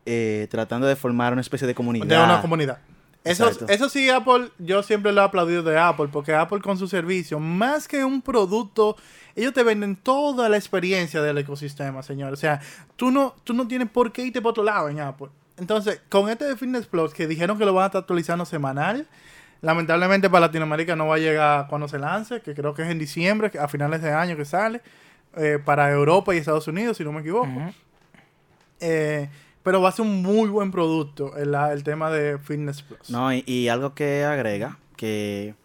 eh, 0.05 0.47
tratando 0.51 0.85
de 0.85 0.95
formar 0.95 1.33
una 1.33 1.41
especie 1.41 1.65
de 1.65 1.73
comunidad. 1.73 2.05
de 2.05 2.15
una 2.23 2.41
comunidad. 2.41 2.77
Eso, 3.25 3.47
Exacto. 3.47 3.73
eso 3.73 3.89
sí, 3.89 4.07
Apple, 4.07 4.51
yo 4.59 4.83
siempre 4.83 5.11
lo 5.11 5.21
he 5.21 5.23
aplaudido 5.23 5.63
de 5.63 5.79
Apple, 5.79 6.09
porque 6.11 6.33
Apple 6.35 6.61
con 6.61 6.77
su 6.77 6.87
servicio, 6.87 7.39
más 7.39 7.87
que 7.87 8.05
un 8.05 8.21
producto, 8.21 8.95
ellos 9.35 9.51
te 9.51 9.63
venden 9.63 9.95
toda 9.95 10.47
la 10.47 10.57
experiencia 10.57 11.21
del 11.23 11.39
ecosistema, 11.39 12.03
señor. 12.03 12.33
O 12.33 12.35
sea, 12.35 12.61
tú 12.95 13.09
no, 13.09 13.35
tú 13.43 13.55
no 13.55 13.67
tienes 13.67 13.89
por 13.89 14.11
qué 14.11 14.27
irte 14.27 14.41
por 14.43 14.51
otro 14.51 14.63
lado 14.63 14.89
en 14.89 14.99
Apple. 14.99 15.29
Entonces, 15.57 16.01
con 16.07 16.29
este 16.29 16.45
de 16.45 16.55
Fitness 16.55 16.85
Plus, 16.85 17.13
que 17.15 17.25
dijeron 17.25 17.57
que 17.57 17.65
lo 17.65 17.73
van 17.73 17.83
a 17.83 17.87
estar 17.87 18.01
actualizando 18.01 18.45
semanal, 18.45 19.07
lamentablemente 19.61 20.29
para 20.29 20.45
Latinoamérica 20.45 20.95
no 20.95 21.07
va 21.07 21.15
a 21.15 21.19
llegar 21.19 21.67
cuando 21.67 21.87
se 21.87 21.97
lance, 21.97 22.41
que 22.41 22.53
creo 22.53 22.75
que 22.75 22.83
es 22.83 22.89
en 22.89 22.99
diciembre, 22.99 23.51
a 23.59 23.67
finales 23.67 24.03
de 24.03 24.11
año 24.11 24.37
que 24.37 24.45
sale, 24.45 24.81
eh, 25.35 25.59
para 25.65 25.89
Europa 25.91 26.35
y 26.35 26.37
Estados 26.37 26.67
Unidos, 26.67 26.97
si 26.97 27.03
no 27.03 27.11
me 27.11 27.21
equivoco. 27.21 27.49
Eh, 28.79 29.29
pero 29.65 29.81
va 29.81 29.89
a 29.89 29.91
ser 29.91 30.05
un 30.05 30.21
muy 30.21 30.47
buen 30.47 30.69
producto 30.69 31.35
el, 31.37 31.55
el 31.55 31.83
tema 31.83 32.11
de 32.11 32.37
Fitness 32.37 32.83
Plus. 32.83 33.09
No, 33.09 33.33
y, 33.33 33.43
y 33.47 33.67
algo 33.67 33.95
que 33.95 34.23
agrega, 34.23 34.77
que 34.95 35.55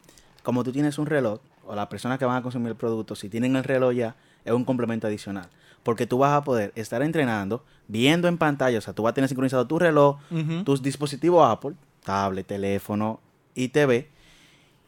como 0.42 0.64
tú 0.64 0.72
tienes 0.72 0.98
un 0.98 1.04
reloj, 1.04 1.40
o 1.66 1.74
las 1.74 1.86
personas 1.88 2.18
que 2.18 2.24
van 2.24 2.36
a 2.38 2.42
consumir 2.42 2.70
el 2.70 2.76
producto, 2.76 3.14
si 3.14 3.28
tienen 3.28 3.56
el 3.56 3.62
reloj 3.62 3.92
ya, 3.92 4.16
es 4.42 4.54
un 4.54 4.64
complemento 4.64 5.06
adicional. 5.06 5.50
Porque 5.82 6.06
tú 6.06 6.16
vas 6.16 6.32
a 6.32 6.42
poder 6.42 6.72
estar 6.76 7.02
entrenando, 7.02 7.62
viendo 7.88 8.26
en 8.26 8.38
pantalla, 8.38 8.78
o 8.78 8.80
sea, 8.80 8.94
tú 8.94 9.02
vas 9.02 9.10
a 9.10 9.14
tener 9.14 9.28
sincronizado 9.28 9.66
tu 9.66 9.78
reloj, 9.78 10.16
tus 10.64 10.82
dispositivos 10.82 11.46
Apple, 11.46 11.74
tablet, 12.02 12.46
teléfono 12.46 13.20
y 13.54 13.68
TV. 13.68 14.08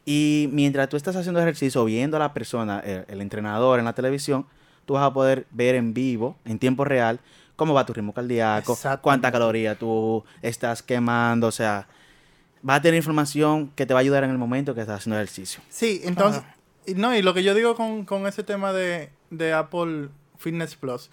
Y 0.05 0.49
mientras 0.51 0.89
tú 0.89 0.97
estás 0.97 1.15
haciendo 1.15 1.39
ejercicio, 1.39 1.85
viendo 1.85 2.17
a 2.17 2.19
la 2.19 2.33
persona, 2.33 2.79
el, 2.79 3.05
el 3.07 3.21
entrenador 3.21 3.77
en 3.77 3.85
la 3.85 3.93
televisión, 3.93 4.47
tú 4.85 4.93
vas 4.95 5.03
a 5.03 5.13
poder 5.13 5.45
ver 5.51 5.75
en 5.75 5.93
vivo, 5.93 6.35
en 6.45 6.57
tiempo 6.57 6.83
real, 6.83 7.19
cómo 7.55 7.73
va 7.73 7.85
tu 7.85 7.93
ritmo 7.93 8.13
cardíaco, 8.13 8.77
cuánta 9.01 9.31
caloría 9.31 9.75
tú 9.77 10.23
estás 10.41 10.81
quemando, 10.83 11.47
o 11.47 11.51
sea, 11.51 11.87
vas 12.61 12.77
a 12.77 12.81
tener 12.81 12.95
información 12.97 13.69
que 13.75 13.85
te 13.85 13.93
va 13.93 13.99
a 13.99 14.01
ayudar 14.01 14.23
en 14.23 14.31
el 14.31 14.37
momento 14.37 14.73
que 14.73 14.81
estás 14.81 14.99
haciendo 14.99 15.17
ejercicio. 15.17 15.61
Sí, 15.69 16.01
entonces, 16.03 16.41
y 16.85 16.93
no, 16.95 17.15
y 17.15 17.21
lo 17.21 17.33
que 17.33 17.43
yo 17.43 17.53
digo 17.53 17.75
con, 17.75 18.05
con 18.05 18.25
ese 18.27 18.43
tema 18.43 18.73
de, 18.73 19.09
de 19.29 19.53
Apple 19.53 20.09
Fitness 20.37 20.75
Plus, 20.75 21.09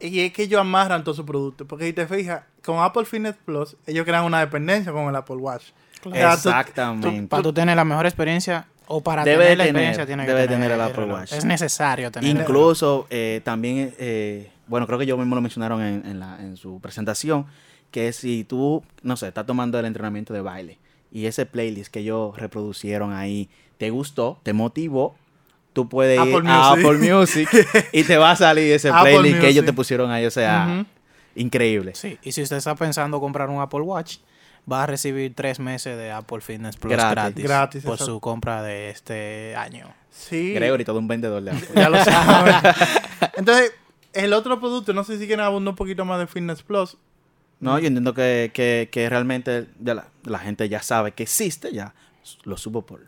y 0.00 0.20
es 0.20 0.32
que 0.32 0.44
ellos 0.44 0.60
amarran 0.60 1.02
todo 1.04 1.14
su 1.14 1.26
producto, 1.26 1.66
porque 1.66 1.86
si 1.86 1.92
te 1.92 2.06
fijas, 2.06 2.42
con 2.64 2.78
Apple 2.80 3.04
Fitness 3.04 3.34
Plus, 3.44 3.76
ellos 3.86 4.04
crean 4.04 4.24
una 4.24 4.40
dependencia 4.40 4.92
con 4.92 5.08
el 5.08 5.16
Apple 5.16 5.36
Watch. 5.36 5.64
Tú- 6.02 6.12
Exactamente. 6.14 7.26
Para 7.28 7.42
tú 7.42 7.52
tener 7.52 7.76
la 7.76 7.84
mejor 7.84 8.06
experiencia 8.06 8.66
o 8.86 9.02
para 9.02 9.24
Debe 9.24 9.38
tener 9.44 9.58
la 9.58 9.64
tener, 9.64 9.68
experiencia 9.82 10.06
tiene 10.06 10.22
que 10.24 10.28
debe 10.28 10.40
de 10.42 10.48
tener, 10.48 10.70
tener 10.70 10.72
el 10.72 10.80
Apple. 10.92 11.12
Watch. 11.12 11.32
Es 11.32 11.44
necesario 11.44 12.10
tener 12.12 12.30
Incluso 12.30 13.06
eh, 13.10 13.40
también, 13.44 13.94
eh, 13.98 14.50
bueno, 14.68 14.86
creo 14.86 14.98
que 14.98 15.06
yo 15.06 15.16
mismo 15.16 15.34
lo 15.34 15.40
mencionaron 15.40 15.82
en, 15.82 16.06
en 16.06 16.20
la, 16.20 16.38
en 16.40 16.56
su 16.56 16.80
presentación, 16.80 17.46
que 17.90 18.12
si 18.12 18.44
tú, 18.44 18.82
no 19.02 19.16
sé, 19.16 19.28
estás 19.28 19.46
tomando 19.46 19.78
el 19.78 19.86
entrenamiento 19.86 20.34
de 20.34 20.40
baile 20.40 20.78
y 21.10 21.26
ese 21.26 21.46
playlist 21.46 21.92
que 21.92 22.00
ellos 22.00 22.36
reproducieron 22.36 23.12
ahí 23.12 23.48
te 23.78 23.90
gustó, 23.90 24.40
te 24.42 24.52
motivó, 24.52 25.16
tú 25.72 25.88
puedes 25.88 26.16
ir 26.16 26.20
Apple 26.20 26.50
a 26.50 26.74
Music. 26.74 26.86
Apple 26.86 27.14
Music 27.14 27.88
y 27.92 28.02
te 28.04 28.16
va 28.16 28.32
a 28.32 28.36
salir 28.36 28.72
ese 28.72 28.90
Apple 28.90 29.12
playlist 29.12 29.40
que 29.40 29.48
ellos 29.48 29.64
te 29.64 29.72
pusieron 29.72 30.10
ahí, 30.10 30.26
o 30.26 30.30
sea, 30.30 30.84
increíble. 31.34 31.92
Sí, 31.94 32.18
y 32.22 32.32
si 32.32 32.42
usted 32.42 32.56
está 32.56 32.74
pensando 32.74 33.20
comprar 33.20 33.48
un 33.48 33.60
Apple 33.60 33.80
Watch, 33.80 34.18
va 34.70 34.82
a 34.82 34.86
recibir 34.86 35.34
tres 35.34 35.60
meses 35.60 35.96
de 35.96 36.10
Apple 36.10 36.40
Fitness 36.40 36.76
Plus 36.76 36.92
Gratis. 36.92 37.14
gratis, 37.14 37.44
Gratis, 37.44 37.84
por 37.84 37.94
exacto. 37.94 38.12
su 38.12 38.20
compra 38.20 38.62
de 38.62 38.90
este 38.90 39.54
año. 39.56 39.86
Sí, 40.10 40.52
Gregory, 40.52 40.84
todo 40.84 40.98
un 40.98 41.08
vendedor 41.08 41.42
de 41.42 41.52
Apple. 41.52 41.68
ya 41.74 41.88
lo 41.88 42.04
saben. 42.04 42.54
Entonces, 43.36 43.72
el 44.24 44.32
otro 44.32 44.58
producto, 44.60 44.92
no 44.92 45.04
sé 45.04 45.18
si 45.18 45.26
quieren 45.26 45.44
abundar 45.44 45.70
un 45.72 45.76
poquito 45.76 46.04
más 46.04 46.18
de 46.18 46.26
Fitness 46.26 46.62
Plus. 46.62 46.96
No, 47.60 47.78
yo 47.78 47.86
entiendo 47.88 48.14
que, 48.14 48.50
que, 48.54 48.88
que 48.92 49.08
realmente 49.08 49.66
ya 49.80 49.94
la, 49.94 50.08
la 50.24 50.38
gente 50.38 50.68
ya 50.68 50.80
sabe 50.82 51.12
que 51.12 51.24
existe, 51.24 51.72
ya 51.72 51.92
lo 52.44 52.56
subo 52.56 52.86
por, 52.86 53.00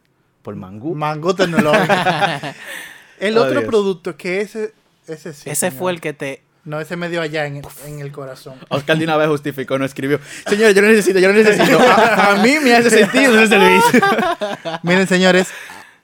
por 0.43 0.57
Mangú. 0.57 0.95
Mango 0.95 1.35
tecnológico. 1.35 1.95
el 3.21 3.37
Oh, 3.39 3.43
otro 3.43 3.61
Dios. 3.61 3.65
producto 3.65 4.17
que 4.17 4.41
ese, 4.41 4.73
ese 5.07 5.33
sí. 5.35 5.51
Ese 5.51 5.69
señor. 5.69 5.79
fue 5.79 5.93
el 5.93 6.01
que 6.01 6.13
te 6.15 6.43
No, 6.65 6.81
ese 6.81 6.97
me 6.97 7.09
dio 7.09 7.21
allá 7.23 7.47
en 7.47 7.59
el, 7.59 7.65
en 7.87 8.01
el 8.01 8.11
corazón. 8.13 8.55
Oscar 8.71 8.99
de 8.99 9.05
una 9.05 9.17
vez 9.17 9.29
justificó, 9.29 9.79
no 9.79 9.85
escribió. 9.85 10.19
Señor, 10.49 10.73
yo 10.73 10.83
no 10.83 10.89
necesito, 10.89 11.19
yo 11.21 11.29
no 11.29 11.35
necesito. 11.35 11.79
A, 11.81 12.33
a 12.33 12.43
mí 12.43 12.57
me 12.63 12.75
hace 12.75 12.91
sentido 12.91 13.39
ese 13.39 13.49
servicio. 13.55 14.01
Miren, 14.83 15.07
señores, 15.07 15.49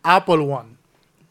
Apple 0.02 0.36
One. 0.38 0.76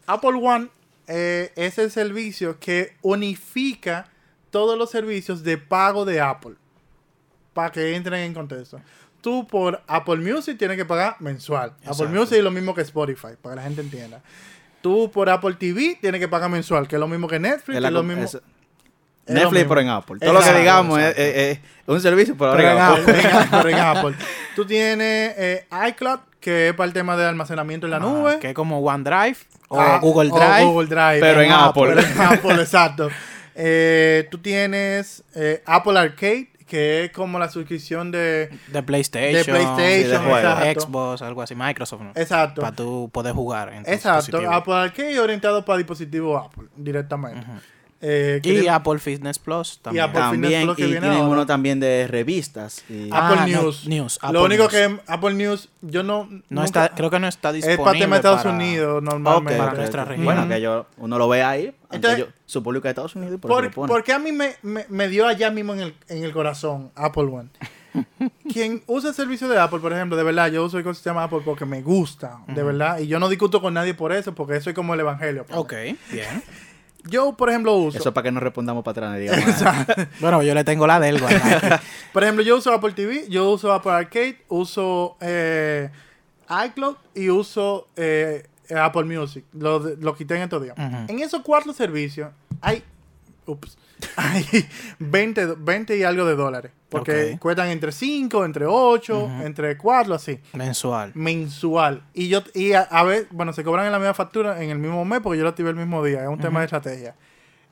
Apple 0.08 0.34
One 0.42 0.68
eh, 1.08 1.52
es 1.56 1.78
el 1.78 1.92
servicio 1.92 2.60
que 2.60 2.96
unifica 3.02 4.08
todos 4.50 4.78
los 4.78 4.90
servicios 4.92 5.44
de 5.44 5.58
pago 5.58 6.06
de 6.06 6.22
Apple. 6.22 6.56
Para 7.54 7.72
que 7.72 7.96
entren 7.96 8.20
en 8.22 8.34
contexto. 8.34 8.82
Tú 9.22 9.48
por 9.48 9.82
Apple 9.88 10.18
Music 10.18 10.58
tienes 10.58 10.78
que 10.78 10.86
pagar 10.86 11.16
mensual. 11.20 11.74
Apple. 11.86 12.08
Music 12.08 12.38
es 12.38 12.44
lo 12.44 12.52
mismo 12.52 12.74
que 12.76 12.82
Spotify, 12.82 13.30
para 13.42 13.56
que 13.56 13.62
la 13.62 13.64
gente 13.64 13.82
entienda. 13.82 14.22
Tú 14.82 15.10
por 15.12 15.30
Apple 15.30 15.54
TV 15.56 15.98
tienes 16.00 16.20
que 16.22 16.28
pagar 16.28 16.50
mensual, 16.50 16.88
que 16.88 16.96
es 16.96 17.00
lo 17.00 17.08
mismo 17.08 17.28
que 17.28 17.40
Netflix, 17.40 17.80
que 17.80 17.86
es 17.88 17.92
lo 17.94 18.04
mismo. 18.04 18.24
es- 18.24 18.38
Netflix, 19.28 19.66
pero 19.68 19.82
en 19.82 19.90
Apple. 19.90 20.20
Todo 20.20 20.34
lo 20.34 20.40
que 20.42 20.54
digamos 20.54 21.00
es, 21.00 21.06
exacto. 21.18 21.22
es- 21.24 21.58
es 21.58 21.60
un 21.88 22.02
servicio, 22.02 22.36
pero 22.38 22.54
Pero 22.56 22.70
ahora 22.70 22.72
en 22.72 22.78
en 22.78 23.02
Apple. 23.02 23.02
Apple, 23.02 23.20
en 23.30 23.36
Apple, 23.36 23.58
pero 23.64 23.70
en 23.70 23.80
Apple. 23.80 24.16
Tú 24.56 24.66
tienes 24.66 25.34
eh, 25.38 25.68
iCloud, 25.90 26.20
que 26.46 26.70
es 26.70 26.76
para 26.76 26.86
el 26.86 26.94
tema 26.94 27.18
de 27.18 27.26
almacenamiento 27.26 27.88
en 27.88 27.92
la 27.92 27.98
Ajá, 27.98 28.06
nube. 28.06 28.38
que 28.40 28.50
es 28.50 28.54
como 28.54 28.78
OneDrive 28.80 29.38
o 29.68 29.80
Ah, 29.82 29.98
Google 30.00 30.30
o 30.32 30.36
Drive. 30.38 30.64
Google 30.64 30.88
Drive. 30.88 31.20
Pero 31.20 31.42
en 31.42 31.52
Apple. 31.52 31.84
Pero 31.96 32.02
en 32.08 32.22
Apple, 32.22 32.62
exacto. 32.62 33.10
Eh, 33.56 34.28
tú 34.30 34.38
tienes 34.38 35.24
eh, 35.34 35.64
Apple 35.66 35.98
Arcade, 35.98 36.50
que 36.68 37.06
es 37.06 37.12
como 37.12 37.40
la 37.40 37.50
suscripción 37.50 38.12
de... 38.12 38.52
De 38.68 38.84
PlayStation. 38.84 39.44
De 39.44 39.44
PlayStation, 39.44 40.60
de. 40.62 40.80
Xbox, 40.80 41.24
algo 41.24 41.42
así. 41.42 41.56
Microsoft. 41.56 42.02
¿no? 42.02 42.12
Exacto. 42.14 42.62
Para 42.62 42.76
tú 42.76 43.10
poder 43.12 43.34
jugar 43.34 43.74
en 43.74 43.84
tu 43.84 43.90
Exacto. 43.90 44.38
Apple 44.48 44.74
Arcade 44.76 45.20
orientado 45.20 45.66
para 45.66 45.78
dispositivos 45.78 46.46
Apple, 46.46 46.68
directamente. 46.76 47.44
Eh, 48.08 48.38
Y 48.38 48.42
tiene- 48.42 48.70
Apple 48.70 49.00
Fitness 49.00 49.40
Plus 49.40 49.80
también. 49.82 50.06
Apple 50.06 50.22
Fitness 50.32 50.52
y 50.52 50.56
viene 50.56 50.76
tienen 50.76 51.04
ahora. 51.12 51.28
uno 51.28 51.46
también 51.48 51.80
de 51.80 52.06
revistas. 52.08 52.84
y- 52.88 53.10
Ah, 53.12 53.30
Apple 53.30 53.52
no, 53.54 53.64
News. 53.64 53.86
Lo 53.88 54.06
Apple 54.28 54.40
único 54.42 54.64
News. 54.64 54.74
que 54.74 55.00
Apple 55.08 55.34
News, 55.34 55.70
yo 55.82 56.04
no... 56.04 56.26
no 56.26 56.42
nunca- 56.50 56.66
está, 56.66 56.90
creo 56.96 57.10
que 57.10 57.20
no 57.20 57.28
está 57.28 57.50
es 57.50 57.56
disponible 57.56 57.84
para 57.84 58.00
tema 58.00 58.16
de 58.16 58.20
Estados 58.20 58.44
para- 58.44 58.56
Unidos 58.56 58.98
Ok, 58.98 59.04
normalmente. 59.04 59.58
para 59.58 59.72
ok, 59.72 59.78
nuestra 59.78 60.06
región. 60.06 60.26
Bueno, 60.26 60.48
que 60.48 60.62
yo, 60.62 60.86
uno 60.98 61.18
lo 61.18 61.28
ve 61.30 61.42
ahí, 61.44 61.74
Entonces- 61.92 62.20
yo- 62.20 62.28
su 62.46 62.62
público 62.62 62.84
de 62.84 62.90
Estados 62.90 63.16
Unidos, 63.16 63.36
y 63.36 63.38
por, 63.40 63.50
¿Por, 63.50 63.64
lo 63.64 63.72
pone. 63.72 63.88
por 63.88 64.04
qué 64.04 64.14
a 64.14 64.20
mí 64.20 64.32
me, 64.32 64.56
me- 64.62 64.86
me 64.90 65.08
dio 65.08 65.26
allá 65.28 65.50
mismo 65.50 65.74
en 65.74 65.80
el, 65.80 65.96
en 66.08 66.24
el 66.24 66.32
corazón 66.32 66.92
Apple 66.96 67.24
One? 67.24 67.50
Quien 68.54 68.84
usa 68.88 69.10
el 69.10 69.16
servicio 69.16 69.48
de 69.48 69.58
Apple, 69.60 69.80
por 69.80 69.94
ejemplo, 69.94 70.18
de 70.18 70.24
verdad, 70.24 70.52
yo 70.52 70.66
uso 70.66 70.78
el 70.78 70.82
ecosistema 70.82 71.24
Apple 71.24 71.40
porque 71.46 71.66
me 71.66 71.82
gusta, 71.82 72.40
de 72.48 72.62
verdad, 72.62 73.00
y 73.00 73.08
yo 73.08 73.20
no 73.20 73.30
discuto 73.30 73.62
con 73.62 73.74
nadie 73.74 73.94
por 73.94 74.12
eso, 74.12 74.36
porque 74.36 74.58
eso 74.58 74.70
es 74.70 74.76
como 74.76 74.94
el 74.94 75.00
evangelio. 75.00 75.46
para 75.46 75.56
mí. 75.56 75.62
Ok, 75.62 75.74
bien. 76.12 76.44
Yo, 77.08 77.34
por 77.34 77.50
ejemplo, 77.50 77.76
uso, 77.76 77.98
Eso 77.98 78.10
es 78.10 78.16
para 78.16 78.24
que 78.24 78.32
no 78.32 78.40
respondamos 78.40 78.84
para 78.84 79.14
atrás. 79.14 79.20
Digamos, 79.20 79.64
bueno, 80.20 80.44
yo 80.44 80.54
le 80.54 80.64
tengo 80.64 80.88
la 80.88 81.00
del 81.00 81.22
por 82.14 82.24
ejemplo, 82.24 82.44
yo 82.44 82.58
uso 82.58 82.74
Apple 82.74 82.94
TV, 82.94 83.28
yo 83.30 83.50
uso 83.52 83.72
Apple 83.72 83.92
Arcade, 83.92 84.44
uso 84.48 85.18
eh, 85.22 85.90
iCloud 86.68 86.96
y 87.14 87.30
uso 87.30 87.88
eh, 87.96 88.48
Apple 88.76 89.04
Music. 89.04 89.46
Lo, 89.54 89.80
lo 89.80 90.16
quité 90.16 90.36
en 90.36 90.44
estos 90.44 90.64
días. 90.64 90.76
En 90.78 91.20
esos 91.20 91.42
cuatro 91.42 91.74
servicios 91.74 92.32
hay, 92.62 92.84
ups, 93.48 93.78
hay 94.16 94.46
20, 95.00 95.46
do- 95.46 95.56
20 95.60 95.98
y 95.98 96.04
algo 96.04 96.26
de 96.26 96.36
dólares. 96.36 96.72
Porque 96.90 97.38
cuestan 97.40 97.70
entre 97.70 97.92
5, 97.92 98.46
entre 98.46 98.66
8, 98.66 99.30
entre 99.44 99.78
4, 99.78 100.14
así. 100.16 100.40
Mensual. 100.54 101.12
Mensual. 101.16 102.04
Y 102.14 102.30
yo 102.30 102.42
y 102.54 102.74
a, 102.74 102.82
a 102.82 103.04
ver, 103.04 103.28
bueno, 103.32 103.52
se 103.54 103.64
cobran 103.64 103.86
en 103.86 103.92
la 103.92 104.00
misma 104.00 104.14
factura 104.14 104.64
en 104.64 104.70
el 104.70 104.78
mismo 104.80 105.04
mes 105.06 105.20
porque 105.22 105.38
yo 105.38 105.44
lo 105.44 105.50
activé 105.50 105.70
el 105.72 105.76
mismo 105.76 106.04
día. 106.04 106.24
Es 106.24 106.30
un 106.30 106.40
tema 106.40 106.60
de 106.60 106.66
estrategia. 106.66 107.16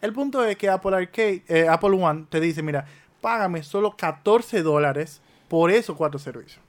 El 0.01 0.11
punto 0.11 0.43
es 0.43 0.57
que 0.57 0.67
Apple 0.69 0.95
Arcade, 0.95 1.43
eh, 1.47 1.67
Apple 1.69 1.91
One 1.91 2.25
te 2.29 2.39
dice, 2.41 2.61
mira, 2.61 2.85
págame 3.21 3.63
solo 3.63 3.95
14 3.95 4.61
dólares 4.61 5.21
por 5.47 5.71
esos 5.71 5.95
cuatro 5.95 6.19
servicios. 6.19 6.59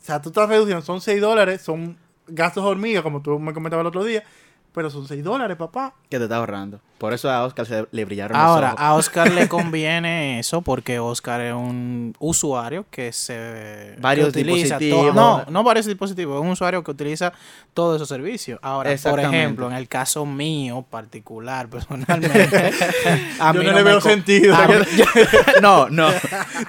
O 0.00 0.04
sea, 0.04 0.20
tú 0.22 0.30
estás 0.30 0.48
reduciendo, 0.48 0.82
son 0.82 1.00
6 1.00 1.20
dólares, 1.20 1.60
son 1.62 1.96
gastos 2.26 2.64
hormigas, 2.64 3.02
como 3.02 3.20
tú 3.20 3.38
me 3.38 3.52
comentabas 3.52 3.82
el 3.82 3.88
otro 3.88 4.04
día, 4.04 4.22
pero 4.72 4.88
son 4.90 5.06
6 5.06 5.22
dólares, 5.24 5.56
papá. 5.56 5.94
que 6.08 6.18
te 6.18 6.24
está 6.24 6.36
ahorrando. 6.36 6.80
Por 7.04 7.12
eso 7.12 7.30
a 7.30 7.44
Oscar 7.44 7.66
se 7.66 7.84
le 7.90 8.04
brillaron 8.06 8.34
los 8.34 8.46
Ahora, 8.46 8.68
ojos. 8.68 8.80
a 8.80 8.94
Oscar 8.94 9.30
le 9.30 9.46
conviene 9.50 10.38
eso 10.38 10.62
porque 10.62 10.98
Oscar 10.98 11.42
es 11.42 11.52
un 11.52 12.14
usuario 12.18 12.86
que 12.90 13.12
se 13.12 13.94
Varios 13.98 14.32
que 14.32 14.40
utiliza 14.40 14.78
dispositivos. 14.78 15.14
no, 15.14 15.44
no 15.50 15.62
varios 15.62 15.84
dispositivos, 15.84 16.36
es 16.38 16.42
un 16.42 16.52
usuario 16.52 16.82
que 16.82 16.90
utiliza 16.90 17.34
todos 17.74 17.96
esos 17.96 18.08
servicios. 18.08 18.58
Ahora, 18.62 18.90
por 19.02 19.20
ejemplo, 19.20 19.66
en 19.66 19.74
el 19.76 19.86
caso 19.86 20.24
mío 20.24 20.82
particular, 20.88 21.68
personalmente, 21.68 22.72
a 23.38 23.52
Yo 23.52 23.62
no 23.62 23.70
no 23.70 23.76
le 23.76 23.82
veo 23.82 24.00
sentido. 24.00 24.56
no, 25.60 25.90
no. 25.90 26.08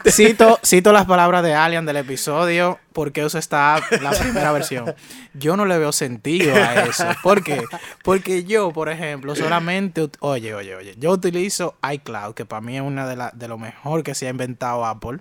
cito, 0.05 0.59
cito 0.65 0.91
las 0.91 1.05
palabras 1.05 1.43
de 1.43 1.53
Alien 1.53 1.85
del 1.85 1.95
episodio 1.95 2.77
porque 2.95 3.25
uso 3.25 3.37
esta 3.37 3.75
app, 3.75 3.91
la 4.01 4.11
primera 4.11 4.53
versión. 4.53 4.95
Yo 5.33 5.57
no 5.57 5.65
le 5.65 5.77
veo 5.77 5.91
sentido 5.91 6.55
a 6.55 6.85
eso. 6.85 7.05
¿Por 7.21 7.43
qué? 7.43 7.61
Porque 8.03 8.45
yo, 8.45 8.71
por 8.71 8.87
ejemplo, 8.87 9.35
solamente... 9.35 10.09
Oye, 10.27 10.55
oye, 10.55 10.75
oye. 10.75 10.95
Yo 10.97 11.11
utilizo 11.11 11.75
iCloud, 11.93 12.33
que 12.33 12.45
para 12.45 12.59
mí 12.61 12.75
es 12.75 12.81
una 12.81 13.07
de, 13.07 13.15
la- 13.15 13.31
de 13.35 13.47
lo 13.47 13.57
mejor 13.59 14.01
que 14.01 14.15
se 14.15 14.25
ha 14.25 14.29
inventado 14.31 14.83
Apple. 14.85 15.19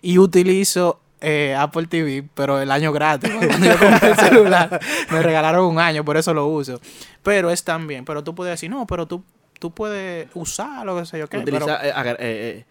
Y 0.00 0.16
utilizo 0.16 0.98
eh, 1.20 1.54
Apple 1.58 1.86
TV, 1.88 2.26
pero 2.34 2.58
el 2.60 2.70
año 2.70 2.90
gratis. 2.90 3.30
Cuando 3.48 3.66
yo 3.66 3.78
compré 3.78 4.08
el 4.10 4.16
celular, 4.16 4.80
me 5.10 5.22
regalaron 5.22 5.66
un 5.66 5.78
año, 5.78 6.04
por 6.06 6.16
eso 6.16 6.32
lo 6.32 6.46
uso. 6.46 6.80
Pero 7.22 7.50
es 7.50 7.64
también... 7.64 8.06
Pero 8.06 8.24
tú 8.24 8.34
puedes 8.34 8.52
decir, 8.52 8.70
no, 8.70 8.86
pero 8.86 9.06
tú, 9.06 9.22
tú 9.58 9.72
puedes 9.72 10.28
usar 10.32 10.86
lo 10.86 10.96
que 10.98 11.04
sé 11.04 11.18
yo 11.18 11.26
Utiliza, 11.26 11.86
eh, 11.86 11.92
eh, 12.18 12.64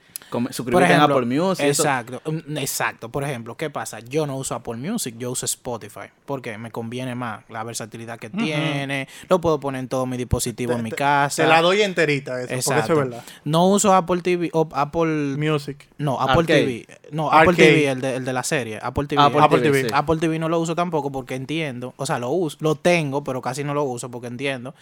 suscribirte 0.52 0.86
ejemplo, 0.86 1.18
en 1.18 1.24
Apple 1.24 1.40
Music. 1.40 1.66
Exacto, 1.66 2.22
mm, 2.26 2.58
exacto. 2.58 3.10
Por 3.10 3.24
ejemplo, 3.24 3.56
¿qué 3.56 3.70
pasa? 3.70 4.00
Yo 4.00 4.28
no 4.28 4.38
uso 4.38 4.56
Apple 4.56 4.76
Music, 4.76 5.16
yo 5.18 5.32
uso 5.32 5.46
Spotify. 5.46 6.10
Porque 6.26 6.58
me 6.58 6.72
conviene 6.72 7.16
más 7.16 7.44
la 7.50 7.64
versatilidad 7.64 8.20
que 8.20 8.30
tiene. 8.30 9.08
Lo 9.28 9.42
puedo 9.42 9.60
poner 9.60 9.80
en 9.80 9.88
todo 9.88 10.06
mi 10.06 10.18
dispositivo 10.18 10.74
en 10.74 10.84
mi 10.84 10.92
casa. 10.92 11.44
Te 11.44 11.50
la 11.50 11.62
doy 11.62 11.82
enterita, 11.82 12.40
eso, 12.42 12.48
porque 12.48 12.80
eso 12.80 12.94
es 12.94 13.00
verdad. 13.00 13.24
No 13.44 13.68
uso 13.68 13.94
Apple 13.94 14.22
TV 14.22 14.50
o 14.54 14.68
Apple. 14.74 15.36
Music. 15.38 15.88
No, 15.98 16.20
Apple 16.20 16.42
Arcade. 16.42 16.62
TV. 16.62 16.86
No, 17.12 17.32
Apple 17.32 17.50
Arcade. 17.50 17.68
TV, 17.70 17.88
el 17.90 18.02
de, 18.02 18.16
el 18.18 18.26
de 18.26 18.34
la 18.34 18.44
serie. 18.44 18.80
Apple 18.82 19.08
TV. 19.08 19.22
Apple, 19.22 19.42
Apple 19.42 19.60
TV, 19.60 19.78
TV. 19.80 19.90
sí. 19.90 19.96
Apple 19.96 20.18
TV 20.18 20.40
no 20.40 20.50
lo 20.50 20.60
uso 20.60 20.76
tampoco 20.76 21.12
porque 21.12 21.36
entiendo, 21.36 21.94
o 21.98 22.06
sea, 22.06 22.20
lo 22.20 22.30
uso, 22.30 22.58
lo 22.62 22.76
tengo, 22.76 23.24
pero 23.24 23.42
casi 23.42 23.64
no 23.64 23.74
lo 23.74 23.84
uso 23.84 24.10
porque 24.10 24.28
entiendo 24.28 24.74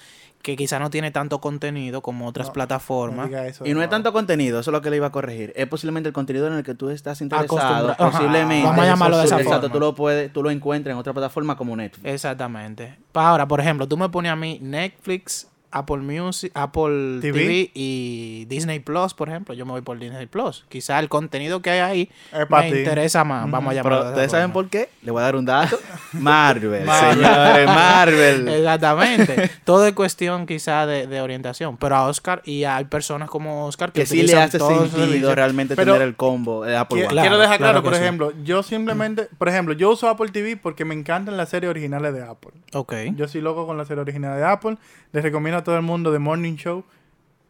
que 0.42 0.56
quizá 0.56 0.80
no 0.80 0.90
tiene 0.90 1.12
tanto 1.12 1.40
contenido 1.42 2.02
como 2.02 2.28
otras 2.28 2.48
No 2.48 2.54
plataformas. 2.54 3.18
No 3.18 3.26
diga 3.28 3.48
eso, 3.48 3.66
Y 3.66 3.74
no 3.74 3.82
es 3.82 3.88
no. 3.88 3.92
tanto 3.92 4.14
contenido, 4.14 4.60
eso 4.60 4.72
es 4.72 4.74
lo 4.74 4.82
que 4.82 4.90
le 4.90 4.98
iba 4.98 5.08
a 5.08 5.12
corregir. 5.28 5.54
Es 5.56 5.68
posiblemente 5.68 6.08
el 6.08 6.14
contenido 6.14 6.48
en 6.48 6.54
el 6.54 6.64
que 6.64 6.74
tú 6.74 6.90
estás 6.90 7.20
interesado. 7.22 7.96
Posiblemente. 7.98 8.66
vamos 8.66 8.84
a 8.84 8.86
llamarlo 8.88 9.18
de 9.18 9.26
esa 9.26 9.36
Exacto, 9.38 9.62
forma. 9.62 9.74
tú 9.74 9.80
lo 9.80 9.96
puedes, 9.96 10.32
tú 10.32 10.42
lo 10.44 10.50
encuentras 10.52 10.94
en 10.94 10.98
otra 11.00 11.14
plataforma 11.14 11.56
como 11.58 11.76
Netflix. 11.76 12.06
Exactamente. 12.06 12.98
Pa- 13.12 13.28
Ahora, 13.30 13.48
por 13.48 13.60
ejemplo, 13.60 13.88
tú 13.88 13.98
me 13.98 14.08
pones 14.10 14.32
a 14.32 14.36
mí 14.38 14.58
Netflix, 14.62 15.48
Apple 15.72 15.98
Music, 15.98 16.52
Apple 16.56 17.20
TV. 17.22 17.40
TV, 17.40 17.72
y 17.74 18.46
Disney 18.46 18.80
Plus, 18.80 19.14
por 19.14 19.30
ejemplo. 19.30 19.54
Yo 19.54 19.66
me 19.66 19.72
voy 19.74 19.82
por 19.82 20.00
Disney 20.00 20.26
Plus. 20.26 20.66
Quizá 20.70 21.00
el 21.00 21.10
contenido 21.10 21.62
que 21.62 21.70
hay 21.72 21.80
ahí 21.80 22.10
Es 22.32 22.50
me 22.50 22.72
ti. 22.72 22.78
interesa 22.80 23.24
más. 23.24 23.50
Vamos 23.52 23.72
a 23.72 23.76
llamarlo. 23.76 24.00
Pero 24.00 24.10
ustedes 24.12 24.32
saben 24.32 24.52
por 24.52 24.70
qué. 24.70 24.90
Le 25.02 25.12
voy 25.12 25.20
a 25.22 25.24
dar 25.26 25.36
un 25.36 25.46
dato. 25.46 25.78
Marvel, 26.14 26.86
Marvel. 26.86 27.16
señores, 27.16 27.66
Marvel. 27.68 28.48
Exactamente. 28.88 29.52
Todo 29.64 29.86
es 29.88 29.94
cuestión 29.94 30.46
quizá 30.46 30.86
de, 30.86 31.08
de 31.08 31.22
orientación. 31.22 31.78
Pero 31.78 31.96
a 31.96 32.08
Oscar 32.08 32.42
y 32.46 32.64
hay 32.64 32.86
personas 32.86 33.30
como 33.30 33.66
Oscar 33.66 33.92
que, 33.92 34.02
que 34.02 34.06
sí 34.06 34.24
le 34.24 34.36
hace 34.36 34.60
sentido 34.60 35.36
realmente 35.36 35.76
Pero- 35.76 35.94
tener 35.94 36.08
el 36.08 36.16
combo 36.16 36.64
de 36.64 36.76
Apple 36.78 37.00
One. 37.00 37.08
Claro, 37.10 37.28
Quiero 37.28 37.38
dejar 37.42 37.58
claro, 37.58 37.84
por 37.84 37.96
sí. 37.96 38.02
ejemplo, 38.02 38.34
yo 38.44 38.64
simplemente, 38.64 39.28
por 39.38 39.50
ejemplo, 39.50 39.74
yo 39.74 39.92
uso 39.92 40.08
Apple 40.10 40.30
TV 40.32 40.58
porque 40.58 40.86
me 40.86 40.96
encantan 40.96 41.38
las 41.38 41.50
series 41.50 41.70
originales 41.70 42.14
de 42.14 42.24
Apple. 42.24 42.52
Ok. 42.74 42.94
Yo 43.16 43.28
soy 43.28 43.42
loco 43.42 43.66
con 43.68 43.78
la 43.78 43.86
serie 43.86 44.02
original 44.02 44.38
de 44.38 44.46
Apple. 44.46 44.78
Les 45.14 45.24
recomiendo 45.24 45.57
a 45.58 45.64
todo 45.64 45.76
el 45.76 45.82
mundo 45.82 46.12
The 46.12 46.20
Morning 46.20 46.56
Show. 46.56 46.84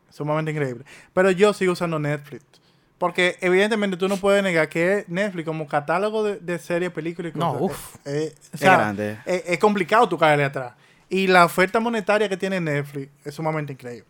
Sumamente 0.09 0.51
increíble. 0.51 0.83
Pero 1.13 1.31
yo 1.31 1.53
sigo 1.53 1.73
usando 1.73 1.99
Netflix. 1.99 2.43
Porque 2.97 3.37
evidentemente 3.41 3.95
tú 3.97 4.07
no 4.07 4.17
puedes 4.17 4.41
negar 4.41 4.69
que 4.69 5.05
Netflix 5.07 5.45
como 5.45 5.67
catálogo 5.67 6.23
de, 6.23 6.37
de 6.39 6.57
series, 6.57 6.91
películas 6.91 7.31
y 7.35 7.37
No, 7.37 7.51
cosas. 7.59 7.77
uf. 7.77 7.95
eh, 8.05 8.33
eh, 8.33 8.33
o 8.35 8.55
Es 8.55 8.61
grande. 8.61 9.17
Es, 9.25 9.43
es 9.45 9.59
complicado 9.59 10.09
tú 10.09 10.17
caerle 10.17 10.45
atrás. 10.45 10.73
Y 11.09 11.27
la 11.27 11.45
oferta 11.45 11.79
monetaria 11.79 12.27
que 12.27 12.35
tiene 12.37 12.59
Netflix 12.59 13.09
es 13.23 13.35
sumamente 13.35 13.73
increíble. 13.73 14.07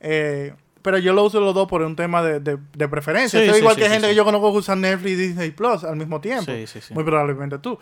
Eh, 0.00 0.54
pero 0.80 0.98
yo 0.98 1.12
lo 1.12 1.22
uso 1.24 1.38
los 1.40 1.54
dos 1.54 1.68
por 1.68 1.82
un 1.82 1.94
tema 1.94 2.22
de, 2.22 2.40
de- 2.40 2.58
de 2.74 2.88
preferencia. 2.88 3.38
Sí, 3.38 3.44
Eso 3.44 3.50
es 3.52 3.56
sí, 3.58 3.62
igual 3.62 3.76
sí, 3.76 3.82
que 3.82 3.88
gente 3.90 4.08
que 4.08 4.14
yo 4.14 4.24
conozco 4.24 4.50
que 4.50 4.58
usan 4.58 4.80
Netflix 4.80 5.12
y 5.12 5.16
Disney 5.16 5.50
Plus 5.50 5.84
al 5.84 5.96
mismo 5.96 6.20
tiempo. 6.20 6.50
Sí, 6.50 6.66
sí, 6.66 6.80
sí. 6.80 6.94
Muy 6.94 7.04
probablemente 7.04 7.58
tú. 7.58 7.78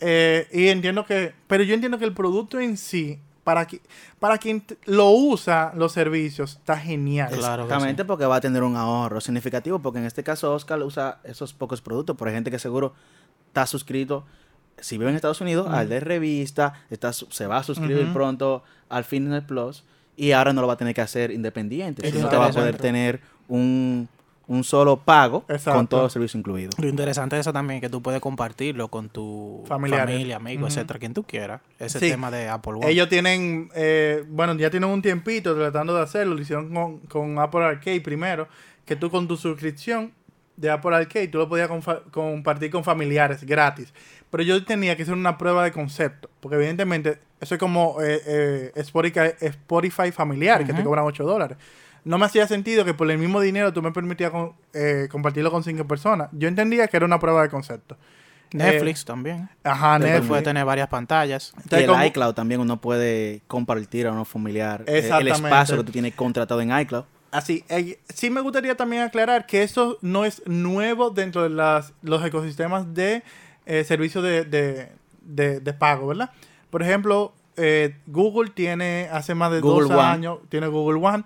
Eh, 0.00 0.48
y 0.50 0.68
entiendo 0.68 1.04
que, 1.04 1.34
pero 1.46 1.62
yo 1.62 1.74
entiendo 1.74 1.98
que 1.98 2.06
el 2.06 2.14
producto 2.14 2.58
en 2.58 2.76
sí, 2.78 3.20
para, 3.44 3.66
qui- 3.66 3.80
para 4.18 4.38
quien 4.38 4.62
lo 4.84 5.10
usa 5.10 5.72
los 5.74 5.92
servicios, 5.92 6.52
está 6.56 6.76
genial. 6.76 7.30
Claro 7.30 7.62
Exactamente 7.64 8.02
sí. 8.02 8.06
porque 8.06 8.26
va 8.26 8.36
a 8.36 8.40
tener 8.40 8.62
un 8.62 8.76
ahorro 8.76 9.20
significativo, 9.20 9.78
porque 9.80 9.98
en 9.98 10.04
este 10.06 10.22
caso 10.22 10.52
Oscar 10.54 10.82
usa 10.82 11.18
esos 11.24 11.52
pocos 11.54 11.80
productos, 11.80 12.16
hay 12.20 12.32
gente 12.34 12.50
que 12.50 12.58
seguro 12.58 12.92
está 13.48 13.66
suscrito, 13.66 14.24
si 14.78 14.96
vive 14.98 15.10
en 15.10 15.16
Estados 15.16 15.40
Unidos, 15.40 15.68
al 15.70 15.88
de 15.88 16.00
revista, 16.00 16.72
está, 16.90 17.12
se 17.12 17.46
va 17.46 17.58
a 17.58 17.62
suscribir 17.62 18.12
pronto 18.12 18.62
al 18.88 19.04
Fitness 19.04 19.44
Plus 19.44 19.84
y 20.16 20.32
ahora 20.32 20.52
no 20.52 20.60
lo 20.60 20.66
va 20.66 20.74
a 20.74 20.76
tener 20.76 20.94
que 20.94 21.00
hacer 21.00 21.30
independiente, 21.30 22.10
sino 22.10 22.28
que 22.28 22.36
va 22.36 22.46
a 22.46 22.50
poder 22.52 22.76
tener 22.78 23.20
un, 23.48 24.08
un 24.50 24.64
solo 24.64 24.96
pago 24.96 25.44
Exacto. 25.48 25.78
con 25.78 25.86
todo 25.86 26.04
el 26.06 26.10
servicio 26.10 26.36
incluido. 26.36 26.70
Lo 26.76 26.88
interesante 26.88 27.36
de 27.36 27.40
eso 27.40 27.52
también 27.52 27.76
es 27.76 27.82
que 27.82 27.88
tú 27.88 28.02
puedes 28.02 28.20
compartirlo 28.20 28.88
con 28.88 29.08
tu 29.08 29.62
Familiares. 29.68 30.12
familia, 30.12 30.36
amigos, 30.36 30.72
Ujú. 30.72 30.80
etcétera, 30.80 30.98
quien 30.98 31.14
tú 31.14 31.22
quieras. 31.22 31.60
Ese 31.78 32.00
Sí. 32.00 32.08
tema 32.10 32.32
de 32.32 32.48
Apple 32.48 32.72
One. 32.74 32.90
Ellos 32.90 33.08
tienen, 33.08 33.70
eh, 33.76 34.24
bueno, 34.28 34.54
ya 34.56 34.68
tienen 34.68 34.90
un 34.90 35.02
tiempito 35.02 35.54
tratando 35.54 35.94
de 35.94 36.02
hacerlo. 36.02 36.34
Lo 36.34 36.42
hicieron 36.42 36.74
con, 36.74 36.98
con 36.98 37.38
Apple 37.38 37.62
Arcade 37.64 38.00
primero. 38.00 38.48
Que 38.84 38.96
tú 38.96 39.08
con 39.08 39.28
tu 39.28 39.36
suscripción 39.36 40.12
de 40.56 40.68
Apple 40.68 40.96
Arcade, 40.96 41.28
tú 41.28 41.38
lo 41.38 41.48
podías 41.48 41.70
compartir 42.10 42.70
con 42.72 42.82
familiares 42.82 43.44
gratis. 43.44 43.94
Pero 44.30 44.42
yo 44.42 44.64
tenía 44.64 44.96
que 44.96 45.02
hacer 45.04 45.14
una 45.14 45.38
prueba 45.38 45.62
de 45.62 45.70
concepto. 45.70 46.28
Porque 46.40 46.56
evidentemente, 46.56 47.18
eso 47.40 47.54
es 47.54 47.58
como 47.60 47.98
eh, 48.02 48.20
eh, 48.26 48.72
Spotify, 48.74 49.30
Spotify 49.40 50.10
familiar, 50.10 50.66
que 50.66 50.72
te 50.72 50.82
cobran 50.82 51.04
8 51.04 51.24
dólares. 51.24 51.56
No 52.04 52.18
me 52.18 52.26
hacía 52.26 52.46
sentido 52.46 52.84
que 52.84 52.94
por 52.94 53.10
el 53.10 53.18
mismo 53.18 53.40
dinero 53.40 53.72
tú 53.72 53.82
me 53.82 53.92
permitías 53.92 54.30
con- 54.30 54.52
eh, 54.72 55.08
compartirlo 55.10 55.50
con 55.50 55.62
5 55.64 55.86
personas. 55.86 56.28
Yo 56.32 56.48
entendía 56.48 56.86
que 56.88 56.96
era 56.96 57.06
una 57.06 57.18
prueba 57.18 57.42
de 57.42 57.48
concepto. 57.50 57.96
Netflix 58.52 59.04
también. 59.04 59.48
Ajá, 59.62 59.96
Pero 59.98 60.10
Netflix. 60.10 60.28
Puede 60.28 60.42
tener 60.42 60.64
varias 60.64 60.88
pantallas. 60.88 61.52
Y 61.70 61.74
el 61.76 61.86
como- 61.86 62.04
iCloud 62.04 62.34
también 62.34 62.60
uno 62.60 62.80
puede 62.80 63.42
compartir 63.46 64.06
a 64.08 64.12
uno 64.12 64.24
familiar 64.24 64.82
eh, 64.88 65.08
el 65.20 65.28
espacio 65.28 65.76
que 65.76 65.84
tú 65.84 65.92
tienes 65.92 66.14
contratado 66.14 66.60
en 66.60 66.76
iCloud. 66.76 67.04
Así, 67.30 67.64
eh, 67.68 68.00
sí 68.12 68.28
me 68.28 68.40
gustaría 68.40 68.76
también 68.76 69.02
aclarar 69.02 69.46
que 69.46 69.62
esto 69.62 69.98
no 70.02 70.24
es 70.24 70.42
nuevo 70.46 71.10
dentro 71.10 71.44
de 71.44 71.50
las, 71.50 71.92
los 72.02 72.24
ecosistemas 72.24 72.92
de 72.92 73.22
eh, 73.66 73.84
servicios 73.84 74.24
de, 74.24 74.44
de, 74.44 74.88
de- 75.22 75.60
de 75.60 75.72
pago, 75.72 76.08
¿verdad? 76.08 76.30
Por 76.70 76.82
ejemplo, 76.82 77.32
eh, 77.56 77.94
Google 78.08 78.50
tiene 78.50 79.08
hace 79.12 79.36
más 79.36 79.52
de 79.52 79.60
Google 79.60 79.88
dos 79.88 79.92
One. 79.96 80.08
años, 80.08 80.38
tiene 80.48 80.66
Google 80.66 80.98
One, 81.06 81.22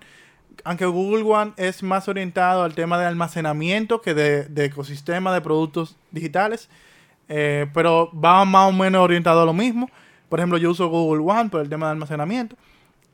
aunque 0.62 0.86
Google 0.86 1.24
One 1.24 1.52
es 1.56 1.82
más 1.82 2.08
orientado 2.08 2.62
al 2.62 2.74
tema 2.74 2.98
de 2.98 3.06
almacenamiento 3.06 4.00
que 4.00 4.14
de, 4.14 4.44
de 4.44 4.66
ecosistema 4.66 5.34
de 5.34 5.40
productos 5.40 5.96
digitales, 6.10 6.68
eh, 7.28 7.66
pero 7.74 8.10
va 8.12 8.44
más 8.44 8.68
o 8.68 8.72
menos 8.72 9.02
orientado 9.02 9.42
a 9.42 9.46
lo 9.46 9.52
mismo. 9.52 9.90
Por 10.28 10.40
ejemplo, 10.40 10.58
yo 10.58 10.70
uso 10.70 10.88
Google 10.88 11.22
One 11.24 11.50
por 11.50 11.60
el 11.60 11.68
tema 11.68 11.86
de 11.86 11.92
almacenamiento. 11.92 12.56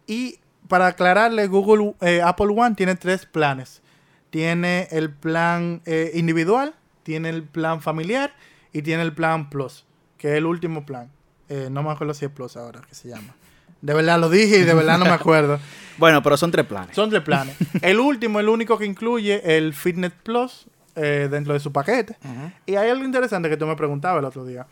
Y 0.07 0.39
para 0.69 0.87
aclararle, 0.87 1.47
Google, 1.49 1.95
eh, 2.01 2.23
Apple 2.23 2.49
One 2.57 2.75
tiene 2.75 2.95
tres 2.95 3.27
planes. 3.27 3.83
Tiene 4.31 4.89
el 4.91 5.13
plan 5.13 5.83
eh, 5.85 6.13
individual, 6.15 6.75
tiene 7.03 7.29
el 7.29 7.43
plan 7.43 7.81
familiar 7.83 8.33
y 8.73 8.83
tiene 8.83 9.03
el 9.03 9.13
plan 9.13 9.51
Plus, 9.51 9.85
que 10.17 10.29
es 10.29 10.35
el 10.35 10.47
último 10.47 10.87
plan. 10.87 11.11
Eh, 11.49 11.69
no 11.71 11.83
me 11.83 11.91
acuerdo 11.91 12.15
si 12.15 12.25
es 12.25 12.31
Plus 12.31 12.57
ahora, 12.57 12.81
que 12.89 12.95
se 12.95 13.09
llama. 13.09 13.35
De 13.83 13.95
verdad 13.95 14.19
lo 14.21 14.29
dije 14.29 14.59
y 14.59 14.65
de 14.65 14.75
verdad 14.75 14.99
no 14.99 15.05
me 15.05 15.13
acuerdo. 15.13 15.59
Bueno, 16.01 16.23
pero 16.23 16.39
son 16.39 16.51
tres 16.51 16.65
planes. 16.65 16.97
Son 16.97 17.11
tres 17.11 17.21
planes. 17.23 17.55
El 17.83 18.01
último, 18.01 18.41
el 18.41 18.49
único 18.49 18.79
que 18.79 18.87
incluye 18.87 19.59
el 19.59 19.75
Fitness 19.75 20.13
Plus 20.23 20.67
eh, 20.97 21.29
dentro 21.31 21.53
de 21.53 21.61
su 21.61 21.73
paquete. 21.73 22.17
Y 22.65 22.77
hay 22.77 22.89
algo 22.89 23.05
interesante 23.05 23.51
que 23.51 23.59
tú 23.59 23.67
me 23.67 23.77
preguntabas 23.77 24.21
el 24.21 24.25
otro 24.25 24.47
día, 24.47 24.67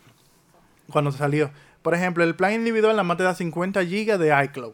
cuando 0.91 1.11
salió. 1.11 1.51
Por 1.83 1.93
ejemplo, 1.93 2.23
el 2.23 2.35
plan 2.35 2.53
individual 2.53 2.93
nada 2.93 3.03
más 3.03 3.17
te 3.17 3.23
da 3.23 3.35
50 3.35 3.83
GB 3.83 4.17
de 4.17 4.43
iCloud. 4.45 4.73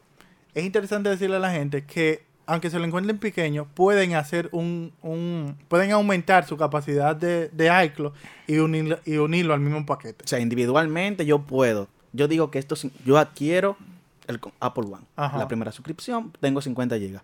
Es 0.54 0.64
interesante 0.64 1.10
decirle 1.10 1.36
a 1.36 1.40
la 1.40 1.52
gente 1.52 1.84
que, 1.84 2.24
aunque 2.46 2.70
se 2.70 2.80
lo 2.80 2.86
encuentren 2.86 3.18
pequeño, 3.18 3.68
pueden 3.74 4.16
hacer 4.16 4.48
un, 4.54 4.94
un 5.02 5.58
pueden 5.68 5.92
aumentar 5.92 6.48
su 6.48 6.56
capacidad 6.56 7.18
de, 7.18 7.50
de 7.50 7.86
iCloud 7.86 8.14
y 8.48 8.60
unirlo, 8.60 9.00
y 9.04 9.18
unirlo 9.18 9.54
al 9.54 9.60
mismo 9.60 9.86
paquete. 9.86 10.24
O 10.24 10.28
sea, 10.28 10.40
individualmente 10.40 11.26
yo 11.26 11.40
puedo. 11.40 11.90
Yo 12.14 12.30
digo 12.30 12.50
que 12.50 12.60
esto, 12.60 12.76
yo 13.06 13.18
adquiero 13.18 13.76
el 14.28 14.40
Apple 14.60 14.86
One. 14.86 15.06
Ajá. 15.16 15.38
La 15.38 15.48
primera 15.48 15.72
suscripción, 15.72 16.32
tengo 16.40 16.62
50 16.62 16.98
gigas. 16.98 17.24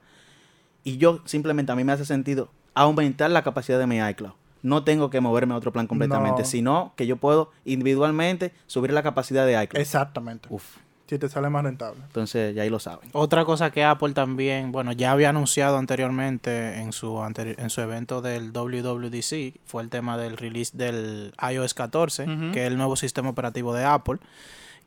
Y 0.84 0.98
yo 0.98 1.20
simplemente 1.26 1.72
a 1.72 1.76
mí 1.76 1.84
me 1.84 1.92
hace 1.94 2.06
sentido 2.06 2.50
aumentar 2.74 3.30
la 3.32 3.44
capacidad 3.44 3.78
de 3.80 3.88
mi 3.88 4.00
iCloud. 4.00 4.34
No 4.64 4.84
tengo 4.84 5.10
que 5.10 5.22
moverme 5.22 5.54
a 5.54 5.58
otro 5.58 5.72
plan 5.72 5.88
completamente, 5.88 6.42
No. 6.44 6.48
sino 6.48 6.94
que 6.96 7.08
yo 7.08 7.18
puedo 7.18 7.52
individualmente 7.66 8.54
subir 8.68 8.92
la 8.94 9.04
capacidad 9.04 9.46
de 9.46 9.62
iCloud. 9.64 9.82
Exactamente. 9.82 10.48
Uf. 10.52 10.78
Si 11.08 11.20
te 11.20 11.28
sale 11.28 11.50
más 11.50 11.64
rentable. 11.66 12.00
Entonces 12.06 12.56
ya 12.56 12.62
ahí 12.64 12.70
lo 12.70 12.80
saben. 12.80 13.10
Otra 13.12 13.44
cosa 13.44 13.70
que 13.72 13.84
Apple 13.84 14.14
también, 14.14 14.72
bueno, 14.72 14.94
ya 14.94 15.12
había 15.12 15.28
anunciado 15.30 15.78
anteriormente 15.78 16.80
en 16.80 16.94
su 16.94 17.16
anteri- 17.18 17.56
en 17.58 17.70
su 17.70 17.82
evento 17.82 18.22
del 18.22 18.54
WWDC, 18.54 19.60
fue 19.66 19.84
el 19.84 19.90
tema 19.90 20.18
del 20.18 20.38
release 20.38 20.78
del 20.78 21.34
iOS 21.52 21.74
14, 21.74 22.24
Ujú. 22.24 22.52
que 22.54 22.62
es 22.62 22.68
el 22.72 22.78
nuevo 22.78 22.96
sistema 22.96 23.30
operativo 23.30 23.74
de 23.74 23.84
Apple, 23.84 24.20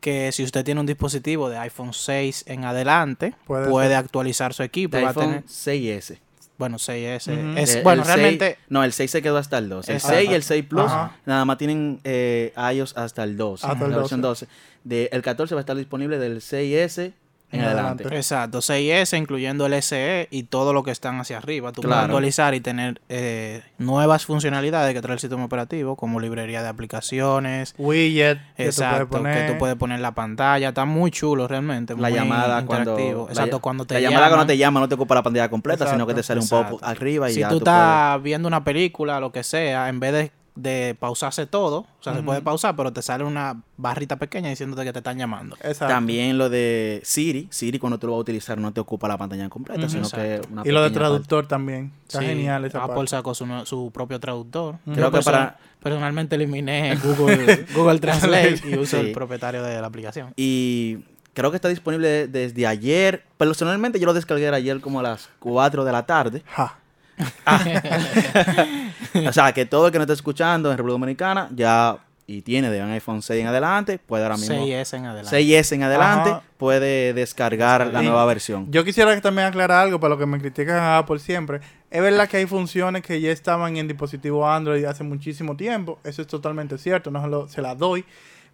que 0.04 0.32
si 0.32 0.44
usted 0.44 0.62
tiene 0.66 0.80
un 0.80 0.86
dispositivo 0.86 1.48
de 1.48 1.56
iPhone 1.56 1.94
6 1.94 2.44
en 2.48 2.64
adelante, 2.66 3.32
Puede 3.46 3.94
actualizar 3.94 4.52
su 4.52 4.62
equipo, 4.62 4.98
De 4.98 5.02
va 5.02 5.08
a 5.08 5.12
iPhone 5.12 5.24
tener 5.26 5.44
6S. 5.46 6.18
bueno, 6.58 6.76
6S. 6.78 7.32
Ujú. 7.32 7.58
Es, 7.58 7.76
Eh, 7.76 7.80
bueno, 7.82 8.02
el 8.02 8.06
6 8.06 8.16
realmente 8.16 8.58
no, 8.68 8.84
el 8.84 8.92
6 8.92 9.10
se 9.10 9.22
quedó 9.22 9.38
hasta 9.38 9.56
el 9.56 9.70
2. 9.70 9.88
El 9.88 9.94
Exacto. 9.96 10.16
6 10.18 10.30
y 10.30 10.34
el 10.34 10.42
6 10.42 10.64
Plus 10.66 10.82
Ajá. 10.84 11.16
nada 11.24 11.46
más 11.46 11.56
tienen 11.56 12.00
eh, 12.04 12.52
iOS 12.74 12.94
hasta 12.98 13.24
el 13.24 13.38
12. 13.38 13.66
Hasta 13.66 13.84
el 13.86 13.90
la 13.92 13.96
versión 13.96 14.20
12. 14.20 14.46
De, 14.84 15.08
el 15.10 15.22
14 15.22 15.54
va 15.54 15.60
a 15.60 15.62
estar 15.62 15.76
disponible 15.76 16.18
del 16.18 16.42
6S 16.42 17.12
en 17.54 17.64
adelante. 17.64 18.04
adelante. 18.04 18.16
Exacto, 18.16 18.58
6S 18.60 19.16
incluyendo 19.18 19.66
el 19.66 19.74
SE 19.82 20.28
y 20.30 20.44
todo 20.44 20.72
lo 20.72 20.82
que 20.82 20.90
están 20.90 21.20
hacia 21.20 21.38
arriba. 21.38 21.72
Tú 21.72 21.82
puedes 21.82 21.96
actualizar 21.98 22.54
y 22.54 22.60
tener 22.60 23.00
eh, 23.08 23.62
nuevas 23.78 24.24
funcionalidades 24.26 24.94
que 24.94 25.00
trae 25.00 25.14
el 25.14 25.20
sistema 25.20 25.44
operativo, 25.44 25.96
como 25.96 26.20
librería 26.20 26.62
de 26.62 26.68
aplicaciones. 26.68 27.74
Widget. 27.78 28.38
que 28.56 28.64
tú 28.64 28.68
Exacto, 28.70 29.08
poner. 29.08 29.46
que 29.46 29.52
tú 29.52 29.58
puedes 29.58 29.76
poner 29.76 29.96
en 29.96 30.02
la 30.02 30.12
pantalla. 30.14 30.68
Está 30.68 30.84
muy 30.84 31.10
chulo 31.10 31.46
realmente. 31.48 31.94
La 31.96 32.08
muy 32.08 32.18
llamada 32.18 32.64
cuando 32.64 32.90
interactivo. 32.92 33.28
Exacto, 33.28 33.56
la, 33.56 33.62
cuando 33.62 33.84
te 33.84 33.94
la 33.94 34.00
llamada 34.00 34.28
cuando 34.28 34.46
te 34.46 34.56
llama 34.56 34.80
no 34.80 34.88
te 34.88 34.94
ocupa 34.94 35.14
la 35.14 35.22
pantalla 35.22 35.48
completa, 35.48 35.86
sino 35.90 36.06
que 36.06 36.14
te 36.14 36.22
sale 36.22 36.40
un 36.40 36.48
poco 36.48 36.78
arriba 36.82 37.30
y 37.30 37.34
Si 37.34 37.40
ya 37.40 37.48
tú 37.48 37.58
tú 37.58 37.64
puedes- 37.64 37.78
estás 37.78 38.22
viendo 38.22 38.48
una 38.48 38.64
película, 38.64 39.20
lo 39.20 39.32
que 39.32 39.42
sea, 39.44 39.88
en 39.88 40.00
vez 40.00 40.12
de, 40.12 40.32
de 40.56 40.96
pausarse 41.00 41.46
todo, 41.46 41.78
o 41.78 42.02
sea, 42.02 42.14
se 42.14 42.22
puede 42.22 42.40
pausar, 42.40 42.76
pero 42.76 42.92
te 42.92 43.02
sale 43.02 43.24
una 43.24 43.60
barrita 43.76 44.16
pequeña 44.16 44.50
diciéndote 44.50 44.84
que 44.84 44.92
te 44.92 45.00
están 45.00 45.18
llamando. 45.18 45.56
Exacto. 45.56 45.88
También 45.88 46.38
lo 46.38 46.48
de 46.48 47.00
Siri, 47.04 47.48
Siri 47.50 47.80
cuando 47.80 47.98
tú 47.98 48.06
lo 48.06 48.12
vas 48.12 48.18
a 48.18 48.20
utilizar 48.20 48.58
no 48.58 48.72
te 48.72 48.78
ocupa 48.80 49.08
la 49.08 49.18
pantalla 49.18 49.48
completa, 49.48 49.88
sino 49.88 50.08
que 50.08 50.40
una 50.52 50.62
Y 50.64 50.70
lo 50.70 50.82
de 50.82 50.90
traductor 50.90 51.46
también. 51.48 51.90
Está 52.06 52.20
Sí, 52.20 52.26
genial 52.26 52.64
esa 52.64 52.78
Apple 52.84 52.94
parte. 52.94 53.10
sacó 53.10 53.34
su, 53.34 53.46
su 53.64 53.90
propio 53.92 54.20
traductor. 54.20 54.76
Creo 54.94 55.10
que 55.10 55.20
para- 55.22 55.58
personalmente 55.82 56.36
eliminé 56.36 56.96
Google, 57.02 57.66
Google 57.74 57.98
Translate 57.98 58.60
y 58.64 58.76
uso 58.78 59.00
Sí. 59.00 59.06
el 59.08 59.12
propietario 59.12 59.62
de 59.62 59.80
la 59.80 59.86
aplicación. 59.88 60.32
Y 60.36 60.98
creo 61.32 61.50
que 61.50 61.56
está 61.56 61.68
disponible 61.68 62.28
desde 62.28 62.64
ayer. 62.68 63.24
Personalmente 63.38 63.98
yo 63.98 64.06
lo 64.06 64.14
descargué 64.14 64.48
ayer 64.50 64.80
como 64.80 65.00
a 65.00 65.02
las 65.02 65.28
4 65.40 65.84
de 65.84 65.90
la 65.92 66.06
tarde. 66.06 66.42
Ja. 66.46 66.78
o 69.28 69.32
sea, 69.32 69.52
que 69.52 69.66
todo 69.66 69.86
el 69.86 69.92
que 69.92 69.98
no 69.98 70.04
esté 70.04 70.14
escuchando 70.14 70.70
en 70.70 70.76
República 70.76 70.92
Dominicana 70.94 71.48
ya 71.54 71.98
y 72.26 72.40
tiene 72.40 72.70
de 72.70 72.82
un 72.82 72.90
iPhone 72.90 73.20
6 73.20 73.42
en 73.42 73.46
adelante, 73.48 73.98
puede 73.98 74.22
ahora 74.22 74.38
mismo 74.38 74.54
6S 74.56 74.96
en 74.96 75.04
adelante. 75.04 75.38
6S 75.38 75.72
en 75.72 75.82
adelante, 75.82 76.30
Ajá. 76.30 76.42
puede 76.56 77.12
descargar 77.12 77.86
la 77.88 78.00
nueva 78.00 78.24
versión. 78.24 78.70
Yo 78.72 78.82
quisiera 78.82 79.14
que 79.14 79.20
también 79.20 79.46
aclarar 79.48 79.82
algo 79.82 80.00
para 80.00 80.14
lo 80.14 80.18
que 80.18 80.24
me 80.24 80.38
critican 80.40 80.76
a 80.78 80.96
Apple 80.98 81.18
siempre. 81.18 81.60
Es 81.90 82.00
verdad 82.00 82.26
que 82.26 82.38
hay 82.38 82.46
funciones 82.46 83.02
que 83.02 83.20
ya 83.20 83.30
estaban 83.30 83.76
en 83.76 83.88
dispositivos 83.88 84.46
Android 84.48 84.84
hace 84.86 85.04
muchísimo 85.04 85.54
tiempo. 85.56 85.98
Eso 86.02 86.22
es 86.22 86.28
totalmente 86.28 86.78
cierto, 86.78 87.10
no 87.10 87.20
se, 87.20 87.28
lo- 87.28 87.48
se 87.48 87.60
la 87.60 87.74
doy. 87.74 88.06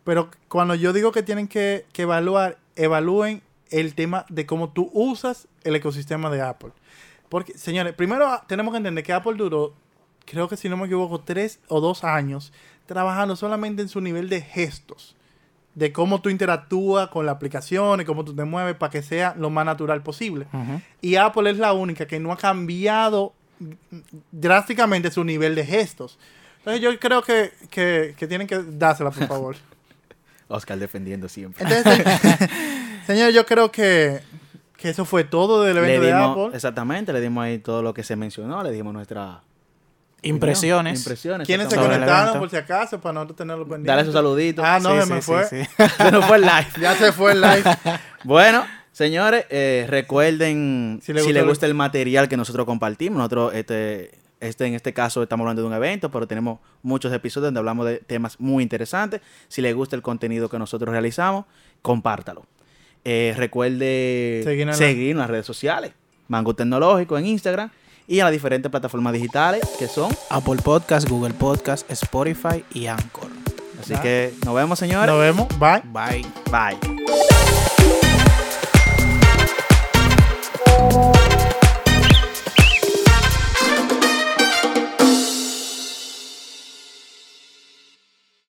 Pero 0.03 0.31
cuando 0.49 0.75
yo 0.75 0.93
digo 0.93 1.13
que 1.13 1.23
tienen 1.23 1.47
que, 1.47 1.87
que 1.93 2.03
evaluar, 2.03 2.59
evalúen 2.75 3.41
el 3.71 3.95
tema 3.95 4.27
de 4.29 4.47
cómo 4.47 4.71
tú 4.71 4.91
usas 4.95 5.47
el 5.63 5.77
ecosistema 5.77 6.29
de 6.29 6.43
Apple. 6.43 6.71
Porque, 7.29 7.57
señores, 7.57 7.95
primero 7.95 8.27
ah, 8.27 8.43
tenemos 8.49 8.73
que 8.73 8.79
entender 8.79 9.05
que 9.05 9.13
Apple 9.13 9.35
duró, 9.37 9.75
creo 10.25 10.49
que 10.49 10.57
si 10.57 10.69
no 10.69 10.77
me 10.77 10.87
equivoco, 10.87 11.21
tres 11.21 11.61
o 11.69 11.81
dos 11.81 12.05
años 12.05 12.53
trabajando 12.87 13.37
solamente 13.37 13.83
en 13.83 13.89
su 13.89 14.01
nivel 14.01 14.29
de 14.29 14.41
gestos. 14.41 15.17
De 15.75 15.93
cómo 15.93 16.21
tú 16.21 16.29
interactúas 16.29 17.09
con 17.09 17.27
la 17.27 17.33
aplicación 17.33 18.01
y 18.01 18.05
cómo 18.05 18.25
tú 18.25 18.35
te 18.35 18.45
mueves 18.45 18.75
para 18.75 18.91
que 18.91 19.03
sea 19.03 19.35
lo 19.39 19.51
más 19.51 19.65
natural 19.65 20.03
posible. 20.03 20.47
Y 21.01 21.15
Apple 21.15 21.49
es 21.51 21.59
la 21.59 21.73
única 21.73 22.07
que 22.07 22.19
no 22.19 22.33
ha 22.33 22.37
cambiado 22.37 23.33
drásticamente 24.33 25.11
su 25.11 25.23
nivel 25.23 25.55
de 25.55 25.65
gestos. 25.65 26.19
Entonces 26.59 26.83
yo 26.83 26.99
creo 26.99 27.23
que, 27.23 27.53
que, 27.71 28.15
que 28.19 28.27
tienen 28.27 28.47
que 28.47 28.59
dársela, 28.59 29.11
por 29.11 29.27
favor. 29.27 29.57
Oscar 30.49 30.79
defendiendo 30.79 31.29
siempre. 31.29 31.65
Entonces, 31.65 32.05
señor, 33.07 33.31
yo 33.31 33.47
creo 33.47 33.71
que, 33.71 34.21
que 34.77 34.91
eso 34.91 35.05
fue 35.05 35.25
todo 35.25 35.63
del 35.63 35.79
evento 35.79 36.03
de 36.03 36.13
Apple. 36.13 36.51
exactamente, 36.53 37.13
le 37.13 37.21
dimos 37.21 37.45
ahí 37.45 37.59
todo 37.59 37.83
lo 37.83 37.95
que 37.95 38.03
se 38.03 38.17
mencionó, 38.17 38.63
le 38.63 38.73
dimos 38.73 38.93
nuestra 38.93 39.43
Impresiones. 40.23 40.99
impresiones. 41.01 41.47
¿Quiénes 41.47 41.69
se 41.69 41.77
conectaron 41.77 42.39
por 42.39 42.51
si 42.51 42.57
acaso 42.57 43.01
para 43.01 43.15
nosotros 43.15 43.37
tenerlo 43.39 43.65
pendiente? 43.65 43.91
Dale 43.91 44.05
su 44.05 44.13
saludito. 44.13 44.63
Ah, 44.65 44.79
no, 44.81 44.91
Sí, 44.95 45.01
se 45.01 45.07
sí, 45.07 45.13
me 45.13 45.23
fue. 45.23 45.45
sí. 45.47 45.57
Se 45.97 46.11
nos 46.13 46.25
fue 46.27 46.37
el 46.37 46.43
live. 46.43 46.67
Ya 46.81 46.95
se 46.95 47.13
fue 47.13 47.33
el 47.33 47.41
live. 47.41 47.63
Bueno, 48.25 48.65
señores, 48.93 49.47
eh, 49.49 49.87
recuerden 49.89 50.99
Si 51.03 51.07
si 51.07 51.13
le 51.15 51.33
les 51.33 51.45
gusta 51.47 51.65
el- 51.67 51.71
el 51.71 51.75
material 51.77 52.29
que 52.29 52.37
nosotros 52.37 52.67
compartimos. 52.67 53.17
Nosotros, 53.17 53.55
este, 53.55 54.11
este, 54.41 54.67
en 54.67 54.75
este 54.75 54.93
caso, 54.93 55.23
estamos 55.23 55.45
hablando 55.45 55.63
de 55.63 55.69
un 55.69 55.75
evento, 55.75 56.11
pero 56.11 56.27
tenemos 56.27 56.59
muchos 56.83 57.11
episodios 57.13 57.47
donde 57.47 57.59
hablamos 57.61 57.87
de 57.87 57.99
temas 57.99 58.39
muy 58.39 58.63
interesantes. 58.63 59.23
Si 59.49 59.63
les 59.63 59.75
gusta 59.75 59.97
el 59.97 60.03
contenido 60.03 60.49
que 60.51 60.59
nosotros 60.59 60.91
realizamos, 60.91 61.47
compártalo. 61.81 62.45
Eh, 63.05 63.33
recuerde 63.39 64.43
Seguirnos 64.45 64.77
seguirnos, 64.77 65.01
en 65.01 65.07
la- 65.07 65.11
en 65.11 65.19
las 65.19 65.31
redes 65.31 65.47
sociales. 65.47 65.93
Mango 66.29 66.55
Tecnológico 66.55 67.17
en 67.19 67.27
Instagram 67.27 67.71
y 68.11 68.19
en 68.19 68.25
las 68.25 68.33
diferentes 68.33 68.69
plataformas 68.69 69.13
digitales 69.13 69.63
que 69.79 69.87
son. 69.87 70.15
Apple 70.31 70.57
Podcast, 70.57 71.09
Google 71.09 71.33
Podcast, 71.33 71.89
Spotify 71.93 72.65
y 72.75 72.87
Anchor. 72.87 73.31
Así 73.81 73.95
que 74.03 74.35
nos 74.45 74.55
vemos, 74.55 74.81
señores. 74.81 75.07
Nos 75.07 75.21
vemos. 75.21 75.47
Bye. 75.61 75.83
Bye. 75.93 76.27
Bye. 76.51 77.30